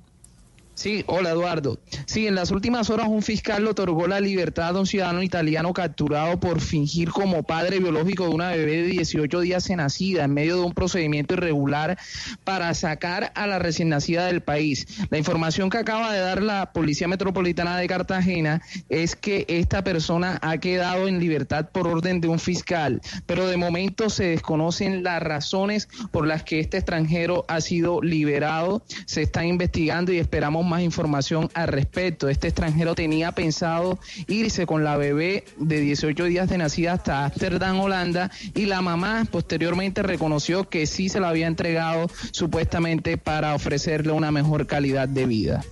[0.81, 1.79] Sí, hola Eduardo.
[2.07, 6.41] Sí, en las últimas horas un fiscal otorgó la libertad a un ciudadano italiano capturado
[6.41, 10.57] por fingir como padre biológico de una bebé de 18 días de nacida en medio
[10.57, 11.99] de un procedimiento irregular
[12.45, 14.87] para sacar a la recién nacida del país.
[15.11, 20.39] La información que acaba de dar la Policía Metropolitana de Cartagena es que esta persona
[20.41, 25.23] ha quedado en libertad por orden de un fiscal, pero de momento se desconocen las
[25.23, 28.83] razones por las que este extranjero ha sido liberado.
[29.05, 32.31] Se está investigando y esperamos más información al respecto.
[32.31, 37.79] Este extranjero tenía pensado irse con la bebé de 18 días de nacida hasta Ámsterdam,
[37.81, 44.13] Holanda, y la mamá posteriormente reconoció que sí se la había entregado supuestamente para ofrecerle
[44.13, 45.65] una mejor calidad de vida.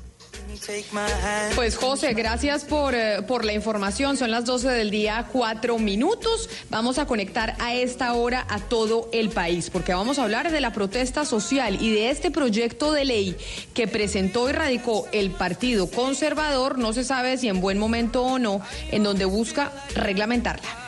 [1.55, 4.16] Pues José, gracias por, eh, por, la información.
[4.16, 6.48] Son las 12 del día, cuatro minutos.
[6.70, 10.60] Vamos a conectar a esta hora a todo el país, porque vamos a hablar de
[10.60, 13.36] la protesta social y de este proyecto de ley
[13.74, 18.39] que presentó y radicó el Partido Conservador, no se sabe si en buen momento o
[18.39, 18.60] no,
[18.90, 20.88] en donde busca reglamentarla.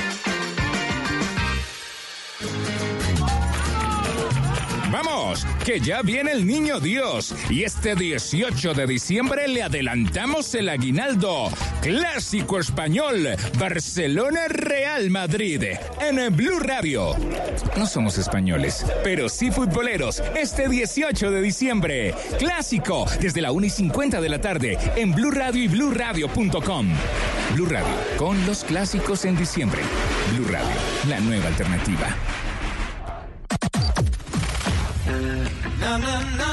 [5.65, 7.33] Que ya viene el niño Dios.
[7.49, 11.49] Y este 18 de diciembre le adelantamos el aguinaldo.
[11.81, 13.29] Clásico español.
[13.57, 15.63] Barcelona Real Madrid.
[16.01, 17.15] En Blue Radio.
[17.77, 20.21] No somos españoles, pero sí futboleros.
[20.35, 22.13] Este 18 de diciembre.
[22.37, 23.05] Clásico.
[23.19, 24.77] Desde la 1 y 50 de la tarde.
[24.95, 26.87] En Blue Radio y BlueRadio.com.
[27.53, 27.93] Blue Radio.
[28.17, 29.81] Con los clásicos en diciembre.
[30.33, 30.75] Blue Radio.
[31.07, 32.15] La nueva alternativa.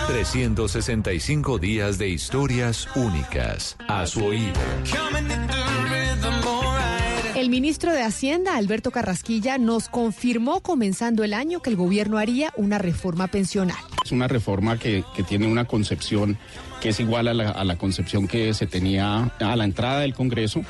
[0.09, 4.53] 365 días de historias únicas a su oído.
[7.37, 12.53] El ministro de Hacienda, Alberto Carrasquilla, nos confirmó comenzando el año que el gobierno haría
[12.57, 13.77] una reforma pensional.
[14.05, 16.37] Es una reforma que, que tiene una concepción
[16.81, 20.15] que es igual a la, a la concepción que se tenía a la entrada del
[20.15, 20.63] Congreso.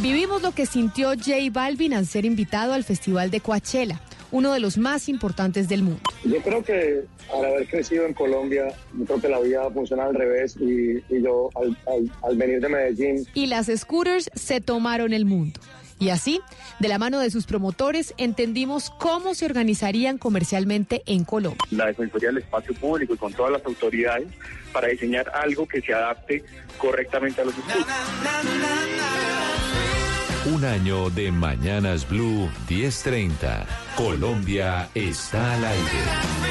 [0.00, 4.00] Vivimos lo que sintió J Balvin al ser invitado al Festival de Coachella
[4.32, 6.00] uno de los más importantes del mundo.
[6.24, 10.14] Yo creo que al haber crecido en Colombia, yo creo que la vida funciona al
[10.14, 13.26] revés y, yo al, venir de Medellín.
[13.34, 15.60] Y las scooters se tomaron el mundo.
[15.98, 16.40] Y así,
[16.80, 21.62] de la mano de sus promotores, entendimos cómo se organizarían comercialmente en Colombia.
[21.70, 24.26] La Defensoría del Espacio Público y con todas las autoridades
[24.72, 26.42] para diseñar algo que se adapte
[26.78, 27.86] correctamente a los scooters.
[30.44, 33.64] Un año de Mañanas Blue 1030.
[33.96, 36.42] Colombia está al aire.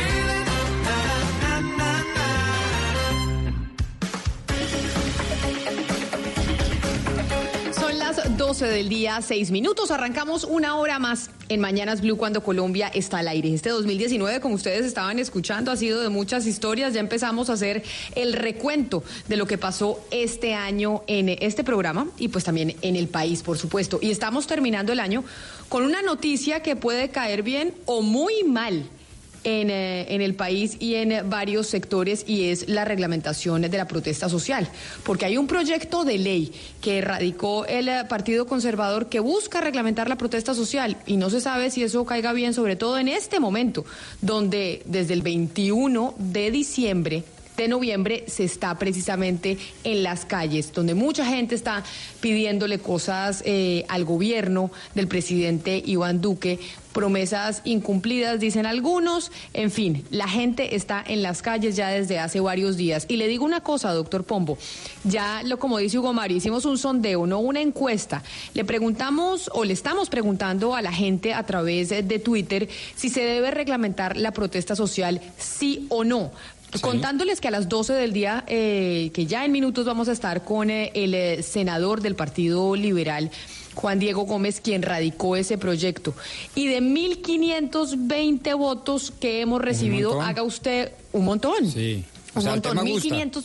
[8.52, 9.92] 12 del día, 6 minutos.
[9.92, 13.54] Arrancamos una hora más en Mañanas Blue cuando Colombia está al aire.
[13.54, 16.94] Este 2019, como ustedes estaban escuchando, ha sido de muchas historias.
[16.94, 17.82] Ya empezamos a hacer
[18.14, 22.98] el recuento de lo que pasó este año en este programa y pues también en
[22.98, 24.00] el país, por supuesto.
[24.02, 25.24] Y estamos terminando el año
[25.70, 28.84] con una noticia que puede caer bien o muy mal
[29.44, 34.30] eh, en, el país y en varios sectores y es la reglamentación de la protesta
[34.30, 34.70] social.
[35.04, 40.10] Porque hay un proyecto de ley que radicó el eh, Partido Conservador que busca reglamentar
[40.10, 43.40] la protesta social y no se sabe si eso caiga bien, sobre todo en este
[43.40, 43.84] momento,
[44.22, 47.24] donde desde el 21 de diciembre
[47.58, 51.84] de noviembre se está precisamente en las calles, donde mucha gente está
[52.20, 56.60] pidiéndole cosas eh, al gobierno del presidente Iván Duque
[56.94, 59.32] promesas incumplidas, dicen algunos.
[59.54, 63.06] En fin, la gente está en las calles ya desde hace varios días.
[63.08, 64.58] Y le digo una cosa, doctor Pombo,
[65.04, 68.24] ya lo como dice Hugo Mario, hicimos un sondeo, no una encuesta.
[68.54, 73.22] Le preguntamos o le estamos preguntando a la gente a través de Twitter si se
[73.22, 76.32] debe reglamentar la protesta social, sí o no.
[76.80, 80.46] Contándoles que a las 12 del día, eh, que ya en minutos vamos a estar
[80.46, 83.30] con eh, el eh, senador del Partido Liberal,
[83.82, 86.14] Juan Diego Gómez, quien radicó ese proyecto.
[86.54, 91.70] Y de 1.520 votos que hemos recibido, haga usted un montón.
[91.70, 92.06] Sí.
[92.36, 93.44] Un montón, 1.500.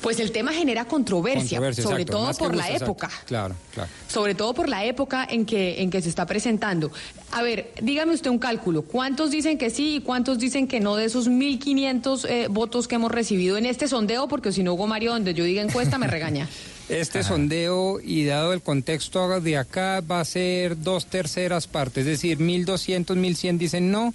[0.00, 3.10] Pues el tema genera controversia, sobre todo por la época.
[3.24, 3.88] Claro, claro.
[4.08, 6.90] Sobre todo por la época en que, en que se está presentando.
[7.32, 8.82] A ver, dígame usted un cálculo.
[8.82, 12.96] ¿Cuántos dicen que sí y cuántos dicen que no de esos 1.500 eh, votos que
[12.96, 14.28] hemos recibido en este sondeo?
[14.28, 16.48] Porque si no, Hugo Mario, donde yo diga encuesta, me regaña.
[16.88, 22.06] Este sondeo, y dado el contexto de acá, va a ser dos terceras partes, es
[22.06, 24.14] decir, 1.200, 1.100 dicen no,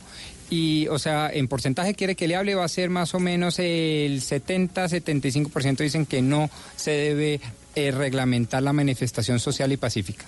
[0.50, 3.58] y, o sea, en porcentaje quiere que le hable, va a ser más o menos
[3.60, 7.42] el 70, 75% dicen que no se debe
[7.76, 10.26] eh, reglamentar la manifestación social y pacífica.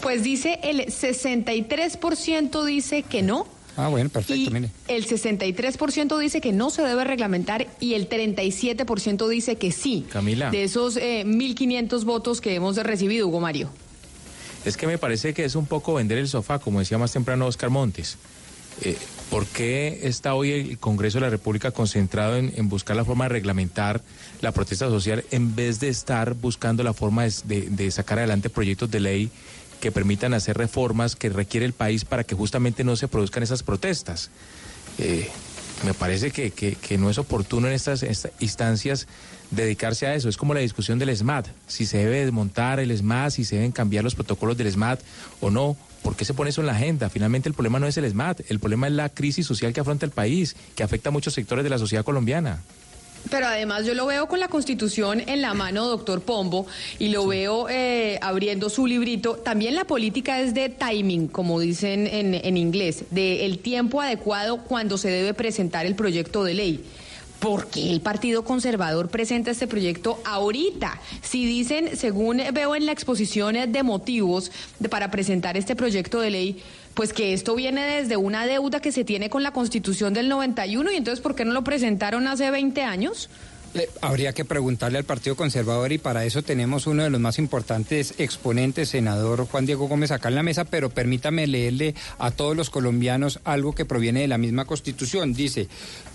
[0.00, 3.46] Pues dice el 63% dice que no.
[3.76, 4.70] Ah, bueno, perfecto, y mire.
[4.88, 10.06] El 63% dice que no se debe reglamentar y el 37% dice que sí.
[10.12, 10.50] Camila.
[10.50, 13.70] De esos eh, 1.500 votos que hemos recibido, Hugo Mario.
[14.64, 17.46] Es que me parece que es un poco vender el sofá, como decía más temprano
[17.46, 18.16] Oscar Montes.
[18.82, 18.96] Eh,
[19.30, 23.24] ¿Por qué está hoy el Congreso de la República concentrado en, en buscar la forma
[23.24, 24.02] de reglamentar
[24.40, 28.50] la protesta social en vez de estar buscando la forma de, de- de sacar adelante
[28.50, 29.30] proyectos de ley
[29.84, 33.62] que permitan hacer reformas que requiere el país para que justamente no se produzcan esas
[33.62, 34.30] protestas?
[34.98, 35.28] Eh,
[35.84, 38.02] me parece que, que- que no es oportuno en estas,
[38.40, 39.06] instancias
[39.50, 40.30] dedicarse a eso.
[40.30, 43.72] Es como la discusión del SMAT, si se debe desmontar el SMAT, si se deben
[43.72, 45.00] cambiar los protocolos del SMAT
[45.42, 45.76] o no.
[46.02, 47.10] ¿Por qué se pone eso en la agenda?
[47.10, 50.06] Finalmente el problema no es el SMAT, el problema es la crisis social que afronta
[50.06, 52.62] el país, que afecta a muchos sectores de la sociedad colombiana.
[53.30, 56.66] Pero además yo lo veo con la Constitución en la mano, doctor Pombo,
[56.98, 59.34] y lo veo eh, abriendo su librito.
[59.36, 64.58] También la política es de timing, como dicen en, en inglés, de el tiempo adecuado
[64.58, 66.84] cuando se debe presentar el proyecto de ley.
[67.40, 70.98] ¿Por qué el Partido Conservador presenta este proyecto ahorita?
[71.20, 76.30] Si dicen, según veo en la exposición de motivos de- para presentar este proyecto de
[76.30, 76.62] ley,
[76.94, 80.92] pues que esto viene desde una deuda que se tiene con la Constitución del 91
[80.92, 83.28] y entonces ¿por qué no lo presentaron hace 20 años?
[84.00, 88.14] Habría que preguntarle al Partido Conservador y para eso tenemos uno de los más importantes
[88.18, 92.70] exponentes, senador Juan Diego Gómez, acá en la mesa, pero permítame leerle a todos los
[92.70, 95.34] colombianos algo que proviene de la misma Constitución.
[95.34, 95.66] Dice,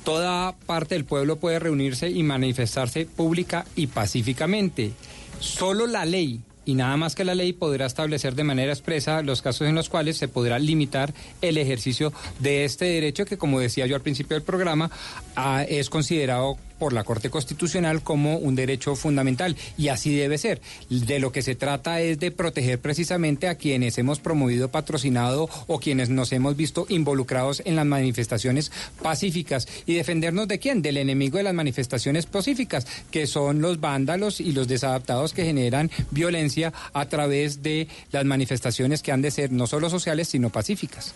[0.06, 4.94] toda parte del pueblo puede reunirse y manifestarse pública y pacíficamente.
[5.42, 6.40] Solo la ley
[6.70, 9.90] y nada más que la ley podrá establecer de manera expresa los casos en los
[9.90, 14.36] cuales se podrá limitar el ejercicio de este derecho que, como decía yo al principio
[14.36, 14.92] del programa,
[15.36, 20.62] ah, es considerado por la Corte Constitucional como un derecho fundamental y así debe ser.
[20.90, 25.80] De lo que se trata es de proteger precisamente a quienes hemos promovido, patrocinado o
[25.80, 30.82] quienes nos hemos visto involucrados en las manifestaciones pacíficas y defendernos de quién?
[30.82, 35.92] Del enemigo de las manifestaciones pacíficas, que son los vándalos y los desadaptados que generan
[36.12, 41.14] violencia a través de las manifestaciones que han de ser no solo sociales, sino pacíficas.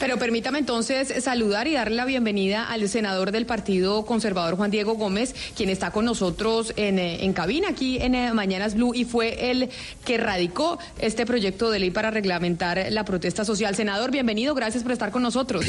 [0.00, 4.94] Pero permítame entonces saludar y darle la bienvenida al senador del Partido Conservador Juan Diego
[4.94, 9.04] Gómez, quien está con nosotros en, eh, en cabina aquí en eh, Mañanas Blue y
[9.04, 9.68] fue el
[10.06, 13.76] que radicó este proyecto de ley para reglamentar la protesta social.
[13.76, 15.66] Senador, bienvenido, gracias por estar con nosotros.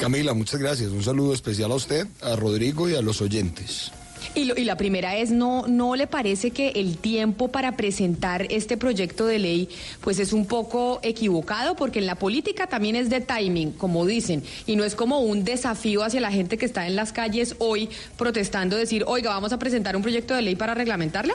[0.00, 0.92] Camila, muchas gracias.
[0.92, 3.90] Un saludo especial a usted, a Rodrigo y a los oyentes.
[4.34, 8.46] Y, lo- y la primera es, ¿no, ¿no le parece que el tiempo para presentar
[8.50, 9.68] este proyecto de ley
[10.00, 11.76] pues es un poco equivocado?
[11.76, 15.44] Porque en la política también es de timing, como dicen, y no es como un
[15.44, 19.58] desafío hacia la gente que está en las calles hoy protestando, decir, oiga, vamos a
[19.58, 21.34] presentar un proyecto de ley para reglamentarla.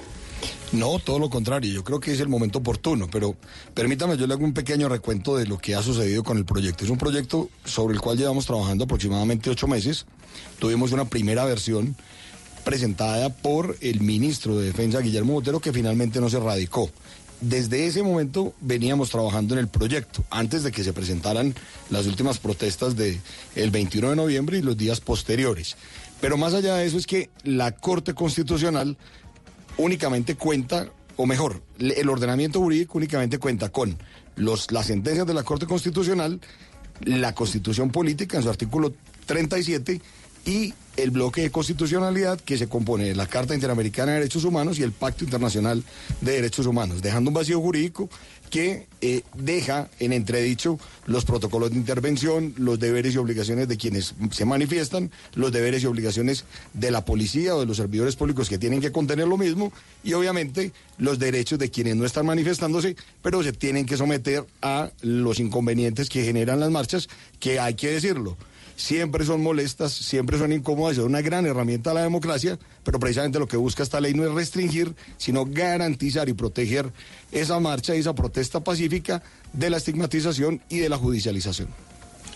[0.73, 1.71] No, todo lo contrario.
[1.73, 3.35] Yo creo que es el momento oportuno, pero
[3.73, 6.83] permítame, yo le hago un pequeño recuento de lo que ha sucedido con el proyecto.
[6.83, 10.05] Es un proyecto sobre el cual llevamos trabajando aproximadamente ocho meses.
[10.59, 11.95] Tuvimos una primera versión
[12.67, 16.91] presentada por el ministro de Defensa, Guillermo Botero, que finalmente no se radicó.
[17.39, 21.55] Desde ese momento veníamos trabajando en el proyecto, antes de que se presentaran
[21.89, 23.21] las últimas protestas del
[23.71, 25.77] 21 de noviembre y los días posteriores.
[26.19, 28.97] Pero más allá de eso es que la Corte Constitucional
[29.77, 33.97] únicamente cuenta, o mejor, el ordenamiento jurídico únicamente cuenta con
[34.35, 36.41] los, las sentencias de la Corte Constitucional,
[36.99, 38.91] la Constitución Política en su artículo
[39.25, 40.01] 37
[40.47, 44.79] y el bloque de constitucionalidad que se compone de la Carta Interamericana de Derechos Humanos
[44.79, 45.83] y el Pacto Internacional
[46.21, 48.09] de Derechos Humanos, dejando un vacío jurídico
[48.49, 54.15] que eh, deja en entredicho los protocolos de intervención, los deberes y obligaciones de quienes
[54.31, 58.57] se manifiestan, los deberes y obligaciones de la policía o de los servidores públicos que
[58.57, 63.43] tienen que contener lo mismo y obviamente los derechos de quienes no están manifestándose, pero
[63.43, 67.09] se tienen que someter a los inconvenientes que generan las marchas,
[67.39, 68.37] que hay que decirlo
[68.77, 73.39] siempre son molestas, siempre son incómodas, es una gran herramienta de la democracia, pero precisamente
[73.39, 76.93] lo que busca esta ley no es restringir, sino garantizar y proteger
[77.31, 79.21] esa marcha y esa protesta pacífica
[79.51, 81.67] de la estigmatización y de la judicialización.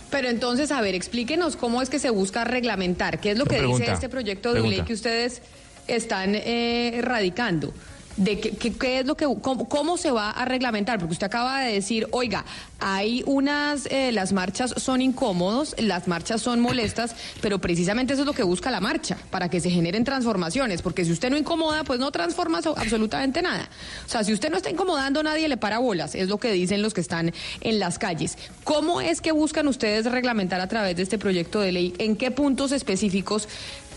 [0.10, 3.58] Pero entonces, a ver, explíquenos cómo es que se busca reglamentar, qué es lo que
[3.58, 5.42] Pregunta, dice este proyecto de ley que ustedes
[5.88, 7.74] están eh, radicando.
[8.18, 11.62] De qué, qué- es lo que, cómo, cómo se va a reglamentar, porque usted acaba
[11.62, 12.44] de decir, oiga,
[12.80, 18.26] hay unas, eh, las marchas son incómodos, las marchas son molestas, pero precisamente eso es
[18.26, 21.84] lo que busca la marcha, para que se generen transformaciones, porque si usted no incomoda,
[21.84, 23.70] pues no transforma so- absolutamente nada.
[24.06, 26.82] O sea, si usted no está incomodando, nadie le para bolas, es lo que dicen
[26.82, 28.38] los que están en las calles.
[28.64, 31.94] ¿Cómo es que buscan ustedes reglamentar a través de este proyecto de ley?
[31.98, 33.48] ¿En qué puntos específicos?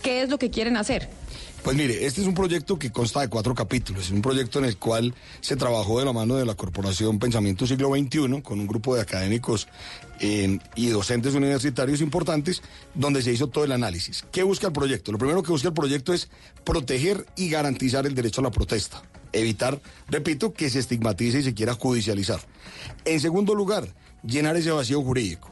[0.03, 1.09] ¿Qué es lo que quieren hacer?
[1.65, 4.67] Pues mire, este es un proyecto que consta de cuatro capítulos, es un proyecto en
[4.67, 8.67] el cual se trabajó de la mano de la Corporación Pensamiento Siglo XXI con un
[8.67, 9.67] grupo de académicos
[10.21, 12.61] eh, y docentes universitarios importantes,
[12.95, 14.27] donde se hizo todo el análisis.
[14.31, 15.11] ¿Qué busca el proyecto?
[15.11, 16.29] Lo primero que busca el proyecto es
[16.65, 19.81] proteger y garantizar el derecho a la protesta, evitar,
[20.11, 22.41] repito, que se estigmatice y se quiera judicializar.
[23.07, 23.89] En segundo lugar,
[24.23, 25.51] llenar ese vacío jurídico.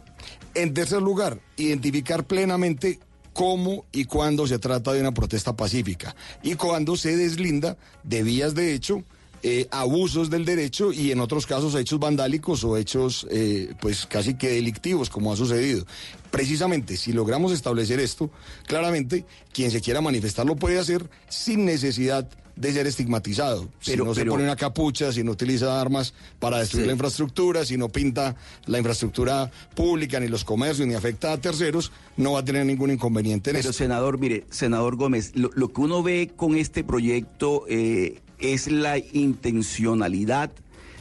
[0.55, 3.01] En tercer lugar, identificar plenamente
[3.33, 8.55] cómo y cuándo se trata de una protesta pacífica y cuándo se deslinda de vías
[8.55, 9.05] de hecho,
[9.45, 14.35] eh, abusos del derecho y en otros casos hechos vandálicos o hechos eh, pues casi
[14.35, 15.85] que delictivos como ha sucedido.
[16.31, 18.31] Precisamente si logramos establecer esto,
[18.67, 23.69] claramente quien se quiera manifestar lo puede hacer sin necesidad de ser estigmatizado.
[23.81, 26.87] si Pero- no se pero- pone una capucha, si no utiliza armas para destruir Sí.
[26.87, 31.93] la infraestructura, si no pinta la infraestructura pública, ni los comercios, ni afecta a terceros,
[32.17, 33.79] no va a tener ningún inconveniente en Pero eso.
[33.79, 38.99] senador, mire, senador Gómez, lo, lo que uno ve con este proyecto eh, es la
[38.99, 40.51] intencionalidad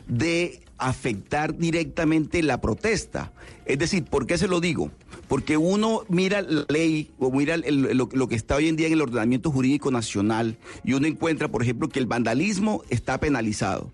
[0.08, 3.32] de afectar directamente la protesta.
[3.66, 4.92] Es decir, ¿por qué se lo digo?
[5.32, 8.88] Porque uno mira la ley o mira el- lo, lo que está hoy en día
[8.88, 13.94] en el ordenamiento jurídico nacional y uno encuentra, por ejemplo, que el vandalismo está penalizado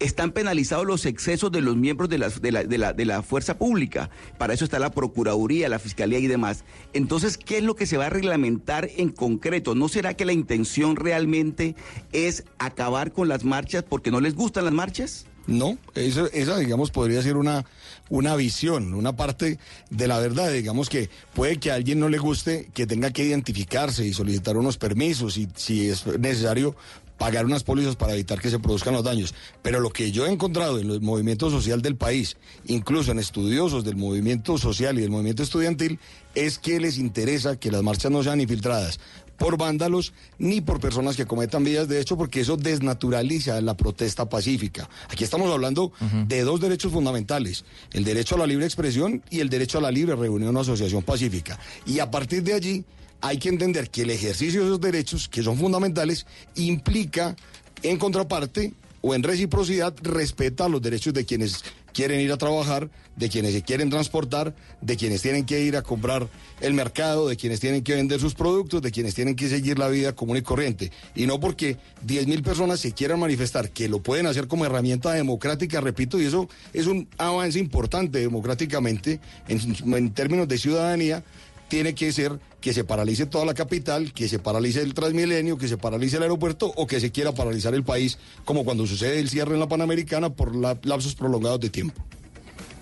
[0.00, 3.22] están penalizados los excesos de los miembros de la, de, la, de, la, de la
[3.22, 4.10] fuerza pública.
[4.38, 6.64] Para eso está la Procuraduría, la Fiscalía y demás.
[6.92, 9.76] Entonces, ¿qué es lo que se va a reglamentar en concreto?
[9.76, 11.76] ¿No será que la intención realmente
[12.12, 15.26] es acabar con las marchas porque no les gustan las marchas?
[15.46, 17.64] No, eso, esa, digamos, podría ser una,
[18.08, 19.58] una visión, una parte
[19.90, 20.52] de la verdad.
[20.52, 24.56] Digamos que puede que a alguien no le guste que tenga que identificarse y solicitar
[24.56, 26.76] unos permisos y si es necesario
[27.18, 29.34] pagar unas pólizas para evitar que se produzcan los daños.
[29.62, 32.36] Pero lo que yo he encontrado en el movimiento social del país,
[32.66, 35.98] incluso en estudiosos del movimiento social y del movimiento estudiantil,
[36.34, 38.98] es que les interesa que las marchas no sean infiltradas
[39.36, 44.28] por vándalos ni por personas que cometan vías de hecho, porque eso desnaturaliza la protesta
[44.28, 44.88] pacífica.
[45.08, 45.92] Aquí estamos hablando
[46.26, 49.90] de dos derechos fundamentales, el derecho a la libre expresión y el derecho a la
[49.90, 51.58] libre reunión o asociación pacífica.
[51.86, 52.84] Y a partir de allí
[53.20, 57.34] hay que entender que el ejercicio de esos derechos, que son fundamentales, implica
[57.82, 58.72] en contraparte
[59.06, 61.62] o en reciprocidad respeta los derechos de quienes
[61.92, 65.82] quieren ir a trabajar, de quienes se quieren transportar, de quienes tienen que ir a
[65.82, 66.26] comprar
[66.62, 69.88] el mercado, de quienes tienen que vender sus productos, de quienes tienen que seguir la
[69.88, 70.90] vida común y corriente.
[71.14, 75.12] Y no porque 10 mil personas se quieran manifestar, que lo pueden hacer como herramienta
[75.12, 81.22] democrática, repito, y eso es un avance importante democráticamente en, en términos de ciudadanía,
[81.68, 85.68] tiene que ser que se paralice toda la capital, que se paralice el Transmilenio, que
[85.68, 89.28] se paralice el aeropuerto o que se quiera paralizar el país, como cuando sucede el
[89.28, 92.02] cierre en la Panamericana por la- lapsos prolongados de tiempo.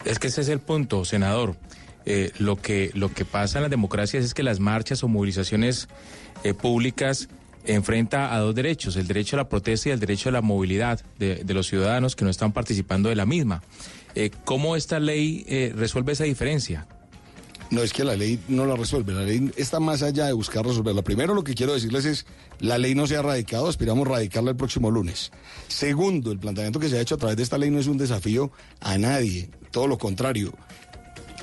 [0.05, 1.57] Es que ese es el punto, senador.
[2.05, 5.89] Eh, lo, que, lo que pasa en las democracias es que las marchas o movilizaciones
[6.43, 7.29] eh, públicas
[7.65, 11.01] enfrenta a dos derechos, el derecho a la protesta y el derecho a la movilidad
[11.21, 13.63] de, los ciudadanos que no están participando de la misma.
[14.17, 15.45] Eh, ¿Cómo esta ley
[15.77, 16.87] resuelve esa diferencia?
[17.71, 20.65] No es que la ley no la resuelve, la ley está más allá de buscar
[20.65, 21.03] resolverla.
[21.03, 22.27] Primero lo que quiero decirles es,
[22.61, 25.33] la ley no se ha radicado, aspiramos radicarla el próximo lunes.
[25.69, 27.99] Segundo, el planteamiento que se ha hecho a través de esta ley no es un
[27.99, 30.53] desafío a nadie, todo lo contrario.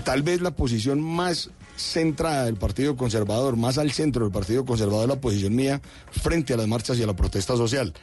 [0.04, 5.10] Tal vez la posición más centrada del Partido Conservador, más al centro del Partido Conservador,
[5.10, 5.82] la posición mía
[6.12, 7.94] frente a las marchas y a la protesta social.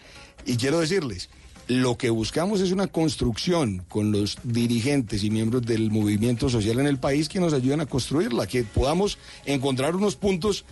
[0.44, 1.28] Y quiero decirles,
[1.68, 6.86] Lo que buscamos es una construcción con los dirigentes y miembros del movimiento social en
[6.86, 10.64] el país que nos ayuden a construirla, que podamos encontrar unos puntos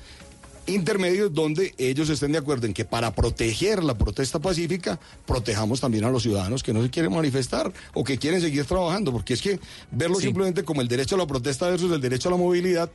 [0.66, 6.04] intermedios donde ellos estén de acuerdo en que para proteger la protesta pacífica, protejamos también
[6.04, 9.42] a los ciudadanos que no se quieren manifestar o que quieren seguir trabajando, porque es
[9.42, 9.58] que
[9.90, 12.88] verlo simplemente como el derecho a la protesta versus el derecho a la movilidad,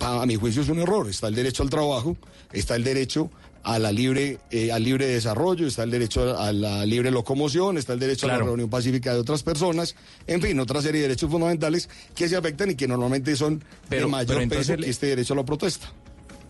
[0.00, 1.08] a mi juicio es un error.
[1.08, 2.16] Está el derecho al trabajo,
[2.52, 3.30] está el derecho
[3.66, 7.94] a la libre, eh, al libre desarrollo, está el derecho a la libre locomoción, está
[7.94, 9.96] el derecho a la reunión pacífica de otras personas,
[10.28, 14.06] en fin, otra serie de derechos fundamentales que se afectan y que normalmente son Pero-
[14.06, 15.92] de mayor pero entonces peso le- que este derecho a la protesta.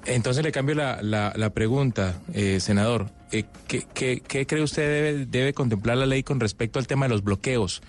[0.05, 3.11] Entonces le cambio la, la- la pregunta, eh, senador.
[3.33, 7.07] Eh, ¿qué, qué- qué cree usted debe, debe contemplar la ley con respecto al tema
[7.07, 7.81] de los bloqueos?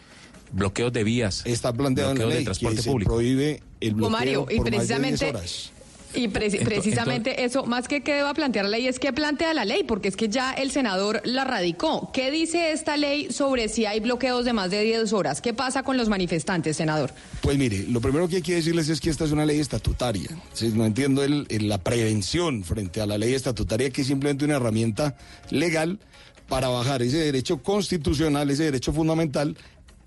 [0.53, 1.41] Bloqueos de vías.
[1.45, 3.11] Está planteado en la ley de transporte que se público.
[3.15, 5.71] prohíbe el bloqueo Mario, y por más de 10 precisamente- horas.
[6.13, 9.83] Y precisamente eso, más que que deba plantear la ley, es que plantea la ley,
[9.83, 12.11] porque es que ya el senador la radicó.
[12.13, 15.41] ¿Qué dice esta ley sobre si hay bloqueos de más de 10 horas?
[15.41, 17.11] ¿Qué pasa con los manifestantes, senador?
[17.41, 20.29] Pues mire, lo primero que hay que decirles es que esta es una ley estatutaria.
[20.53, 24.45] Sí, No entiendo el- el- la prevención frente a la ley estatutaria, que es simplemente
[24.45, 25.15] una herramienta
[25.49, 25.99] legal
[26.47, 29.57] para bajar ese derecho constitucional, ese derecho fundamental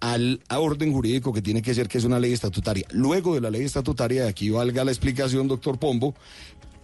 [0.01, 2.87] al a orden jurídico que tiene que ser que es una ley estatutaria.
[2.91, 6.15] Luego de la ley estatutaria, aquí valga la explicación, doctor Pombo,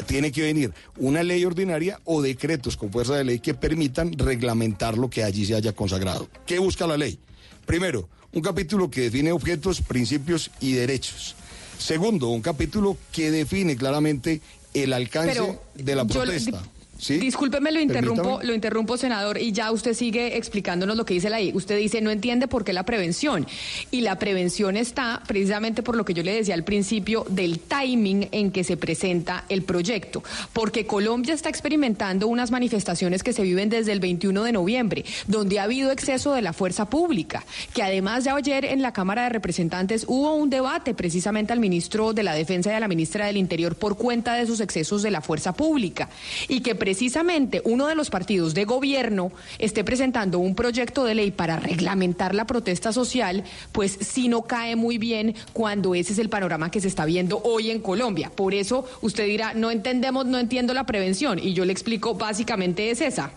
[0.06, 4.98] tiene que venir una ley ordinaria o decretos con fuerza de ley que permitan reglamentar
[4.98, 6.28] lo que allí se haya consagrado.
[6.44, 7.18] ¿Qué busca la ley?
[7.64, 11.34] Primero, un capítulo que define objetos, principios y derechos.
[11.78, 14.40] Segundo, un capítulo que define claramente
[14.74, 16.62] el alcance Pero de la yo- protesta.
[16.98, 17.18] ¿Sí?
[17.18, 18.46] Discúlpeme, lo interrumpo, Permítame.
[18.46, 21.52] lo interrumpo, senador, y ya usted sigue explicándonos lo que dice la ley.
[21.54, 23.46] Usted dice, no entiende por qué la prevención.
[23.90, 28.28] Y la prevención está precisamente por lo que yo le decía al principio del timing
[28.32, 30.22] en que se presenta el proyecto.
[30.52, 35.58] Porque Colombia está experimentando unas manifestaciones que se viven desde el 21 de noviembre, donde
[35.58, 37.44] ha habido exceso de la fuerza pública.
[37.74, 42.12] Que además ya ayer en la Cámara de Representantes hubo un debate precisamente al ministro
[42.12, 45.10] de la Defensa y a la ministra del Interior por cuenta de esos excesos de
[45.10, 46.08] la fuerza pública.
[46.48, 51.32] Y que precisamente uno de los partidos de gobierno esté presentando un proyecto de ley
[51.32, 53.42] para reglamentar la protesta social,
[53.72, 57.40] pues sí no cae muy bien cuando ese es el panorama que se está viendo
[57.42, 58.30] hoy en Colombia.
[58.30, 61.40] Por eso usted dirá, no entendemos, no entiendo la prevención.
[61.40, 63.32] Y yo le explico, básicamente es esa.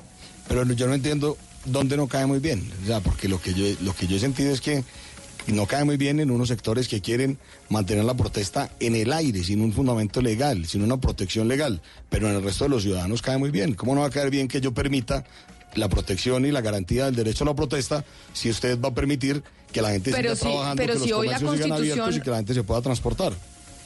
[0.48, 1.36] Pero yo no entiendo
[1.66, 2.72] dónde no cae muy bien.
[2.84, 4.84] O sea, porque lo que yo, lo que yo he sentido es que
[5.54, 7.38] no cae muy bien en unos sectores que quieren
[7.70, 11.82] mantener la protesta en el aire, sin un fundamento legal, sin una protección legal.
[12.10, 13.74] Pero en el resto de los ciudadanos cae muy bien.
[13.74, 15.24] ¿Cómo no va a caer bien que yo permita
[15.76, 18.04] la protección y la garantía del derecho a la protesta
[18.34, 21.10] si usted va a permitir que la gente Pero siga si- trabajando, pero que si
[21.10, 23.34] los hoy la abiertos y Constitución- que la gente se pueda transportar?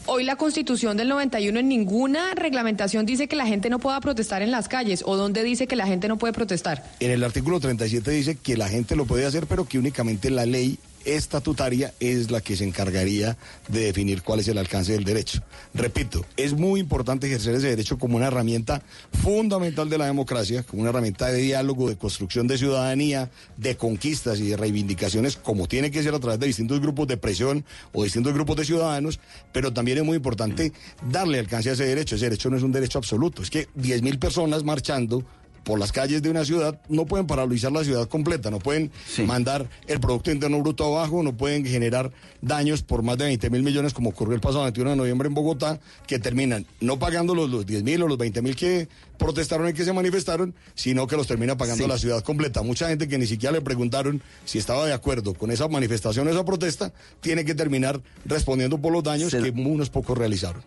[0.05, 4.41] Hoy la Constitución del 91 en ninguna reglamentación dice que la gente no pueda protestar
[4.41, 6.83] en las calles o donde dice que la gente no puede protestar.
[6.99, 10.45] En el artículo 37 dice que la gente lo puede hacer, pero que únicamente la
[10.45, 15.41] ley estatutaria es la que se encargaría de definir cuál es el alcance del derecho.
[15.73, 18.81] Repito, es muy importante ejercer ese derecho como una herramienta
[19.21, 24.39] fundamental de la democracia, como una herramienta de diálogo, de construcción de ciudadanía, de conquistas
[24.39, 28.03] y de reivindicaciones, como tiene que ser a través de distintos grupos de presión o
[28.03, 29.19] distintos grupos de ciudadanos,
[29.51, 30.73] pero también es muy importante
[31.09, 32.15] darle alcance a ese derecho.
[32.15, 35.23] Ese derecho no es un derecho absoluto, es que 10.000 personas marchando
[35.63, 38.91] por las calles de una ciudad no pueden paralizar la ciudad completa, no pueden
[39.25, 42.11] mandar el Producto Interno Bruto abajo, no pueden generar
[42.41, 45.33] daños por más de 20 mil millones como ocurrió el pasado 21 de noviembre en
[45.33, 48.87] Bogotá, que terminan no pagando los, los 10 mil o los 20 mil que
[49.17, 51.89] protestaron y que se manifestaron, sino que los termina pagando Sí.
[51.89, 52.61] la ciudad completa.
[52.61, 56.31] Mucha gente que ni siquiera le preguntaron si estaba de acuerdo con esa manifestación o
[56.31, 56.91] esa protesta,
[57.21, 60.61] tiene que terminar respondiendo por los daños que unos pocos realizaron.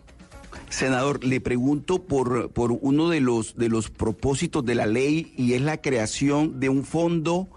[0.69, 5.53] Senador, le pregunto por, por uno de los, de los propósitos de la ley y
[5.53, 7.47] es la creación de un fondo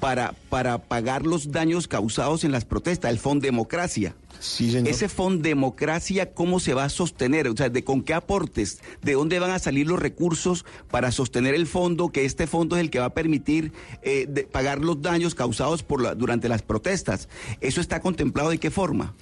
[0.00, 4.14] para, para pagar los daños causados en las protestas, el Fondo Democracia.
[4.40, 4.86] Sí, señor.
[4.88, 7.48] Ese Fondo Democracia, ¿cómo se va a sostener?
[7.48, 8.78] O sea, ¿de con qué aportes?
[9.02, 12.10] ¿De dónde van a salir los recursos para sostener el fondo?
[12.10, 13.72] Que este fondo es el que va a permitir
[14.02, 17.28] eh, de- pagar los daños causados por la- durante las protestas.
[17.60, 19.14] ¿Eso está contemplado de qué forma?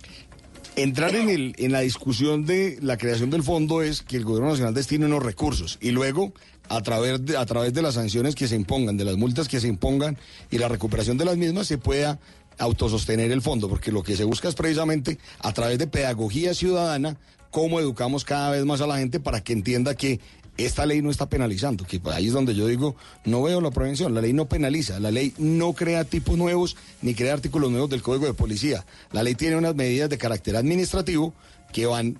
[0.76, 4.50] Entrar en, el, en la discusión de la creación del fondo es que el gobierno
[4.50, 6.34] nacional destine unos recursos y luego
[6.68, 9.58] a través de, a través de las sanciones que se impongan, de las multas que
[9.58, 10.18] se impongan
[10.50, 12.18] y la recuperación de las mismas se pueda
[12.58, 17.16] autosostener el fondo, porque lo que se busca es precisamente a través de pedagogía ciudadana
[17.50, 20.20] cómo educamos cada vez más a la gente para que entienda que
[20.56, 24.14] esta ley no está penalizando, que ahí es donde yo digo, no veo la prevención,
[24.14, 28.02] la ley no penaliza, la ley no crea tipos nuevos ni crea artículos nuevos del
[28.02, 28.86] Código de Policía.
[29.12, 31.34] La ley tiene unas medidas de carácter administrativo
[31.72, 32.18] que van,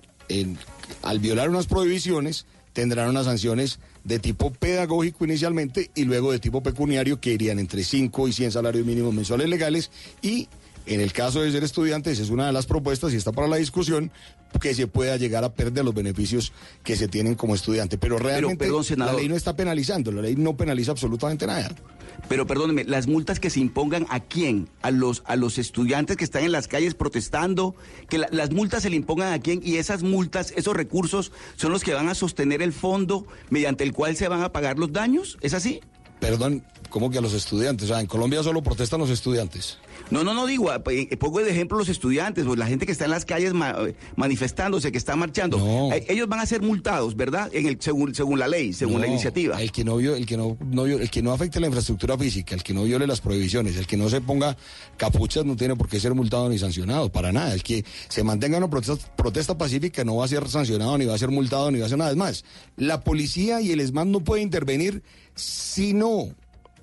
[1.01, 6.61] al violar unas prohibiciones, tendrán unas sanciones de tipo pedagógico inicialmente y luego de tipo
[6.61, 9.91] pecuniario que irían entre 5 y 100 salarios mínimos mensuales legales
[10.21, 10.47] y
[10.87, 13.57] en el caso de ser estudiantes es una de las propuestas y está para la
[13.57, 14.11] discusión
[14.61, 16.53] que se pueda llegar a perder los beneficios
[16.83, 17.97] que se tienen como estudiante.
[17.97, 21.69] Pero realmente perdón, la ley no está penalizando, la ley no penaliza absolutamente nada.
[22.29, 24.69] Pero perdóneme, las multas que se impongan a quién?
[24.81, 27.75] A los a los estudiantes que están en las calles protestando,
[28.09, 31.71] que la- las multas se le impongan a quién y esas multas, esos recursos son
[31.71, 34.91] los que van a sostener el fondo mediante el cual se van a pagar los
[34.93, 35.81] daños, ¿es así?
[36.19, 37.85] Perdón, ¿cómo que a los estudiantes?
[37.85, 39.77] O sea, en Colombia solo protestan los estudiantes.
[40.09, 43.05] No, no, no digo, eh, pongo de ejemplo los estudiantes, o la gente que está
[43.05, 45.57] en las calles ma- eh, manifestándose, que está marchando.
[45.93, 47.49] Eh, Ellos van a ser multados, ¿verdad?
[47.53, 49.61] En el, según, según la ley, según la iniciativa.
[49.61, 52.55] El que no vio, el que no, no el que no afecte la infraestructura física,
[52.55, 54.55] el que no viole las prohibiciones, el que no se ponga
[54.97, 57.53] capuchas no tiene por qué ser multado ni sancionado, para nada.
[57.53, 61.13] El que se mantenga una protesta, protesta pacífica no va a ser sancionado, ni va
[61.15, 62.11] a ser multado, ni va a hacer nada.
[62.11, 62.43] Es más,
[62.75, 65.03] la policía y el ESMAD no pueden intervenir
[65.37, 66.29] si no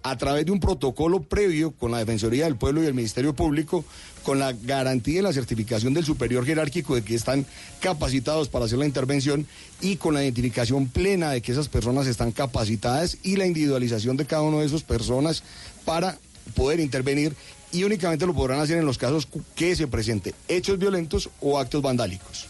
[0.02, 3.86] a través de un protocolo previo con la Defensoría del Pueblo y el Ministerio Público,
[4.22, 7.46] con la garantía y la certificación del superior jerárquico de que están
[7.80, 9.46] capacitados para hacer la intervención
[9.80, 14.26] y con la identificación plena de que esas personas están capacitadas y la individualización de
[14.26, 15.42] cada una de esas personas
[15.86, 16.18] para
[16.54, 17.34] poder intervenir
[17.72, 21.80] y únicamente lo podrán hacer en los casos que se presenten hechos violentos o actos
[21.80, 22.46] vandálicos.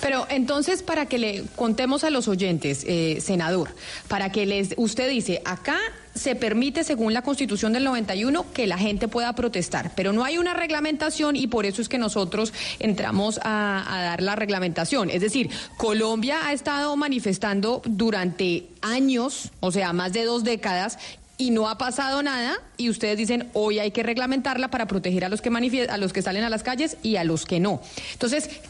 [0.00, 3.74] Pero entonces, para que le contemos a los oyentes, eh, senador,
[4.08, 5.76] para que les, usted dice, acá
[6.14, 10.38] se permite, según la Constitución del 91, que la gente pueda protestar, pero no hay
[10.38, 15.08] una reglamentación y por eso es que nosotros entramos a, dar la reglamentación.
[15.10, 20.98] Es decir, Colombia ha estado manifestando durante años, o sea, más de dos décadas,
[21.38, 25.30] y no ha pasado nada y ustedes dicen hoy hay que reglamentarla para proteger a
[25.30, 25.48] los que
[25.88, 27.80] a los que salen a las calles y a los que no.
[28.12, 28.60] Entonces, ¿cu-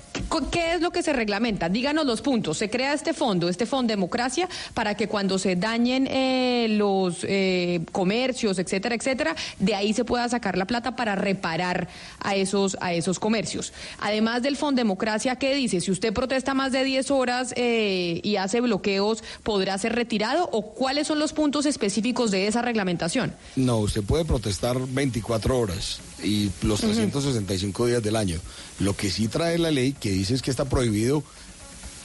[0.51, 1.69] ¿qué es lo que se reglamenta?
[1.69, 2.59] Díganos los puntos.
[2.59, 7.81] Se crea este fondo, este fondo democracia, para que cuando se dañen eh, los eh,
[7.93, 11.89] comercios, etcétera, etcétera, de ahí se pueda sacar la plata para reparar
[12.20, 13.73] a esos a esos comercios.
[13.99, 15.81] Además del fondo democracia, ¿qué dice?
[15.81, 20.49] Si usted protesta más de 10 horas eh, y hace bloqueos, ¿podrá ser retirado?
[20.53, 23.35] ¿O cuáles son los puntos específicos de esa reglamentación?
[23.57, 28.38] No, usted puede protestar 24 horas y los 365 días del año.
[28.78, 31.22] Lo que sí trae la ley que dice es que está prohibido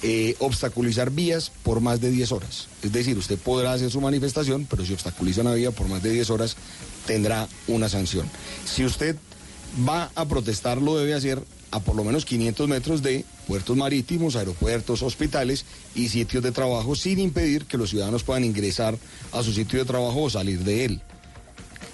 [0.01, 2.67] eh, obstaculizar vías por más de 10 horas.
[2.83, 6.11] Es decir, usted podrá hacer su manifestación, pero si obstaculiza una vía por más de
[6.11, 6.55] 10 horas,
[7.05, 8.29] tendrá una sanción.
[8.65, 9.15] Si usted
[9.87, 14.35] va a protestar, lo debe hacer a por lo menos 500 metros de puertos marítimos,
[14.35, 18.97] aeropuertos, hospitales y sitios de trabajo sin impedir que los ciudadanos puedan ingresar
[19.31, 21.01] a su sitio de trabajo o salir de él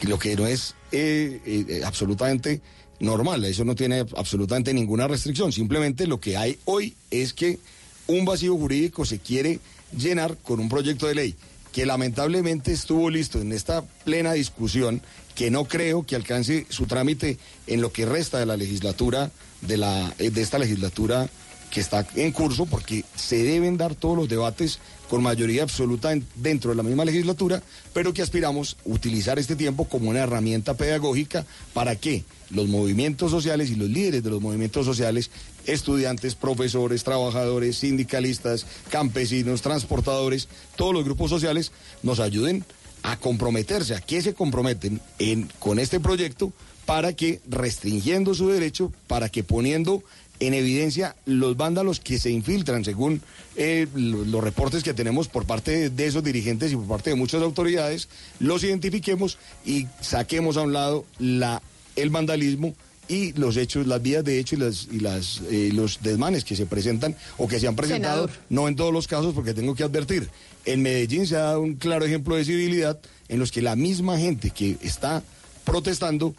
[0.07, 2.62] lo que no es eh, eh, eh, absolutamente
[3.00, 7.60] normal, eso no tiene absolutamente ninguna restricción, simplemente lo que hay hoy es que
[8.08, 9.60] un vacío jurídico se quiere
[9.98, 11.36] llenar con un proyecto de ley
[11.72, 15.02] que lamentablemente estuvo listo en esta plena discusión,
[15.36, 17.38] que no creo que alcance su trámite
[17.68, 19.32] en lo que resta de la legislatura,
[19.62, 21.30] de, la, eh, de esta legislatura
[21.72, 24.80] que está en curso, porque se deben dar todos los debates
[25.10, 29.56] con mayoría absoluta en- dentro de la misma legislatura, pero que aspiramos a utilizar este
[29.56, 34.41] tiempo como una herramienta pedagógica para que los movimientos sociales y los líderes de los
[34.41, 35.31] movimientos sociales,
[35.65, 41.72] estudiantes, profesores, trabajadores, sindicalistas, campesinos, transportadores, todos los grupos sociales
[42.03, 42.65] nos ayuden
[43.03, 46.52] a comprometerse, a que se comprometen en, con este proyecto
[46.85, 50.03] para que restringiendo su derecho, para que poniendo
[50.42, 53.22] en evidencia los vándalos que se infiltran, según
[53.56, 57.12] eh, lo- los reportes que tenemos por parte de, de esos dirigentes y por parte
[57.12, 58.10] de muchas autoridades,
[58.40, 61.62] los identifiquemos y saquemos a un lado la,
[61.96, 62.74] el vandalismo
[63.08, 66.56] y los hechos, las vías de hecho y, las, y las, eh, los desmanes que
[66.56, 68.46] se presentan o que se han presentado, Senador.
[68.50, 70.30] no en todos los casos, porque tengo que advertir,
[70.66, 73.00] en Medellín se ha dado un claro ejemplo de civilidad
[73.30, 75.24] en los que la misma gente que está
[75.66, 76.34] protestando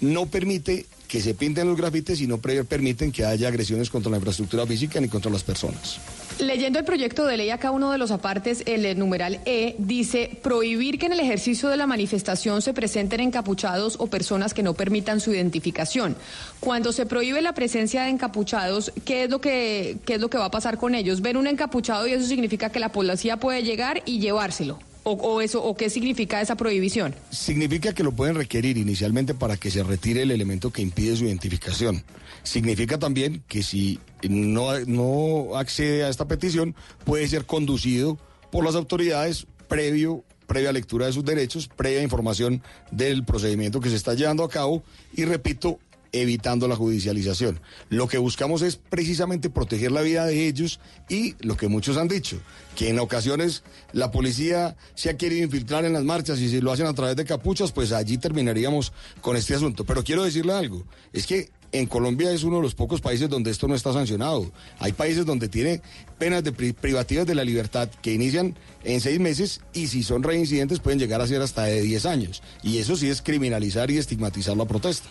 [0.00, 4.16] no permite que se pinten los grafites y no permiten que haya agresiones contra la
[4.16, 5.98] infraestructura física ni contra las personas.
[6.38, 10.98] Leyendo el proyecto de ley, acá uno de los apartes, el numeral E, dice prohibir
[10.98, 15.20] que en el ejercicio de la manifestación se presenten encapuchados o personas que no permitan
[15.20, 16.14] su identificación.
[16.60, 20.38] Cuando se prohíbe la presencia de encapuchados, ¿qué es lo que, qué es lo que
[20.38, 21.22] va a pasar con ellos?
[21.22, 24.78] Ven un encapuchado y eso significa que la policía puede llegar y llevárselo.
[25.08, 27.14] ¿O, eso, ¿O qué significa esa prohibición?
[27.30, 31.26] Significa que lo pueden requerir inicialmente para que se retire el elemento que impide su
[31.26, 32.02] identificación.
[32.42, 36.74] Significa también que si no, no accede a esta petición,
[37.04, 38.18] puede ser conducido
[38.50, 42.60] por las autoridades previo, previa lectura de sus derechos, previa información
[42.90, 44.82] del procedimiento que se está llevando a cabo
[45.14, 45.78] y repito,
[46.12, 47.60] evitando la judicialización.
[47.90, 52.08] Lo que buscamos es precisamente proteger la vida de ellos y lo que muchos han
[52.08, 52.38] dicho,
[52.76, 53.62] que en ocasiones
[53.92, 57.16] la policía se ha querido infiltrar en las marchas y si lo hacen a través
[57.16, 59.84] de capuchas, pues allí terminaríamos con este asunto.
[59.84, 63.50] Pero quiero decirle algo, es que en Colombia es uno de los pocos países donde
[63.50, 64.50] esto no está sancionado.
[64.78, 65.82] Hay países donde tiene
[66.16, 70.22] penas de pri- privativas de la libertad que inician en seis meses y si son
[70.22, 72.42] reincidentes pueden llegar a ser hasta de 10 años.
[72.62, 75.08] Y eso sí es criminalizar y estigmatizar la protesta.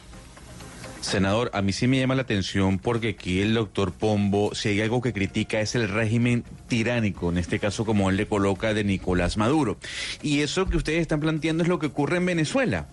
[1.05, 4.81] Senador, a mí sí me llama la atención porque aquí el doctor Pombo, si hay
[4.81, 8.83] algo que critica es el régimen tiránico, en este caso como él le coloca de
[8.83, 9.77] Nicolás Maduro.
[10.23, 12.87] Y eso que ustedes están planteando es lo que ocurre en Venezuela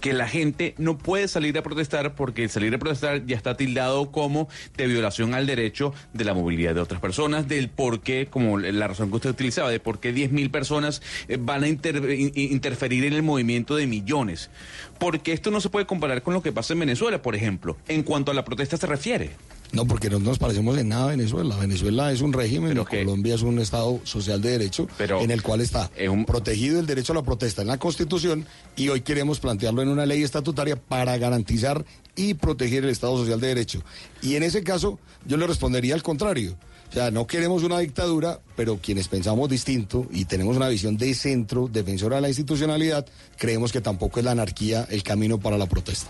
[0.00, 4.10] que la gente no puede salir a protestar porque salir a protestar ya está tildado
[4.10, 8.58] como de violación al derecho de la movilidad de otras personas, del por qué, como
[8.58, 12.32] la razón que usted utilizaba, de por qué 10.000 personas eh, van a inter- in-
[12.34, 14.50] interferir en el movimiento de millones.
[14.98, 18.02] Porque esto no se puede comparar con lo que pasa en Venezuela, por ejemplo, en
[18.02, 19.30] cuanto a la protesta se refiere.
[19.72, 21.56] No, porque no nos parecemos en nada a Venezuela.
[21.56, 25.60] Venezuela es un régimen, y Colombia es un Estado social de derecho en el cual
[25.60, 25.90] está
[26.26, 30.06] protegido el derecho a la protesta en la Constitución y hoy queremos plantearlo en una
[30.06, 31.84] ley estatutaria para garantizar
[32.16, 33.82] y proteger el Estado social de derecho.
[34.22, 36.56] Y en ese caso yo le respondería al contrario.
[36.88, 41.14] O sea, no queremos una dictadura, pero quienes pensamos distinto y tenemos una visión de
[41.14, 43.06] centro, defensora de la institucionalidad,
[43.36, 46.08] creemos que tampoco es la anarquía el camino para la protesta.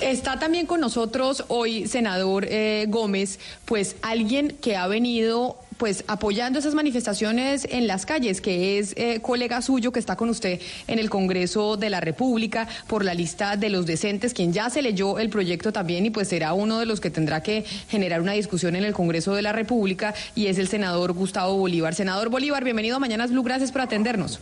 [0.00, 6.58] Está también con nosotros hoy, senador eh, Gómez, pues alguien que ha venido pues apoyando
[6.58, 10.98] esas manifestaciones en las calles, que es eh, colega suyo que está con usted en
[10.98, 15.18] el Congreso de la República por la lista de los decentes, quien ya se leyó
[15.18, 18.76] el proyecto también y pues será uno de los que tendrá que generar una discusión
[18.76, 21.94] en el Congreso de la República y es el senador Gustavo Bolívar.
[21.94, 24.38] Senador Bolívar, bienvenido a Mañanas Blue, gracias por atendernos.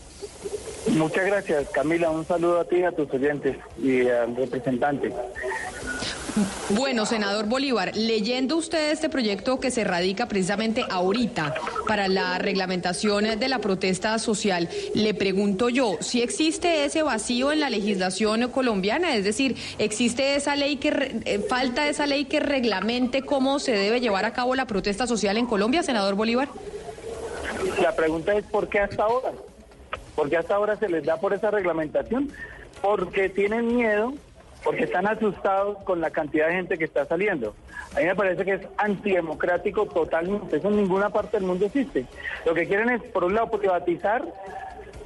[0.96, 2.10] Muchas gracias, Camila.
[2.10, 5.12] Un saludo a ti, a tus oyentes y al representante.
[6.70, 11.54] Bueno, senador Bolívar, leyendo usted este proyecto que se radica precisamente ahorita
[11.88, 17.58] para la reglamentación de la protesta social, le pregunto yo, si existe ese vacío en
[17.60, 22.38] la legislación colombiana, es decir, existe esa ley que re- eh, falta esa ley que
[22.38, 26.48] reglamente cómo se debe llevar a cabo la protesta social en Colombia, senador Bolívar.
[27.82, 29.32] La pregunta es ¿por qué hasta ahora?
[30.18, 32.28] ¿Por qué hasta ahora se les da por esa reglamentación?
[32.82, 34.14] Porque tienen miedo,
[34.64, 37.54] porque están asustados con la cantidad de gente que está saliendo.
[37.94, 42.04] A mí me parece que es antidemocrático totalmente, eso en ninguna parte del mundo existe.
[42.44, 44.24] Lo que quieren es, por un lado, privatizar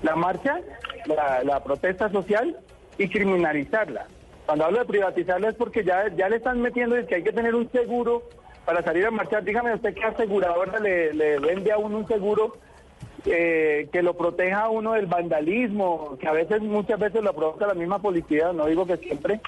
[0.01, 0.60] la marcha,
[1.05, 2.56] la, protesta social
[2.97, 4.06] y criminalizarla.
[4.47, 7.55] Cuando hablo de privatizarla es porque ya, ya le están metiendo que hay que tener
[7.55, 8.22] un seguro
[8.64, 9.44] para salir a marchar.
[9.44, 12.55] Dígame usted qué aseguradora le vende a uno un seguro
[13.26, 17.74] eh, que lo proteja uno del vandalismo, que a veces, muchas veces lo provoca la
[17.74, 19.40] misma policía, no digo que siempre.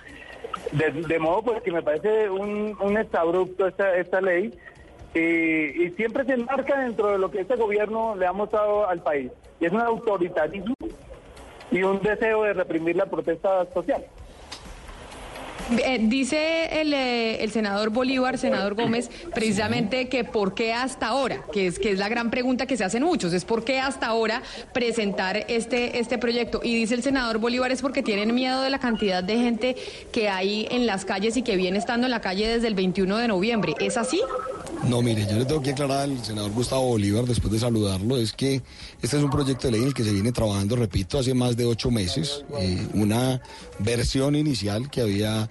[0.73, 4.53] De, modo pues que me parece un, un exabrupto esta, esta ley
[5.15, 9.03] y, y siempre se enmarca dentro de lo que este gobierno le ha mostrado al
[9.03, 9.31] país.
[9.61, 10.75] Y es un autoritarismo
[11.71, 14.05] y un deseo de reprimir la protesta social.
[15.71, 21.43] Eh, dice el, eh, el senador Bolívar, senador Gómez, precisamente que por qué hasta ahora,
[21.53, 24.07] que es, que es la gran pregunta que se hacen muchos, es por qué hasta
[24.07, 24.43] ahora
[24.73, 26.61] presentar este, este proyecto.
[26.63, 29.77] Y dice el senador Bolívar es porque tienen miedo de la cantidad de gente
[30.13, 33.17] que hay en las calles y que viene estando en la calle desde el 21
[33.17, 33.75] de noviembre.
[33.81, 34.21] ¿Es así?
[34.89, 38.35] No, mire, yo le tengo que aclarar al senador Gustavo Bolívar, después de saludarlo, es
[38.35, 38.61] que
[39.05, 41.59] este es un proyecto de ley en el que se viene trabajando, repito, hace más
[41.59, 42.43] de ocho meses,
[42.95, 43.43] una
[43.79, 45.51] versión inicial que había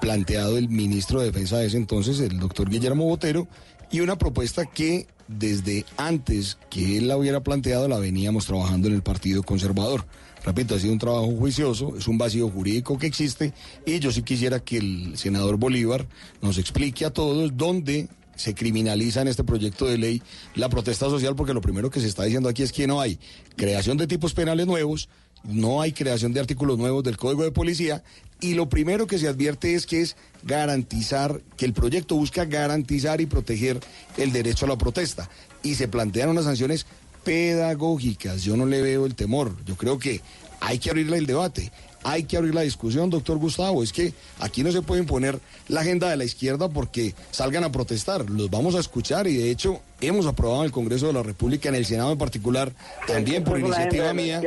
[0.00, 3.48] planteado el ministro de Defensa de ese entonces, el doctor Guillermo Botero,
[3.90, 8.94] y una propuesta que desde antes que él la hubiera planteado la veníamos trabajando en
[8.94, 10.06] el Partido Conservador.
[10.44, 13.52] Repito, ha sido un trabajo juicioso, es un vacío jurídico que existe
[13.84, 16.06] y yo sí quisiera que el senador Bolívar
[16.40, 18.08] nos explique a todos dónde
[18.38, 20.22] se criminaliza en este proyecto de ley
[20.54, 23.18] la protesta social porque lo primero que se está diciendo aquí es que no hay
[23.56, 25.08] creación de tipos penales nuevos,
[25.42, 28.02] no hay creación de artículos nuevos del Código de Policía
[28.40, 33.20] y lo primero que se advierte es que es garantizar, que el proyecto busca garantizar
[33.20, 33.80] y proteger
[34.16, 35.28] el derecho a la protesta
[35.62, 36.86] y se plantean unas sanciones
[37.24, 38.44] pedagógicas.
[38.44, 40.20] Yo no le veo el temor, yo creo que
[40.60, 41.72] hay que abrirle el debate.
[42.08, 43.82] Hay que abrir la discusión, doctor Gustavo.
[43.82, 47.70] Es que aquí no se puede imponer la agenda de la izquierda porque salgan a
[47.70, 48.30] protestar.
[48.30, 51.68] Los vamos a escuchar y de hecho hemos aprobado en el Congreso de la República,
[51.68, 52.72] en el Senado en particular,
[53.06, 54.40] también por iniciativa mía,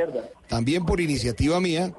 [0.47, 1.93] también por iniciativa mía,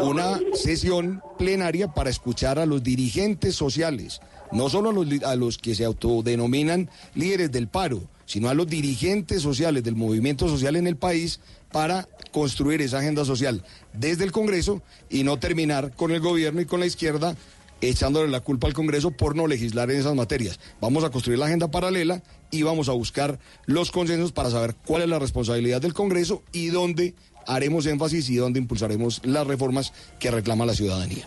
[0.00, 4.20] una sesión plenaria para escuchar a los dirigentes sociales,
[4.50, 8.66] no solo a los, a los que se autodenominan líderes del paro, sino a los
[8.66, 11.38] dirigentes sociales del movimiento social en el país
[11.72, 13.62] para construir esa agenda social
[13.92, 17.36] desde el Congreso y no terminar con el gobierno y con la izquierda
[17.80, 20.58] echándole la culpa al Congreso por no legislar en esas materias.
[20.80, 25.02] Vamos a construir la agenda paralela y vamos a buscar los consensos para saber cuál
[25.02, 27.14] es la responsabilidad del Congreso y dónde
[27.46, 31.26] haremos énfasis y dónde impulsaremos las reformas que reclama la ciudadanía.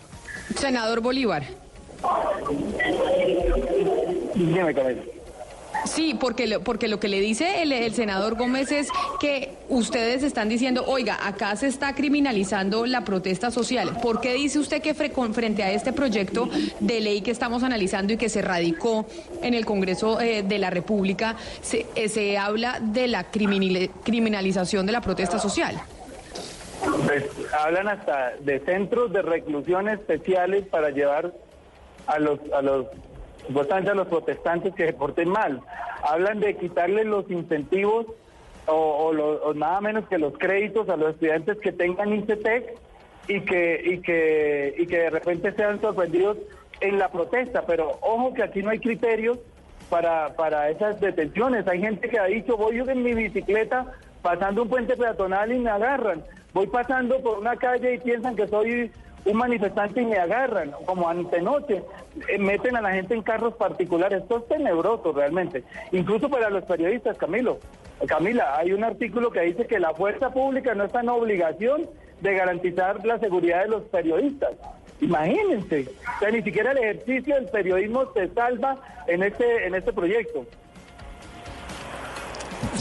[0.56, 1.46] Senador Bolívar.
[4.34, 5.19] Dime, Camila.
[5.84, 8.88] Sí, porque lo, porque lo que le dice el, senador Gómez es
[9.20, 13.96] que ustedes están diciendo, oiga, acá se está criminalizando la protesta social.
[14.02, 16.48] ¿Por qué dice usted que fre- frente a este proyecto
[16.80, 19.06] de ley que estamos analizando y que se radicó
[19.42, 24.86] en el Congreso eh, de la República, se, eh, se habla de la criminali- criminalización
[24.86, 25.80] de la protesta social?
[27.06, 27.24] Pues,
[27.58, 31.32] hablan hasta de centros de reclusión especiales para llevar
[32.06, 32.86] a los a los
[33.46, 35.60] supuestamente a los protestantes que se porten mal.
[36.02, 38.06] Hablan de quitarles los incentivos
[38.66, 42.78] o, o lo- nada menos que los créditos a los estudiantes que tengan ICETEC
[43.28, 46.38] y que y que y que de repente sean sorprendidos
[46.80, 47.62] en la protesta.
[47.66, 49.38] Pero ojo que aquí no hay criterios
[49.88, 51.66] para, para esas detenciones.
[51.66, 53.86] Hay gente que ha dicho, voy en mi bicicleta
[54.22, 56.22] pasando un puente peatonal y me agarran.
[56.52, 58.90] Voy pasando por una calle y piensan que soy
[59.24, 61.82] un manifestante y me agarran, como antenoche.
[62.28, 64.22] Eh, meten a la gente en carros particulares.
[64.22, 65.64] Esto es tenebroso realmente.
[65.92, 67.58] Incluso para los periodistas, Camilo.
[68.06, 71.88] Camila, hay un artículo que dice que la fuerza pública no está en obligación
[72.20, 74.52] de garantizar la seguridad de los periodistas.
[75.00, 75.86] Imagínense,
[76.16, 80.44] o sea, ni siquiera el ejercicio del periodismo se salva en este en este proyecto.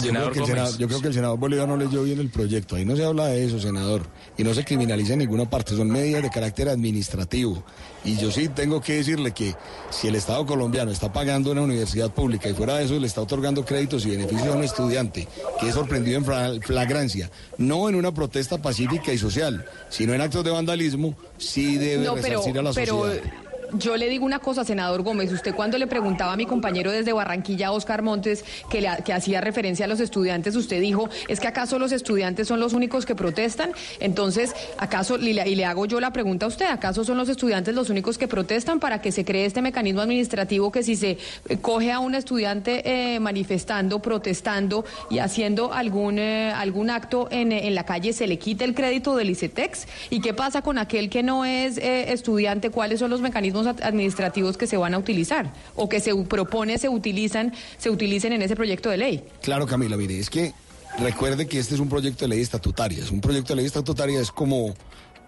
[0.03, 2.29] Yo creo, que el senador, yo creo que el senador Bolívar no leyó bien el
[2.29, 2.75] proyecto.
[2.75, 4.01] Ahí no se habla de eso, senador.
[4.39, 5.75] Y no se criminaliza en ninguna parte.
[5.75, 7.61] Son medidas de carácter administrativo.
[8.05, 9.53] Y yo sí tengo que decirle que
[9.89, 13.19] si el Estado colombiano está pagando una universidad pública y fuera de eso le está
[13.19, 15.27] otorgando créditos y beneficios a un estudiante
[15.59, 20.45] que es sorprendido en flagrancia, no en una protesta pacífica y social, sino en actos
[20.45, 23.48] de vandalismo, sí debe No, pero, resarcir a la pero sociedad.
[23.73, 25.31] Yo le digo una cosa, senador Gómez.
[25.31, 29.85] Usted cuando le preguntaba a mi compañero desde Barranquilla, Oscar Montes, que, que hacía referencia
[29.85, 33.71] a los estudiantes, usted dijo, ¿es que acaso los estudiantes son los únicos que protestan?
[33.99, 37.89] Entonces, ¿acaso, y le, hago yo la pregunta a usted, ¿acaso son los estudiantes los
[37.89, 41.17] únicos que protestan para que se cree este mecanismo administrativo que si se
[41.47, 42.81] eh, coge a un estudiante
[43.15, 48.39] eh, manifestando, protestando y haciendo algún, eh, algún acto en, en la calle, se le
[48.39, 49.87] quita el crédito del ICETEX?
[50.09, 52.69] ¿Y qué pasa con aquel que no es eh, estudiante?
[52.69, 56.77] ¿Cuáles son los mecanismos ad- administrativos que se van a utilizar o que se propone
[56.77, 59.23] se utilizan, se utilicen en ese proyecto de ley?
[59.41, 60.53] Claro, Camila, mire, es que
[60.99, 63.03] recuerde que este es un proyecto de ley estatutaria.
[63.03, 64.73] Es un proyecto de ley estatutaria, es como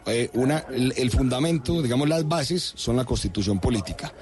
[0.07, 4.13] eh, una, el, fundamento, digamos, las bases son la constitución política.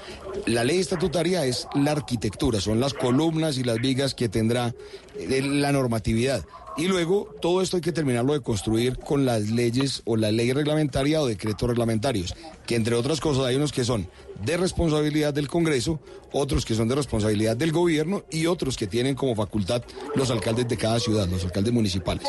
[0.45, 4.73] La ley estatutaria es la arquitectura, son las columnas y las vigas que tendrá
[5.17, 6.43] eh, la normatividad.
[6.77, 10.53] Y luego todo esto hay que terminarlo de construir con las leyes o la ley
[10.53, 12.35] reglamentaria o decretos reglamentarios,
[12.65, 14.07] que entre otras cosas hay unos que son
[14.43, 15.99] de responsabilidad del Congreso,
[16.31, 19.83] otros que son de responsabilidad del gobierno y otros que tienen como facultad
[20.15, 22.27] los alcaldes de cada ciudad, los alcaldes municipales.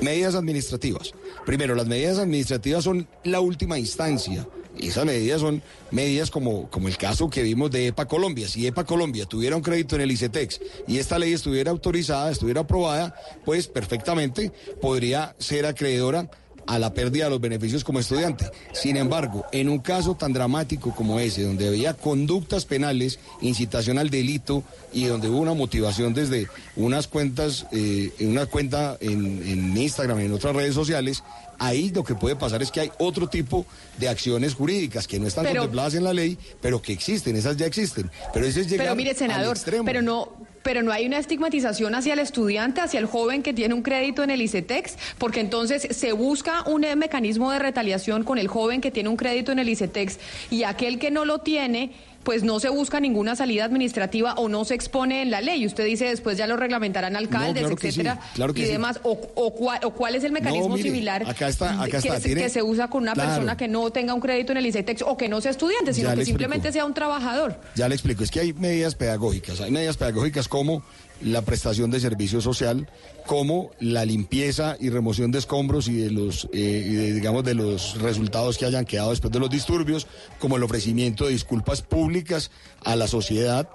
[0.00, 1.12] Medidas administrativas.
[1.44, 4.46] Primero, las medidas administrativas son la última instancia.
[4.78, 5.60] Y esas medidas son
[5.90, 8.46] medidas como, como el caso que vimos de EPA Colombia.
[8.46, 12.60] Si EPA Colombia tuviera un crédito en el ICETEX y esta ley estuviera autorizada, estuviera
[12.60, 13.14] aprobada,
[13.44, 16.30] pues perfectamente podría ser acreedora
[16.68, 18.44] a la pérdida de los beneficios como estudiante.
[18.72, 24.10] Sin embargo, en un caso tan dramático como ese, donde había conductas penales, incitación al
[24.10, 24.62] delito
[24.92, 26.46] y donde hubo una motivación desde
[26.76, 31.24] unas cuentas, eh, una cuenta en, en Instagram y en otras redes sociales,
[31.58, 33.64] ahí lo que puede pasar es que hay otro tipo
[33.98, 37.56] de acciones jurídicas que no están Pero- contempladas en la ley, pero que existen, esas
[37.56, 38.10] ya existen.
[38.34, 39.84] Pero eso es llegar Pero mire, al senador, extremo.
[39.86, 40.32] pero no,
[40.62, 44.22] pero no hay una estigmatización hacia el estudiante, hacia el joven que tiene un crédito
[44.22, 48.90] en el ICETEX, porque entonces se busca un mecanismo de retaliación con el joven que
[48.90, 50.18] tiene un crédito en el ICETEX
[50.50, 51.92] y aquel que no lo tiene.
[52.28, 55.64] Pues no se busca ninguna salida administrativa o no se expone en la ley.
[55.64, 58.70] Usted dice después ya lo reglamentarán alcaldes, claro que sí, etcétera, claro y sí.
[58.70, 59.00] demás.
[59.02, 62.20] O, o cuál, o cuál es el mecanismo mire, similar acá está- acá que, está,
[62.20, 63.30] se- tiene- que se usa con una Claro.
[63.30, 66.10] persona que no tenga un crédito en el ICETEX o que no sea estudiante, sino
[66.10, 67.58] Ya que simplemente sea un trabajador.
[67.76, 70.82] Ya le explico, es que hay medidas pedagógicas, hay medidas pedagógicas como
[71.22, 72.88] la prestación de servicio social,
[73.26, 77.54] como la limpieza y remoción de escombros y de los, eh, y de, digamos, de
[77.54, 80.06] los resultados que hayan quedado después de los disturbios,
[80.38, 82.50] como el ofrecimiento de disculpas públicas
[82.84, 83.68] a la sociedad.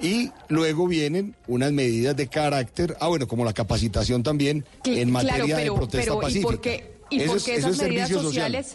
[0.00, 5.44] Y luego vienen unas medidas de carácter, ah bueno, como la capacitación también en materia
[5.44, 6.40] claro, pero, de protesta pero, pacífica.
[6.40, 8.66] ¿y por qué, y Eso por es- qué eso esas es medidas servicio social.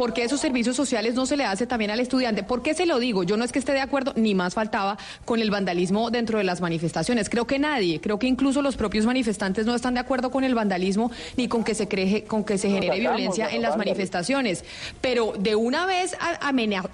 [0.00, 2.42] ¿Por qué esos servicios sociales no se le hace también al estudiante?
[2.42, 3.22] ¿Por qué se lo digo?
[3.22, 4.96] Yo no es que esté de acuerdo, ni más faltaba,
[5.26, 7.28] con el vandalismo dentro de las manifestaciones.
[7.28, 10.54] Creo que nadie, creo que incluso los propios manifestantes no están de acuerdo con el
[10.54, 14.64] vandalismo ni con que se, cree, con que se genere violencia en las manifestaciones.
[15.02, 16.16] Pero de una vez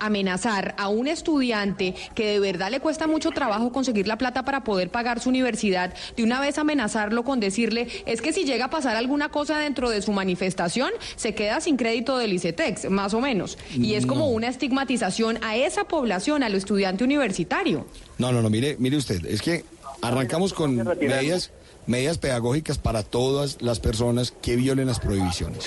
[0.00, 4.64] amenazar a un estudiante que de verdad le cuesta mucho trabajo conseguir la plata para
[4.64, 8.70] poder pagar su universidad, de una vez amenazarlo con decirle, es que si llega a
[8.70, 13.20] pasar alguna cosa dentro de su manifestación, se queda sin crédito del ICETEX, más o
[13.20, 13.56] menos.
[13.74, 17.86] Y es como una estigmatización a esa población, al estudiante universitario.
[18.18, 19.64] No, no, no, mire, mire usted, es que
[20.02, 21.52] arrancamos con medidas
[21.86, 25.64] medidas pedagógicas para todas las personas que violen las prohibiciones.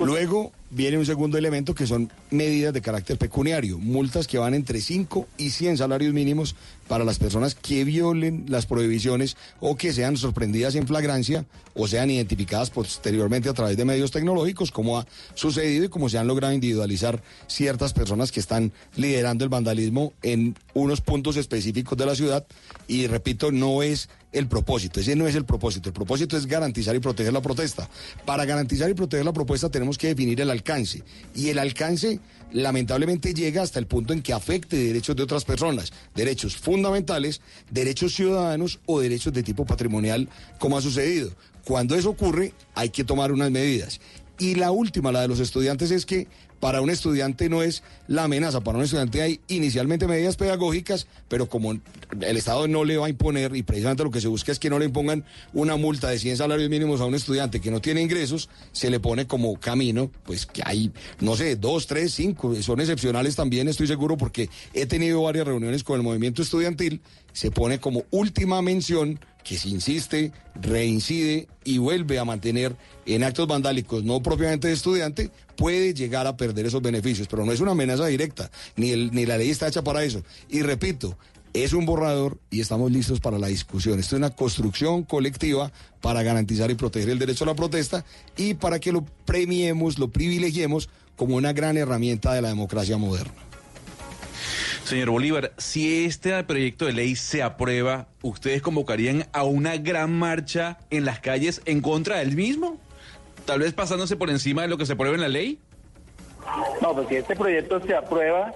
[0.00, 4.80] Luego viene un segundo elemento que son medidas de carácter pecuniario, multas que van entre
[4.80, 6.56] 5 y 100 salarios mínimos
[6.88, 11.44] para las personas que violen las prohibiciones o que sean sorprendidas en flagrancia
[11.74, 16.18] o sean identificadas posteriormente a través de medios tecnológicos, como ha sucedido y como se
[16.18, 22.06] han logrado individualizar ciertas personas que están liderando el vandalismo en unos puntos específicos de
[22.06, 22.46] la ciudad.
[22.88, 26.96] Y repito, no es el propósito, ese no es el propósito, el propósito es garantizar
[26.96, 27.88] y proteger la protesta.
[28.24, 30.61] Para garantizar y proteger la propuesta tenemos que definir el alcance.
[31.34, 32.20] Y el alcance
[32.52, 37.40] lamentablemente llega hasta el punto en que afecte derechos de otras personas, derechos fundamentales,
[37.70, 40.28] derechos ciudadanos o derechos de tipo patrimonial,
[40.58, 41.30] como ha sucedido.
[41.64, 44.00] Cuando eso ocurre, hay que tomar unas medidas.
[44.38, 46.26] Y la última, la de los estudiantes, es que
[46.62, 51.48] para un estudiante no es la amenaza, para un estudiante hay inicialmente medidas pedagógicas, pero
[51.48, 54.60] como el Estado no le va a imponer, y precisamente lo que se busca es
[54.60, 57.80] que no le impongan una multa de 100 salarios mínimos a un estudiante que no
[57.80, 62.54] tiene ingresos, se le pone como camino, pues que hay, no sé, dos, tres, cinco,
[62.62, 67.00] son excepcionales también, estoy seguro, porque he tenido varias reuniones con el movimiento estudiantil,
[67.32, 72.76] se pone como última mención que se insiste, reincide y vuelve a mantener
[73.06, 77.52] en actos vandálicos no propiamente de estudiante, puede llegar a perder esos beneficios, pero no
[77.52, 80.22] es una amenaza directa, ni, ni la ley está hecha para eso.
[80.48, 81.16] Y repito,
[81.54, 83.98] es un borrador y estamos listos para la discusión.
[83.98, 88.04] Esto es una construcción colectiva para garantizar y proteger el derecho a la protesta
[88.36, 93.51] y para que lo premiemos, lo privilegiemos como una gran herramienta de la democracia moderna.
[94.84, 100.78] Señor Bolívar, si este proyecto de ley se aprueba, ¿ustedes convocarían a una gran marcha
[100.90, 102.78] en las calles en contra del mismo?
[103.46, 105.58] Tal vez pasándose por encima de lo que se aprueba en la ley.
[106.82, 108.52] No, pues si este proyecto se aprueba,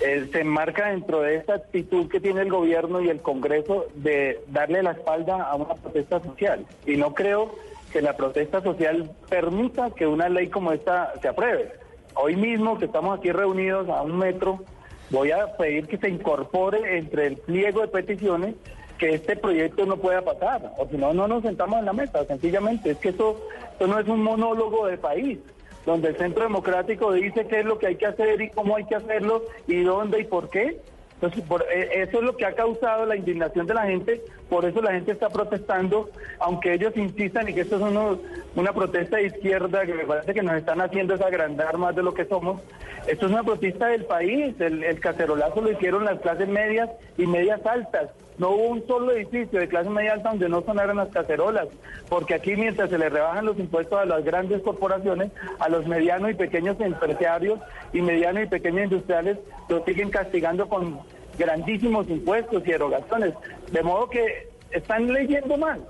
[0.00, 4.40] eh, se enmarca dentro de esta actitud que tiene el gobierno y el Congreso de
[4.46, 6.64] darle la espalda a una protesta social.
[6.86, 7.54] Y no creo
[7.92, 11.72] que la protesta social permita que una ley como esta se apruebe.
[12.14, 14.64] Hoy mismo que estamos aquí reunidos a un metro
[15.10, 18.54] voy a pedir que se incorpore entre el pliego de peticiones
[18.98, 22.24] que este proyecto no pueda pasar, o si no, no nos sentamos en la mesa,
[22.24, 22.90] sencillamente.
[22.90, 23.40] Es que esto,
[23.72, 25.38] esto no es un monólogo de país,
[25.84, 28.84] donde el Centro Democrático dice qué es lo que hay que hacer y cómo hay
[28.84, 30.80] que hacerlo y dónde y por qué.
[31.16, 34.66] Entonces, por, eh, eso es lo que ha causado la indignación de la gente, por
[34.66, 38.18] eso la gente está protestando, aunque ellos insistan y que esto es
[38.54, 42.02] una protesta de izquierda que me parece que nos están haciendo es agrandar más de
[42.02, 42.60] lo que somos.
[43.06, 47.26] Esto es una protesta del país, el, el cacerolazo lo hicieron las clases medias y
[47.26, 48.10] medias altas.
[48.38, 51.68] No hubo un solo edificio de clase media alta donde no sonaran las cacerolas,
[52.08, 56.30] porque aquí mientras se le rebajan los impuestos a las grandes corporaciones, a los medianos
[56.30, 57.58] y pequeños empresarios
[57.92, 59.38] y medianos y pequeños industriales,
[59.68, 61.00] los siguen castigando con
[61.38, 63.34] grandísimos impuestos y erogaciones.
[63.72, 65.80] De modo que están leyendo mal.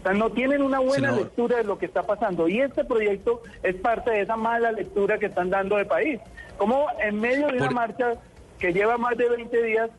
[0.00, 2.48] O sea, no tienen una buena lectura de lo que está pasando.
[2.48, 6.20] Y este proyecto es parte de esa mala lectura que están dando de país.
[6.58, 8.14] Como en medio de una marcha
[8.58, 9.90] que lleva más de 20 días,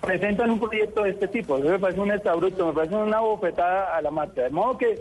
[0.00, 1.58] presentan un proyecto de este tipo.
[1.58, 4.42] Eso me parece un exabrupto, me parece una bofetada a la marcha.
[4.42, 4.98] De modo que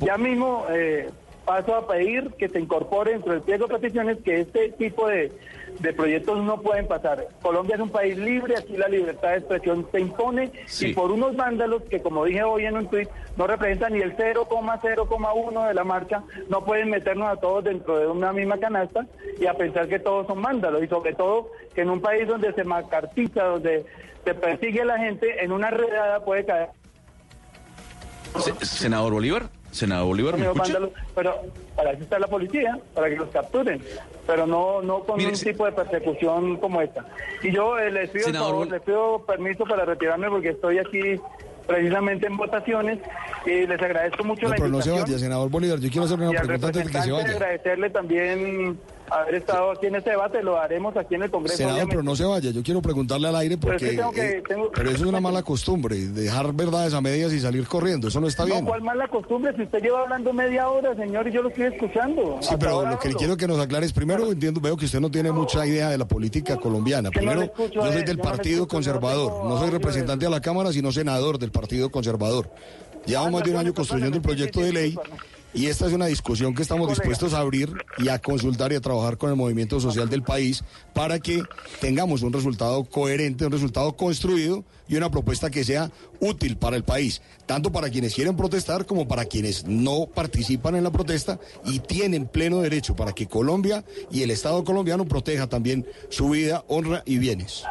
[0.00, 1.10] ya mismo eh,
[1.44, 5.32] paso a pedir que se incorpore dentro del pliego de peticiones que este tipo de,
[5.92, 7.26] proyectos no pueden pasar.
[7.42, 10.50] Colombia es un país libre, aquí la libertad de expresión se impone
[10.80, 14.16] y por unos vándalos que, como dije hoy en un tuit, no representan ni el
[14.16, 19.06] 0,0,1 de la marcha, no pueden meternos a todos dentro de una misma canasta
[19.38, 22.52] y a pensar que todos son vándalos y sobre todo que en un país donde
[22.52, 23.84] se macartiza, donde
[24.24, 26.68] se persigue a la gente, en una redada puede caer.
[28.62, 29.48] Senador Bolívar.
[29.76, 30.78] Senador Bolívar, ¿me escucha?
[31.14, 31.42] pero
[31.74, 33.80] para eso está la policía, para que los capturen,
[34.26, 37.04] pero no no con un tipo de persecución como esta.
[37.42, 41.20] Y yo eh, les, pido les pido permiso para retirarme porque estoy aquí
[41.66, 42.98] precisamente en votaciones
[43.44, 44.96] y les agradezco mucho la pero invitación.
[44.96, 47.30] no se vaya, senador Bolívar, yo quiero hacer una pregunta antes de que se vaya.
[47.30, 48.78] agradecerle también
[49.10, 51.56] haber estado aquí en este debate, lo haremos aquí en el Congreso.
[51.56, 51.92] Senador, obviamente.
[51.96, 53.90] pero no se vaya, yo quiero preguntarle al aire Pero porque...
[53.90, 57.32] que tengo que- eh, tengo- pero eso es una mala costumbre, dejar verdades a medias
[57.32, 58.64] y salir corriendo, eso no está No, bien.
[58.64, 59.54] ¿cuál mala costumbre?
[59.56, 62.38] Si usted lleva hablando media hora, señor, y yo lo estoy escuchando.
[62.40, 63.18] Sí, pero lo que hablo.
[63.18, 65.98] quiero que nos aclare es, primero entiendo, veo que usted no tiene mucha idea de
[65.98, 67.02] la política colombiana.
[67.08, 70.24] No Primero, escucho yo a soy del no Partido no Conservador, tengo no soy representante
[70.26, 72.50] de la Cámara, sino senador del Partido Conservador.
[73.06, 74.98] Llevamos más de un año construyendo un proyecto de ley
[75.56, 78.80] y esta es una discusión que estamos dispuestos a abrir y a consultar y a
[78.80, 80.62] trabajar con el movimiento social del país
[80.92, 81.42] para que
[81.80, 86.84] tengamos un resultado coherente, un resultado construido y una propuesta que sea útil para el
[86.84, 91.78] país, tanto para quienes quieren protestar como para quienes no participan en la protesta y
[91.78, 97.02] tienen pleno derecho para que Colombia y el Estado colombiano proteja también su vida, honra
[97.06, 97.64] y bienes.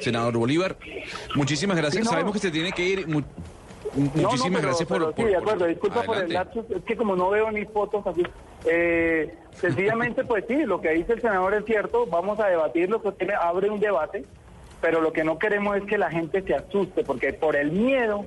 [0.00, 0.76] Senador Bolívar,
[1.36, 2.02] muchísimas gracias.
[2.02, 2.10] Sí, no.
[2.10, 3.06] Sabemos que se tiene que ir.
[3.94, 5.66] Mu- No, no, muchísimas pero- gracias por, pero por- sí, de acuerdo.
[5.66, 6.70] Disculpa por el lapsus.
[6.70, 8.22] Es que como no veo ni fotos así.
[8.64, 12.06] Eh, sencillamente, pues sí, lo que dice el senador es cierto.
[12.06, 14.24] Vamos a debatirlo, que tiene, abre un debate.
[14.80, 18.24] Pero lo que no queremos es que la gente se asuste, porque por el miedo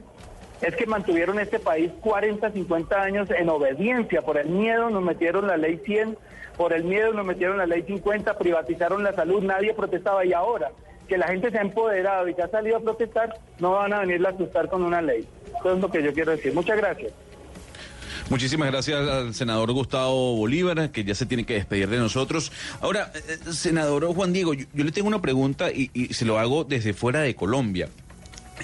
[0.61, 4.21] es que mantuvieron este país 40, 50 años en obediencia.
[4.21, 6.17] Por el miedo nos metieron la ley 100,
[6.55, 10.23] por el miedo nos metieron la ley 50, privatizaron la salud, nadie protestaba.
[10.23, 10.71] Y ahora
[11.09, 13.99] que la gente se ha empoderado y que ha salido a protestar, no van a
[13.99, 15.27] venirla a asustar con una ley.
[15.73, 16.53] Es lo que yo quiero decir.
[16.53, 17.11] Muchas gracias.
[18.29, 22.51] Muchísimas gracias al senador Gustavo Bolívar, que ya se tiene que despedir de nosotros.
[22.81, 26.93] Ahora, eh, senador Juan Diego, yo, le tengo una pregunta y se lo hago desde
[26.93, 27.89] fuera de Colombia.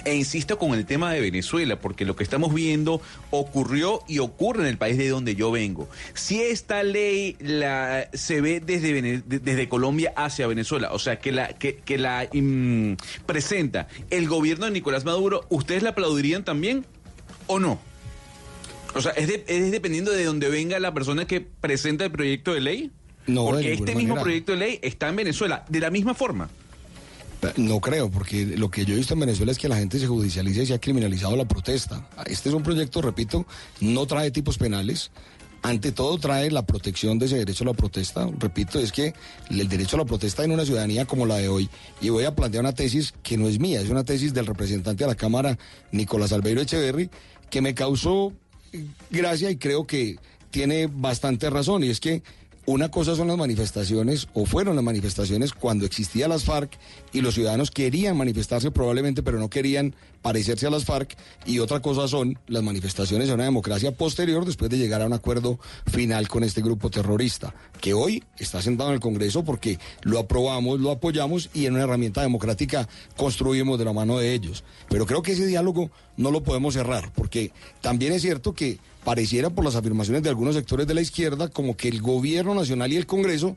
[0.04, 4.62] E insisto con el tema de Venezuela, porque lo que estamos viendo ocurrió y ocurre
[4.62, 5.88] en el país de donde yo vengo.
[6.14, 11.76] Si esta ley la, se ve desde, Colombia hacia Venezuela, o sea, que la, que,
[11.76, 12.94] que la mm,
[13.26, 16.86] presenta el gobierno de Nicolás Maduro, ¿ustedes la aplaudirían también
[17.46, 17.78] o no?
[18.94, 22.54] O sea, ¿es, de- es dependiendo de donde venga la persona que presenta el proyecto
[22.54, 22.90] de ley?
[23.26, 24.22] No, Porque este mismo manera.
[24.22, 26.50] proyecto de ley está en Venezuela, de la misma forma.
[27.56, 30.06] No creo, porque lo que yo he visto en Venezuela es que la gente se
[30.06, 32.08] judicializa y se ha criminalizado la protesta.
[32.26, 33.46] Este es un proyecto, repito,
[33.80, 35.10] no trae tipos penales.
[35.64, 38.28] Ante todo trae la protección de ese derecho a la protesta.
[38.38, 39.14] Repito, es que
[39.48, 41.68] el derecho a la protesta en una ciudadanía como la de hoy,
[42.00, 45.04] y voy a plantear una tesis que no es mía, es una tesis del representante
[45.04, 45.58] de la Cámara,
[45.92, 47.10] Nicolás Albeiro Echeverry,
[47.48, 48.32] que me causó
[49.10, 50.18] gracia y creo que
[50.50, 52.22] tiene bastante razón, y es que
[52.64, 56.78] una cosa son las manifestaciones, o fueron las manifestaciones cuando existía las FARC
[57.12, 61.80] y los ciudadanos querían manifestarse probablemente, pero no querían parecerse a las FARC, y otra
[61.80, 65.58] cosa son las manifestaciones en una democracia posterior después de llegar a un acuerdo
[65.90, 70.78] final con este grupo terrorista, que hoy está sentado en el Congreso porque lo aprobamos,
[70.78, 74.62] lo apoyamos y en una herramienta democrática construimos de la mano de ellos.
[74.88, 79.50] Pero creo que ese diálogo no lo podemos cerrar, porque también es cierto que pareciera
[79.50, 82.96] por las afirmaciones de algunos sectores de la izquierda como que el gobierno nacional y
[82.96, 83.56] el Congreso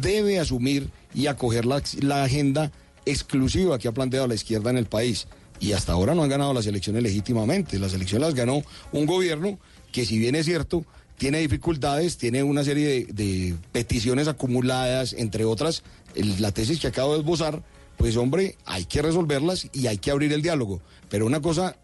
[0.00, 2.72] debe asumir y acoger la, la agenda
[3.06, 5.26] exclusiva que ha planteado la izquierda en el país.
[5.60, 7.78] Y hasta ahora no han ganado las elecciones legítimamente.
[7.78, 9.58] Las elecciones las ganó un gobierno
[9.92, 10.84] que si bien es cierto,
[11.16, 15.82] tiene dificultades, tiene una serie de, peticiones acumuladas, entre otras,
[16.14, 17.62] la tesis que acabo de esbozar,
[17.96, 20.80] pues hombre, hay que resolverlas y hay que abrir el diálogo.
[21.08, 21.76] Pero una cosa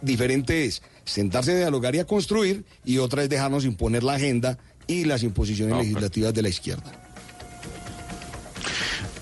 [0.00, 4.58] diferente es sentarse a dialogar y a construir y otra es dejarnos imponer la agenda
[4.86, 6.92] y las imposiciones legislativas de la izquierda.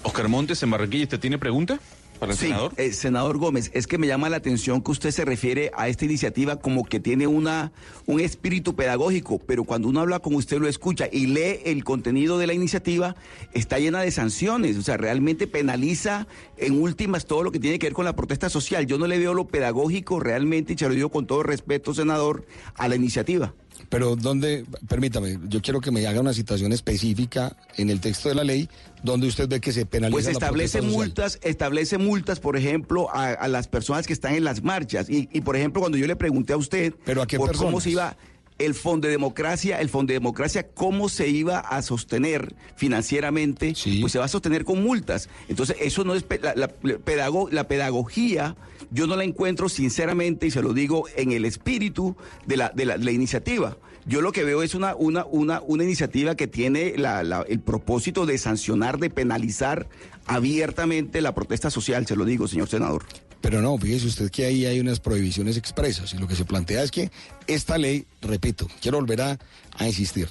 [0.02, 1.80] Oscar Montes, en Barranquilla, ¿usted tiene pregunta
[2.16, 2.72] para el Sí, senador?
[2.76, 6.04] eh, senador Gómez, es que me llama la atención que usted se refiere a esta
[6.04, 7.72] iniciativa como que tiene una,
[8.06, 12.38] un espíritu pedagógico, pero cuando uno habla con usted lo escucha y lee el contenido
[12.38, 13.16] de la iniciativa,
[13.52, 16.26] está llena de sanciones, o sea, realmente penaliza
[16.56, 18.86] en últimas todo lo que tiene que ver con la protesta social.
[18.86, 22.46] Yo no le veo lo pedagógico realmente, y se lo digo con todo respeto, senador,
[22.76, 23.54] a la iniciativa.
[23.88, 28.34] Pero donde, permítame, yo quiero que me haga una citación específica en el texto de
[28.34, 28.68] la ley
[29.02, 30.92] donde usted ve que se penaliza Pues la establece social.
[30.92, 35.08] multas, establece multas, por ejemplo, a, a las personas que están en las marchas.
[35.08, 37.80] Y, y, por ejemplo, cuando yo le pregunté a usted ¿Pero a qué por cómo
[37.80, 38.16] se iba
[38.58, 44.12] el Fondo de Democracia, el Fondo de Democracia, cómo se iba a sostener financieramente, pues
[44.12, 45.28] se va a sostener con multas.
[45.48, 46.68] Entonces, eso no es la, la-
[46.98, 48.56] pedago- la pedagogía,
[48.90, 52.16] yo no la encuentro sinceramente, y se lo digo, en el espíritu
[52.46, 53.76] de la, de la, de iniciativa.
[54.06, 57.60] Yo lo que veo es una, una, una, una iniciativa que tiene la- la- el
[57.60, 59.88] propósito de sancionar, de penalizar
[60.26, 63.04] abiertamente la protesta social, se lo digo, señor senador.
[63.46, 66.82] Pero no, fíjese usted que ahí hay unas prohibiciones expresas y lo que se plantea
[66.82, 67.12] es que
[67.46, 69.38] esta ley, repito, quiero volver a,
[69.78, 70.28] a insistir,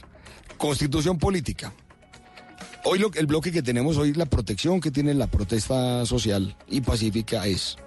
[0.58, 1.72] constitución política.
[2.84, 7.48] Hoy el bloque que tenemos hoy, la protección que tiene la protesta social y pacífica
[7.48, 7.78] es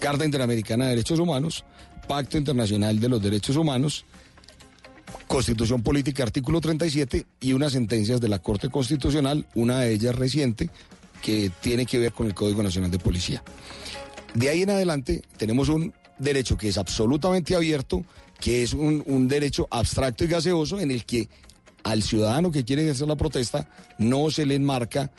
[0.00, 1.64] Carta Interamericana de Derechos Humanos,
[2.06, 4.04] Pacto Internacional de los Derechos Humanos,
[5.26, 10.68] Constitución Política, artículo 37, y unas sentencias de la Corte Constitucional, una de ellas reciente,
[11.22, 13.42] que tiene que ver con el Código Nacional de Policía.
[14.36, 18.04] De ahí en adelante tenemos un derecho que es absolutamente abierto,
[18.38, 21.30] que es un, derecho abstracto y gaseoso en el que
[21.84, 23.66] al ciudadano que quiere ejercer la protesta
[23.96, 25.10] no se le enmarca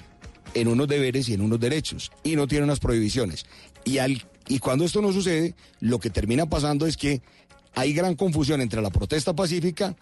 [0.54, 3.48] en unos deberes y en unos derechos y no tiene unas prohibiciones.
[3.86, 7.24] Y, al, y cuando esto no sucede, lo que termina pasando es que
[7.74, 9.96] hay gran confusión entre la protesta pacífica,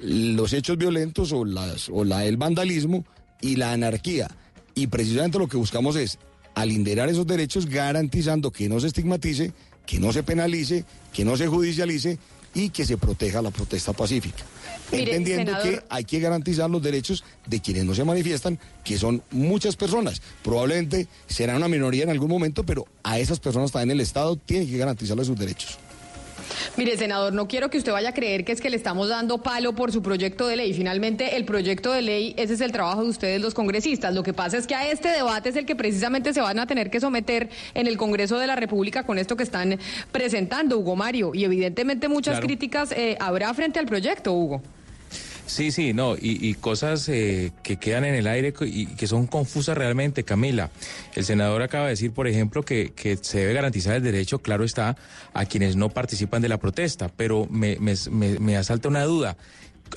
[0.00, 3.04] los hechos violentos o, las, o la, el vandalismo
[3.40, 4.28] y la anarquía.
[4.74, 6.18] Y precisamente lo que buscamos es
[6.54, 9.52] alinderar esos derechos garantizando que no se estigmatice,
[9.86, 12.18] que no se penalice, que no se judicialice
[12.54, 14.44] y que se proteja la protesta pacífica.
[14.90, 18.98] Mire, entendiendo senador- que hay que garantizar los derechos de quienes no se manifiestan, que
[18.98, 20.20] son muchas personas.
[20.42, 24.66] Probablemente será una minoría en algún momento, pero a esas personas también el Estado tiene
[24.66, 25.78] que garantizarles sus derechos.
[26.76, 29.38] Mire, senador, no quiero que usted vaya a creer que es que le estamos dando
[29.38, 30.72] palo por su proyecto de ley.
[30.74, 34.14] Finalmente, el proyecto de ley, ese es el trabajo de ustedes los congresistas.
[34.14, 36.66] Lo que pasa es que a este debate es el que precisamente se van a
[36.66, 39.78] tener que someter en el Congreso de la República con esto que están
[40.12, 41.32] presentando, Hugo Mario.
[41.34, 42.46] Y evidentemente muchas Claro.
[42.46, 44.62] críticas eh, habrá frente al proyecto, Hugo.
[45.50, 49.26] Sí, sí, no, y, y cosas eh, que quedan en el aire y que son
[49.26, 50.70] confusas realmente, Camila.
[51.16, 54.62] El senador acaba de decir, por ejemplo, que, que se debe garantizar el derecho, claro
[54.62, 54.96] está,
[55.34, 59.36] a quienes no participan de la protesta, pero me, me, me- me asalta una duda.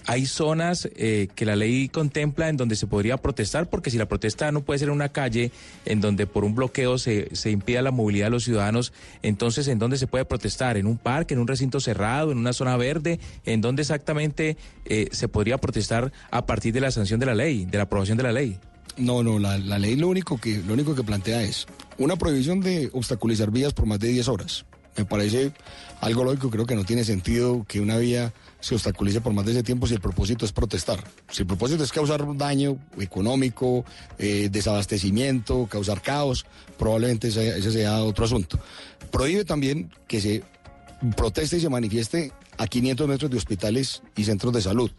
[0.05, 4.07] Hay zonas eh, que la ley contempla en donde se podría protestar, porque si la
[4.07, 5.51] protesta no puede ser en una calle
[5.85, 9.79] en donde por un bloqueo se, se impida la movilidad de los ciudadanos, entonces ¿en
[9.79, 10.77] dónde se puede protestar?
[10.77, 13.19] ¿En un parque, en un recinto cerrado, en una zona verde?
[13.45, 17.65] ¿En dónde exactamente eh, se podría protestar a partir de la sanción de la ley,
[17.65, 18.59] de la aprobación de la ley?
[18.97, 21.65] No, no, la, la ley lo único, que, lo único que plantea es
[21.97, 24.65] una prohibición de obstaculizar vías por más de 10 horas.
[24.97, 25.51] Me parece
[26.01, 28.33] algo lógico, creo que no tiene sentido que una vía
[28.63, 31.03] se obstaculice por más de ese tiempo si el propósito es protestar.
[31.29, 33.83] Si el propósito es causar daño económico,
[34.17, 36.45] eh, desabastecimiento, causar caos,
[36.79, 38.57] probablemente ese, ese sea otro asunto.
[39.11, 40.43] Prohíbe también que se
[41.17, 44.91] proteste y se manifieste a 500 metros de hospitales y centros de salud,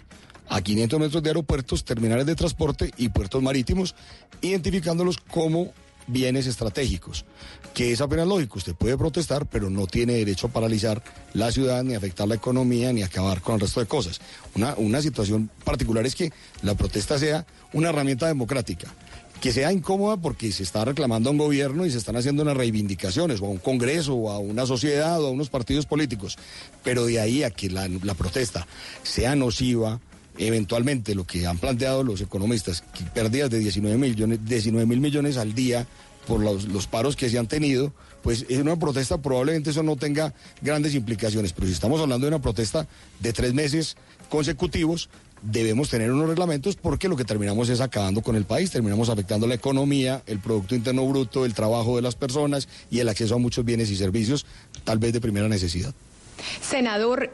[0.50, 3.94] a 500 metros de aeropuertos, terminales de transporte y puertos marítimos,
[4.42, 5.72] identificándolos como
[6.06, 7.24] bienes estratégicos,
[7.74, 11.82] que es apenas lógico, usted puede protestar, pero no tiene derecho a paralizar la ciudad,
[11.82, 14.20] ni afectar la economía, ni acabar con el resto de cosas.
[14.54, 18.94] Una, una situación particular es que la protesta sea una herramienta democrática,
[19.40, 22.56] que sea incómoda porque se está reclamando a un gobierno y se están haciendo unas
[22.56, 26.38] reivindicaciones, o a un Congreso, o a una sociedad, o a unos partidos políticos,
[26.84, 28.68] pero de ahí a que la, protesta
[29.02, 30.00] sea nociva,
[30.38, 35.54] eventualmente lo que han planteado los economistas, pérdidas de 19 millones, 19 mil millones al
[35.54, 35.88] día
[36.26, 40.34] por los, paros que se han tenido, pues es una protesta, probablemente eso no tenga
[40.62, 42.86] grandes implicaciones, pero si estamos hablando de una protesta
[43.20, 43.96] de tres meses
[44.28, 45.08] consecutivos,
[45.42, 49.46] debemos tener unos reglamentos porque lo que terminamos es acabando con el país, terminamos afectando
[49.46, 53.38] la economía, el Producto Interno Bruto, el trabajo de las personas y el acceso a
[53.38, 54.46] muchos bienes y servicios,
[54.84, 55.94] tal vez de primera necesidad.
[56.62, 57.30] Senador,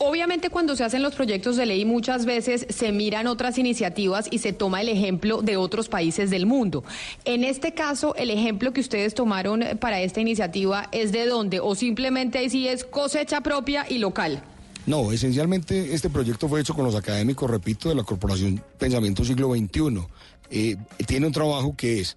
[0.00, 4.38] obviamente cuando se hacen los proyectos de ley muchas veces se miran otras iniciativas y
[4.38, 6.82] se toma el ejemplo de otros países del mundo.
[7.24, 11.74] En este caso, el ejemplo que ustedes tomaron para esta iniciativa es de dónde o
[11.74, 14.42] simplemente ahí sí es cosecha propia y local.
[14.86, 19.54] No, esencialmente este proyecto fue hecho con los académicos, repito, de la Corporación Pensamiento Siglo
[19.54, 20.06] XXI.
[20.50, 22.16] Eh, tiene un trabajo que es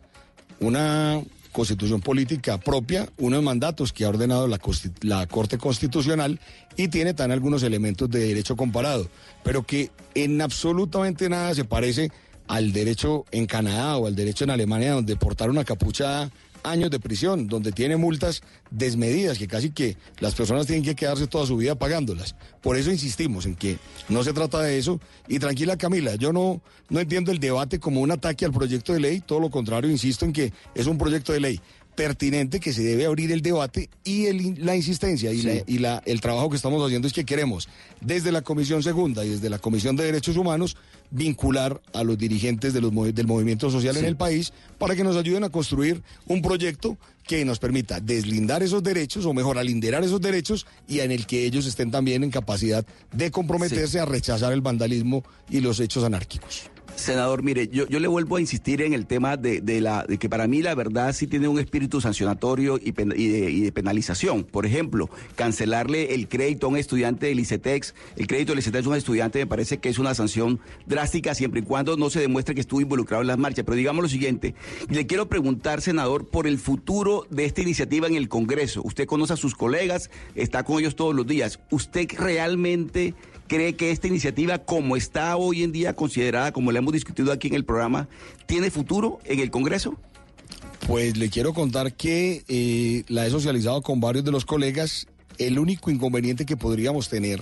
[0.59, 1.21] una
[1.53, 4.59] constitución política propia, unos mandatos que ha ordenado la,
[5.01, 6.41] la Corte Constitucional
[6.75, 9.07] y tiene también algunos elementos de derecho comparado,
[9.43, 12.11] pero que en absolutamente nada se parece
[12.47, 16.29] al derecho en Canadá o al derecho en Alemania, donde portar una capucha
[16.63, 21.27] años de prisión, donde tiene multas desmedidas, que casi que las personas tienen que quedarse
[21.27, 22.35] toda su vida pagándolas.
[22.61, 23.77] Por eso insistimos en que
[24.09, 24.99] no se trata de eso.
[25.27, 28.99] Y tranquila Camila, yo no, no entiendo el debate como un ataque al proyecto de
[28.99, 31.59] ley, todo lo contrario, insisto en que es un proyecto de ley
[31.95, 36.01] pertinente que se debe abrir el debate y el- la insistencia y, la- y la-
[36.07, 37.69] el trabajo que estamos haciendo es que queremos
[38.01, 40.75] desde la Comisión Segunda y desde la Comisión de Derechos Humanos
[41.11, 45.15] vincular a los dirigentes de los del movimiento social en el país para que nos
[45.15, 50.21] ayuden a construir un proyecto que nos permita deslindar esos derechos o mejor alinderar esos
[50.21, 54.61] derechos y en el que ellos estén también en capacidad de comprometerse a rechazar el
[54.61, 56.72] vandalismo y los hechos anárquicos.
[56.95, 60.17] Senador, mire, yo, yo le vuelvo a insistir en el tema de, de la, de
[60.17, 64.43] que para mí la verdad sí tiene un espíritu sancionatorio y, de penalización.
[64.43, 67.95] Por ejemplo, cancelarle el crédito a un estudiante del ICETEX.
[68.15, 71.61] El crédito del ICETEX a un estudiante me parece que es una sanción drástica siempre
[71.61, 73.65] y cuando no se demuestre que estuvo involucrado en las marchas.
[73.65, 74.53] Pero digamos lo siguiente,
[74.89, 78.81] le quiero preguntar, senador, por el futuro de esta iniciativa en el Congreso.
[78.83, 81.59] Usted conoce a sus colegas, está con ellos todos los días.
[81.71, 83.15] ¿Usted realmente
[83.47, 87.47] cree que esta iniciativa, como está hoy en día considerada, como la hemos discutido aquí
[87.47, 88.07] en el programa,
[88.45, 89.97] tiene futuro en el Congreso?
[90.87, 95.07] Pues le quiero contar que eh, la he socializado con varios de los colegas.
[95.37, 97.41] El único inconveniente que podríamos tener,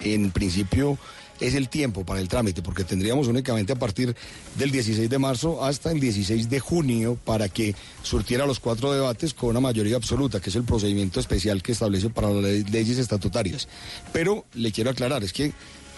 [0.00, 0.98] en principio,
[1.40, 4.14] es el tiempo para el trámite, porque tendríamos únicamente a partir
[4.56, 9.34] del 16 de marzo hasta el 16 de junio para que surtiera los cuatro debates
[9.34, 13.68] con una mayoría absoluta, que es el procedimiento especial que establece para las leyes estatutarias.
[14.12, 15.52] Pero le quiero aclarar, es que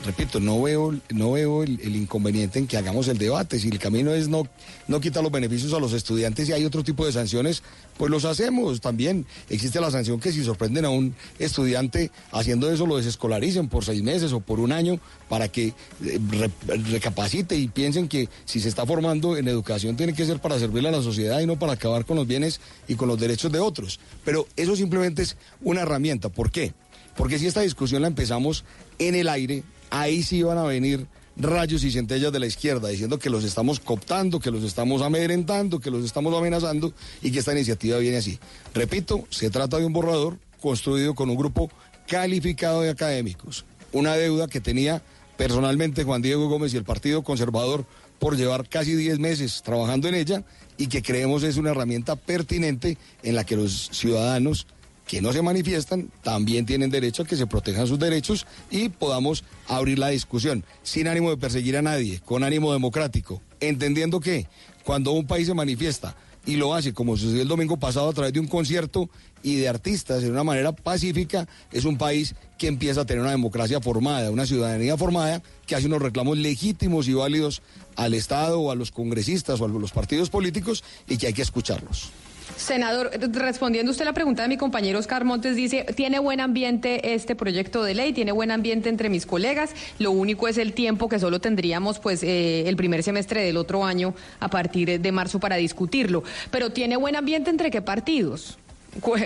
[0.05, 3.59] repito, no veo, no veo el, inconveniente en que hagamos el debate.
[3.59, 4.47] Si el camino es no,
[4.89, 7.63] no quitar los beneficios a los estudiantes y hay otro tipo de sanciones,
[7.97, 9.27] pues los hacemos también.
[9.49, 14.03] Existe la sanción que si sorprenden a un estudiante haciendo eso, lo desescolaricen por seis
[14.03, 14.99] meses o por un año
[15.29, 20.15] para que eh, re, recapacite y piensen que si se está formando en educación tiene
[20.15, 22.95] que ser para servirle a la sociedad y no para acabar con los bienes y
[22.95, 24.01] con los derechos de otros.
[24.25, 26.29] Pero eso simplemente es una herramienta.
[26.29, 26.73] ¿Por qué?
[27.17, 28.65] Porque si esta discusión la empezamos
[28.99, 29.63] en el aire,
[30.01, 31.07] ahí sí van a venir
[31.37, 35.81] rayos y centellas de la izquierda diciendo que los estamos cooptando, que los estamos amedrentando,
[35.81, 36.93] que los estamos amenazando
[37.23, 38.39] y que esta iniciativa viene así.
[38.75, 41.71] Repito, se trata de un borrador construido con un grupo
[42.09, 45.03] calificado de académicos, una deuda que tenía
[45.37, 47.85] personalmente Juan Diego Gómez y el Partido Conservador
[48.19, 50.45] por llevar casi 10 meses trabajando en ella
[50.77, 54.67] y que creemos es una herramienta pertinente en la que los ciudadanos
[55.07, 59.45] que no se manifiestan también tienen derecho a que se protejan sus derechos y podamos
[59.69, 64.47] abrir la discusión sin ánimo de perseguir a nadie, con ánimo democrático, entendiendo que
[64.85, 66.17] cuando un país se manifiesta
[66.47, 69.09] y lo hace como sucedió el domingo pasado a través de un concierto
[69.43, 73.31] y de artistas de una manera pacífica, es un país que empieza a tener una
[73.31, 77.63] democracia formada, una ciudadanía formada que hace unos reclamos legítimos y válidos
[77.97, 81.43] al Estado o a los congresistas o a los partidos políticos y que hay que
[81.43, 82.11] escucharlos.
[82.57, 87.35] Senador, respondiendo usted la pregunta de mi compañero Oscar Montes, dice, tiene buen ambiente este
[87.35, 91.19] proyecto de ley, tiene buen ambiente entre mis colegas, lo único es el tiempo que
[91.19, 95.57] solo tendríamos pues eh, el primer semestre del otro año a partir de marzo para
[95.57, 98.59] discutirlo, pero tiene buen ambiente entre qué partidos?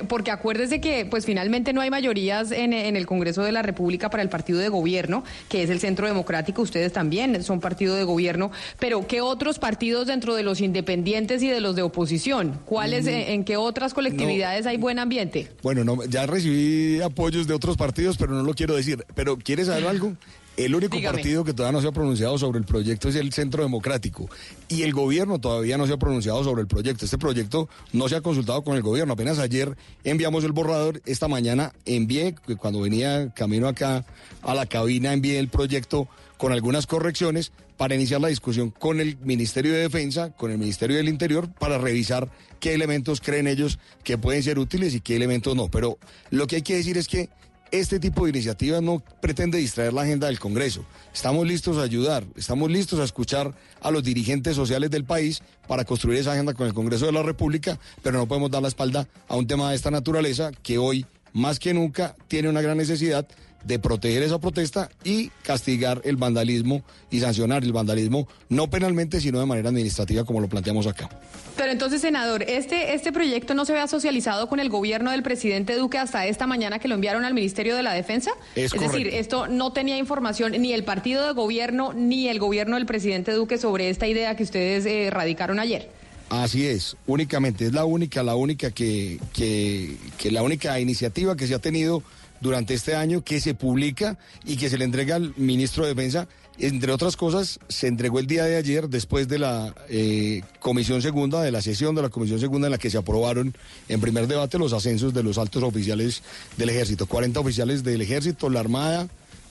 [0.09, 4.11] Porque acuérdese que pues finalmente no hay mayorías en, en, el Congreso de la República
[4.11, 8.05] para el partido de gobierno, que es el Centro Democrático, ustedes también son partido de
[8.05, 12.61] gobierno, pero ¿qué otros partidos dentro de los independientes y de los de oposición?
[12.65, 15.51] ¿Cuáles, mm, en, en, qué otras colectividades no, hay buen ambiente?
[15.63, 19.05] Bueno, no, ya recibí apoyos de otros partidos, pero no lo quiero decir.
[19.15, 20.15] Pero ¿quieres saber algo?
[20.59, 21.19] El único Dígame.
[21.19, 24.29] partido que todavía no se ha pronunciado sobre el proyecto es el Centro Democrático.
[24.69, 27.05] Y el gobierno todavía no se ha pronunciado sobre el proyecto.
[27.05, 29.13] Este proyecto no se ha consultado con el gobierno.
[29.13, 31.01] Apenas ayer enviamos el borrador.
[31.07, 34.05] Esta mañana envié, cuando venía camino acá
[34.43, 39.17] a la cabina, envié el proyecto con algunas correcciones para iniciar la discusión con el
[39.19, 42.29] Ministerio de Defensa, con el Ministerio del Interior, para revisar
[42.59, 45.69] qué elementos creen ellos que pueden ser útiles y qué elementos no.
[45.69, 45.99] Pero
[46.31, 47.29] lo que hay que decir es que
[47.71, 50.85] este tipo de iniciativas no pretende distraer la agenda del Congreso.
[51.13, 55.85] Estamos listos a ayudar, estamos listos a escuchar a los dirigentes sociales del país para
[55.85, 59.07] construir esa agenda con el Congreso de la República, pero no podemos dar la espalda
[59.29, 63.27] a un tema de esta naturaleza que hoy, más que nunca, tiene una gran necesidad
[63.65, 69.41] de proteger esa protesta y castigar el vandalismo y sancionar el vandalismo no penalmente, sino
[69.41, 71.09] de manera administrativa, como lo planteamos acá.
[71.57, 75.75] Pero entonces, senador, este, este proyecto no se había socializado con el gobierno del presidente
[75.75, 78.31] Duque hasta esta mañana que lo enviaron al Ministerio de la Defensa.
[78.55, 82.77] Es, es decir, esto no tenía información ni el partido de gobierno ni el gobierno
[82.77, 85.91] del presidente Duque sobre esta idea que ustedes eh, radicaron ayer.
[86.31, 91.47] Así es, únicamente, es la única, la única que, que, que la única iniciativa que
[91.47, 92.03] se ha tenido
[92.41, 96.29] durante este año que se publica y que se le entrega al ministro de Defensa.
[96.61, 101.41] Entre otras cosas, se entregó el día de ayer después de la eh, comisión segunda,
[101.41, 103.55] de la sesión de la comisión segunda en la que se aprobaron
[103.89, 106.23] en primer debate los ascensos de los altos oficiales
[106.57, 107.07] del ejército.
[107.07, 109.09] 40 oficiales del ejército, la Armada,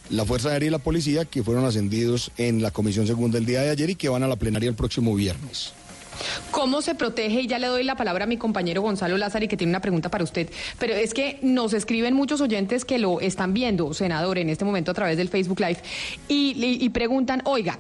[0.10, 3.62] la Fuerza Aérea y la Policía que fueron ascendidos en la comisión segunda el día
[3.62, 5.74] de ayer y que van a la plenaria el próximo viernes.
[6.52, 7.42] ¿Cómo se protege?
[7.42, 10.10] Y ya le doy la palabra a mi compañero Gonzalo Lázaro, que tiene una pregunta
[10.10, 10.50] para usted.
[10.80, 14.92] Pero es que nos escriben muchos oyentes que lo están viendo, senador, en este momento
[14.92, 15.80] a través del Facebook Live,
[16.28, 17.80] y, y preguntan, oiga,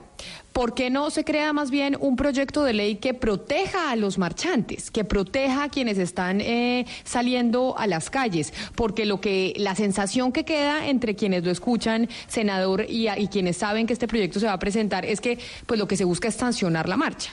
[0.53, 4.17] ¿por qué no se crea más bien un proyecto de ley que proteja a los
[4.17, 8.53] marchantes, que proteja a quienes están eh, saliendo a las calles?
[8.75, 13.57] Porque lo que la sensación que queda entre quienes lo escuchan, senador, y, y quienes
[13.57, 16.27] saben que este proyecto se va a presentar es que pues lo que se busca
[16.27, 17.31] es sancionar la marcha.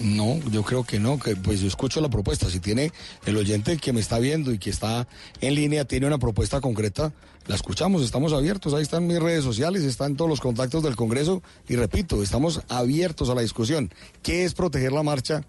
[0.00, 2.48] No, yo creo que no, que pues yo escucho la propuesta.
[2.48, 2.90] Si tiene
[3.26, 5.06] el oyente que me está viendo y que está
[5.40, 7.12] en línea, tiene una propuesta concreta,
[7.46, 11.42] la escuchamos, estamos abiertos, ahí están mis redes sociales, están todos los contactos del Congreso
[11.68, 13.92] y repito, estamos abiertos a la discusión.
[14.22, 15.44] ¿Qué es proteger la marcha?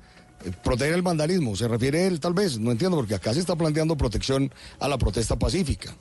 [0.64, 2.60] Proteger el vandalismo, ¿se refiere él tal vez?
[2.60, 5.96] No entiendo, porque acá se está planteando protección a la protesta pacífica.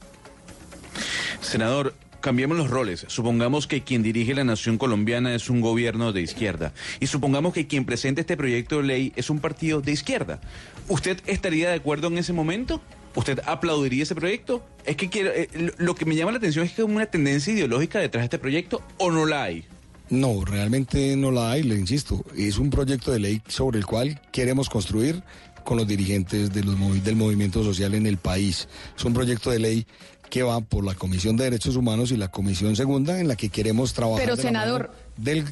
[1.40, 3.04] Senador, cambiemos los roles.
[3.08, 6.72] Supongamos que quien dirige la nación colombiana es un gobierno de izquierda.
[7.00, 10.40] Y supongamos que quien presenta este proyecto de ley es un partido de izquierda.
[10.88, 12.80] ¿Usted estaría de acuerdo en ese momento?
[13.14, 14.64] ¿Usted aplaudiría ese proyecto?
[14.84, 17.98] Es que eh, lo- que me llama la atención es que hay una tendencia ideológica
[17.98, 19.64] detrás de este proyecto o no la hay.
[20.10, 22.24] No, realmente no la hay, le insisto.
[22.36, 25.22] Es un proyecto de ley sobre el cual queremos construir
[25.64, 28.66] con los dirigentes del movimiento social en el país.
[28.96, 29.86] Es un proyecto de ley
[30.30, 33.48] que va por la Comisión de Derechos Humanos y la Comisión Segunda en la que
[33.50, 35.44] queremos trabajar Pero, de la senador, mano del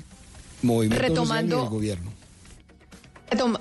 [0.63, 2.11] movimiento retomando- social y del gobierno.
[3.31, 3.61] Retom-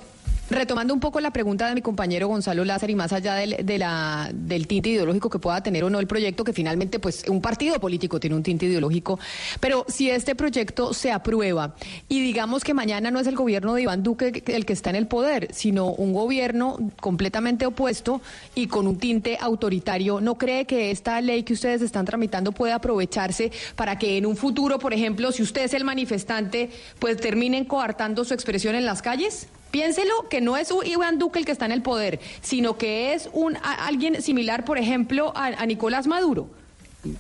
[0.50, 4.68] Retomando un poco la pregunta de mi compañero Gonzalo Lázaro y más allá del, del
[4.68, 8.18] tinte ideológico que pueda tener o no el proyecto, que finalmente pues un partido político
[8.18, 9.20] tiene un tinte ideológico,
[9.60, 11.76] pero si este proyecto se aprueba
[12.08, 14.96] y digamos que mañana no es el gobierno de Iván Duque el que está en
[14.96, 18.22] el poder, sino un gobierno completamente opuesto
[18.56, 22.72] y con un tinte autoritario, ¿no cree que esta ley que ustedes están tramitando puede
[22.72, 26.70] aprovecharse para que en un futuro, por ejemplo, si usted es el manifestante,
[27.00, 29.50] pues terminen coartando su expresión en las calles?
[29.72, 33.30] Piénselo que no es Iván Duque el que está en el poder, sino que es
[33.34, 36.50] un a- alguien similar, por ejemplo, a, a Nicolás Maduro.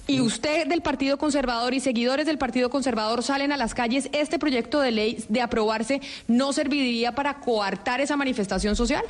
[0.07, 4.37] Y usted del Partido Conservador y seguidores del Partido Conservador salen a las calles, este
[4.39, 9.03] proyecto de ley de aprobarse no serviría para coartar esa manifestación social?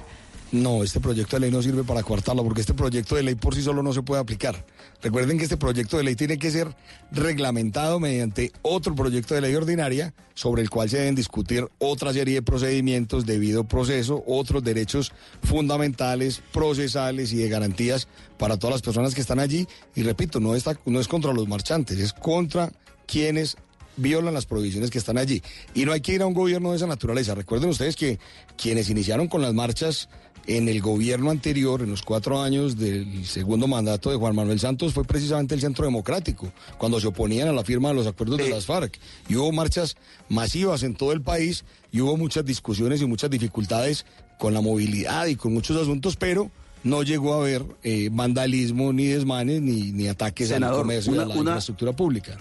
[0.52, 3.56] No, este proyecto de ley no sirve para coartarlo porque este proyecto de ley por
[3.56, 4.64] sí solo no se puede aplicar.
[5.02, 6.76] Recuerden que este proyecto de ley tiene que ser
[7.12, 12.36] reglamentado mediante otro proyecto de ley ordinaria sobre el cual se deben discutir otra serie
[12.36, 15.12] de procedimientos, debido proceso, otros derechos
[15.44, 19.68] fundamentales, procesales y de garantías para todas las personas que están allí.
[19.96, 20.54] Y repito, no,
[20.86, 22.72] no es contra los marchantes, es contra
[23.06, 23.56] quienes
[23.98, 25.42] violan las provisiones que están allí.
[25.74, 27.36] Y no hay que ir a un gobierno de esa naturaleza.
[27.36, 28.20] Recuerden ustedes que
[28.56, 30.10] quienes iniciaron con las marchas
[30.48, 34.94] en el gobierno anterior, en los cuatro años del segundo mandato de Juan Manuel Santos,
[34.94, 38.50] fue precisamente el Centro Democrático, cuando se oponían a la firma de los acuerdos de
[38.50, 38.98] las FARC.
[39.28, 39.98] Y hubo marchas
[40.30, 44.06] masivas en todo el país y hubo muchas discusiones y muchas dificultades
[44.40, 46.50] con la movilidad y con muchos asuntos, pero
[46.84, 51.18] no llegó a haber eh, vandalismo, ni desmanes, ni, ni ataques al Senador, comercio y
[51.18, 52.38] a la una- infraestructura pública.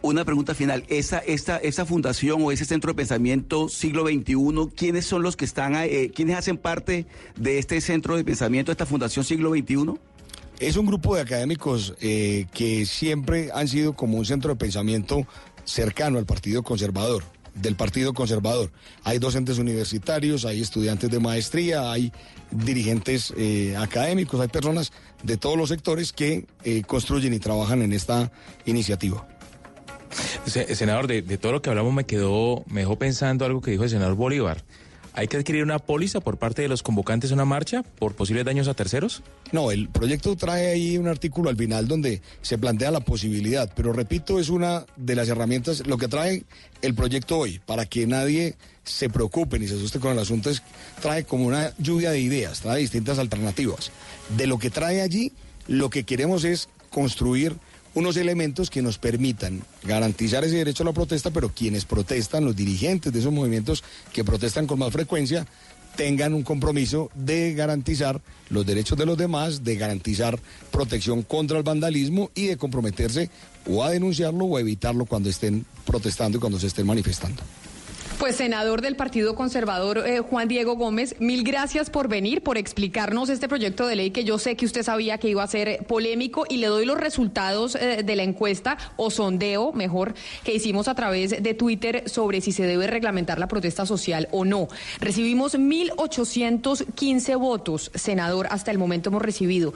[0.00, 0.84] Una pregunta final.
[0.88, 4.34] Esa, esta, fundación o ese centro de pensamiento siglo XXI,
[4.76, 8.86] ¿quiénes son los que están, eh, quiénes hacen parte de este centro de pensamiento, esta
[8.86, 9.98] fundación siglo XXI?
[10.60, 15.26] Es un grupo de académicos eh, que siempre han sido como un centro de pensamiento
[15.64, 17.22] cercano al Partido Conservador,
[17.54, 18.72] del Partido Conservador.
[19.04, 22.12] Hay docentes universitarios, hay estudiantes de maestría, hay
[22.50, 27.92] dirigentes eh, académicos, hay personas de todos los sectores que eh, construyen y trabajan en
[27.92, 28.32] esta
[28.64, 29.26] iniciativa.
[30.46, 33.70] Se- Senador, de, de todo lo que hablamos me quedó, me dejó pensando algo que
[33.70, 34.64] dijo el senador Bolívar.
[35.14, 38.44] ¿Hay que adquirir una póliza por parte de los convocantes a una marcha por posibles
[38.44, 39.22] daños a terceros?
[39.50, 43.92] No, el proyecto trae ahí un artículo al final donde se plantea la posibilidad, pero
[43.92, 46.44] repito, es una de las herramientas, lo que trae
[46.82, 50.62] el proyecto hoy, para que nadie se preocupe ni se asuste con el asunto, es
[51.02, 53.90] trae como una lluvia de ideas, trae distintas alternativas.
[54.36, 55.32] De lo que trae allí,
[55.66, 57.56] lo que queremos es construir
[57.98, 62.54] unos elementos que nos permitan garantizar ese derecho a la protesta, pero quienes protestan, los
[62.54, 65.46] dirigentes de esos movimientos que protestan con más frecuencia,
[65.96, 68.20] tengan un compromiso de garantizar
[68.50, 70.38] los derechos de los demás, de garantizar
[70.70, 73.30] protección contra el vandalismo y de comprometerse
[73.66, 77.42] o a denunciarlo o a evitarlo cuando estén protestando y cuando se estén manifestando.
[78.18, 83.28] Pues senador del Partido Conservador eh, Juan Diego Gómez, mil gracias por venir, por explicarnos
[83.28, 85.78] este proyecto de ley que yo sé que usted sabía que iba a ser eh,
[85.86, 90.88] polémico y le doy los resultados eh, de la encuesta o sondeo, mejor, que hicimos
[90.88, 94.66] a través de Twitter sobre si se debe reglamentar la protesta social o no.
[94.98, 99.74] Recibimos 1.815 votos, senador, hasta el momento hemos recibido.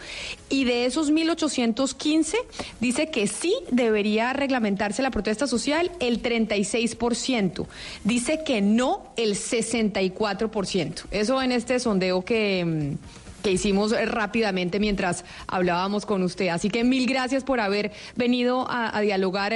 [0.48, 2.34] Y de esos 1.815
[2.80, 7.66] dice que sí debería reglamentarse la protesta social el 36%.
[8.02, 11.04] Dice que no el 64%.
[11.10, 16.48] Eso en este sondeo que, mm, que hicimos eh, rápidamente mientras hablábamos con usted.
[16.48, 19.50] Así que mil gracias por haber venido a, a dialogar.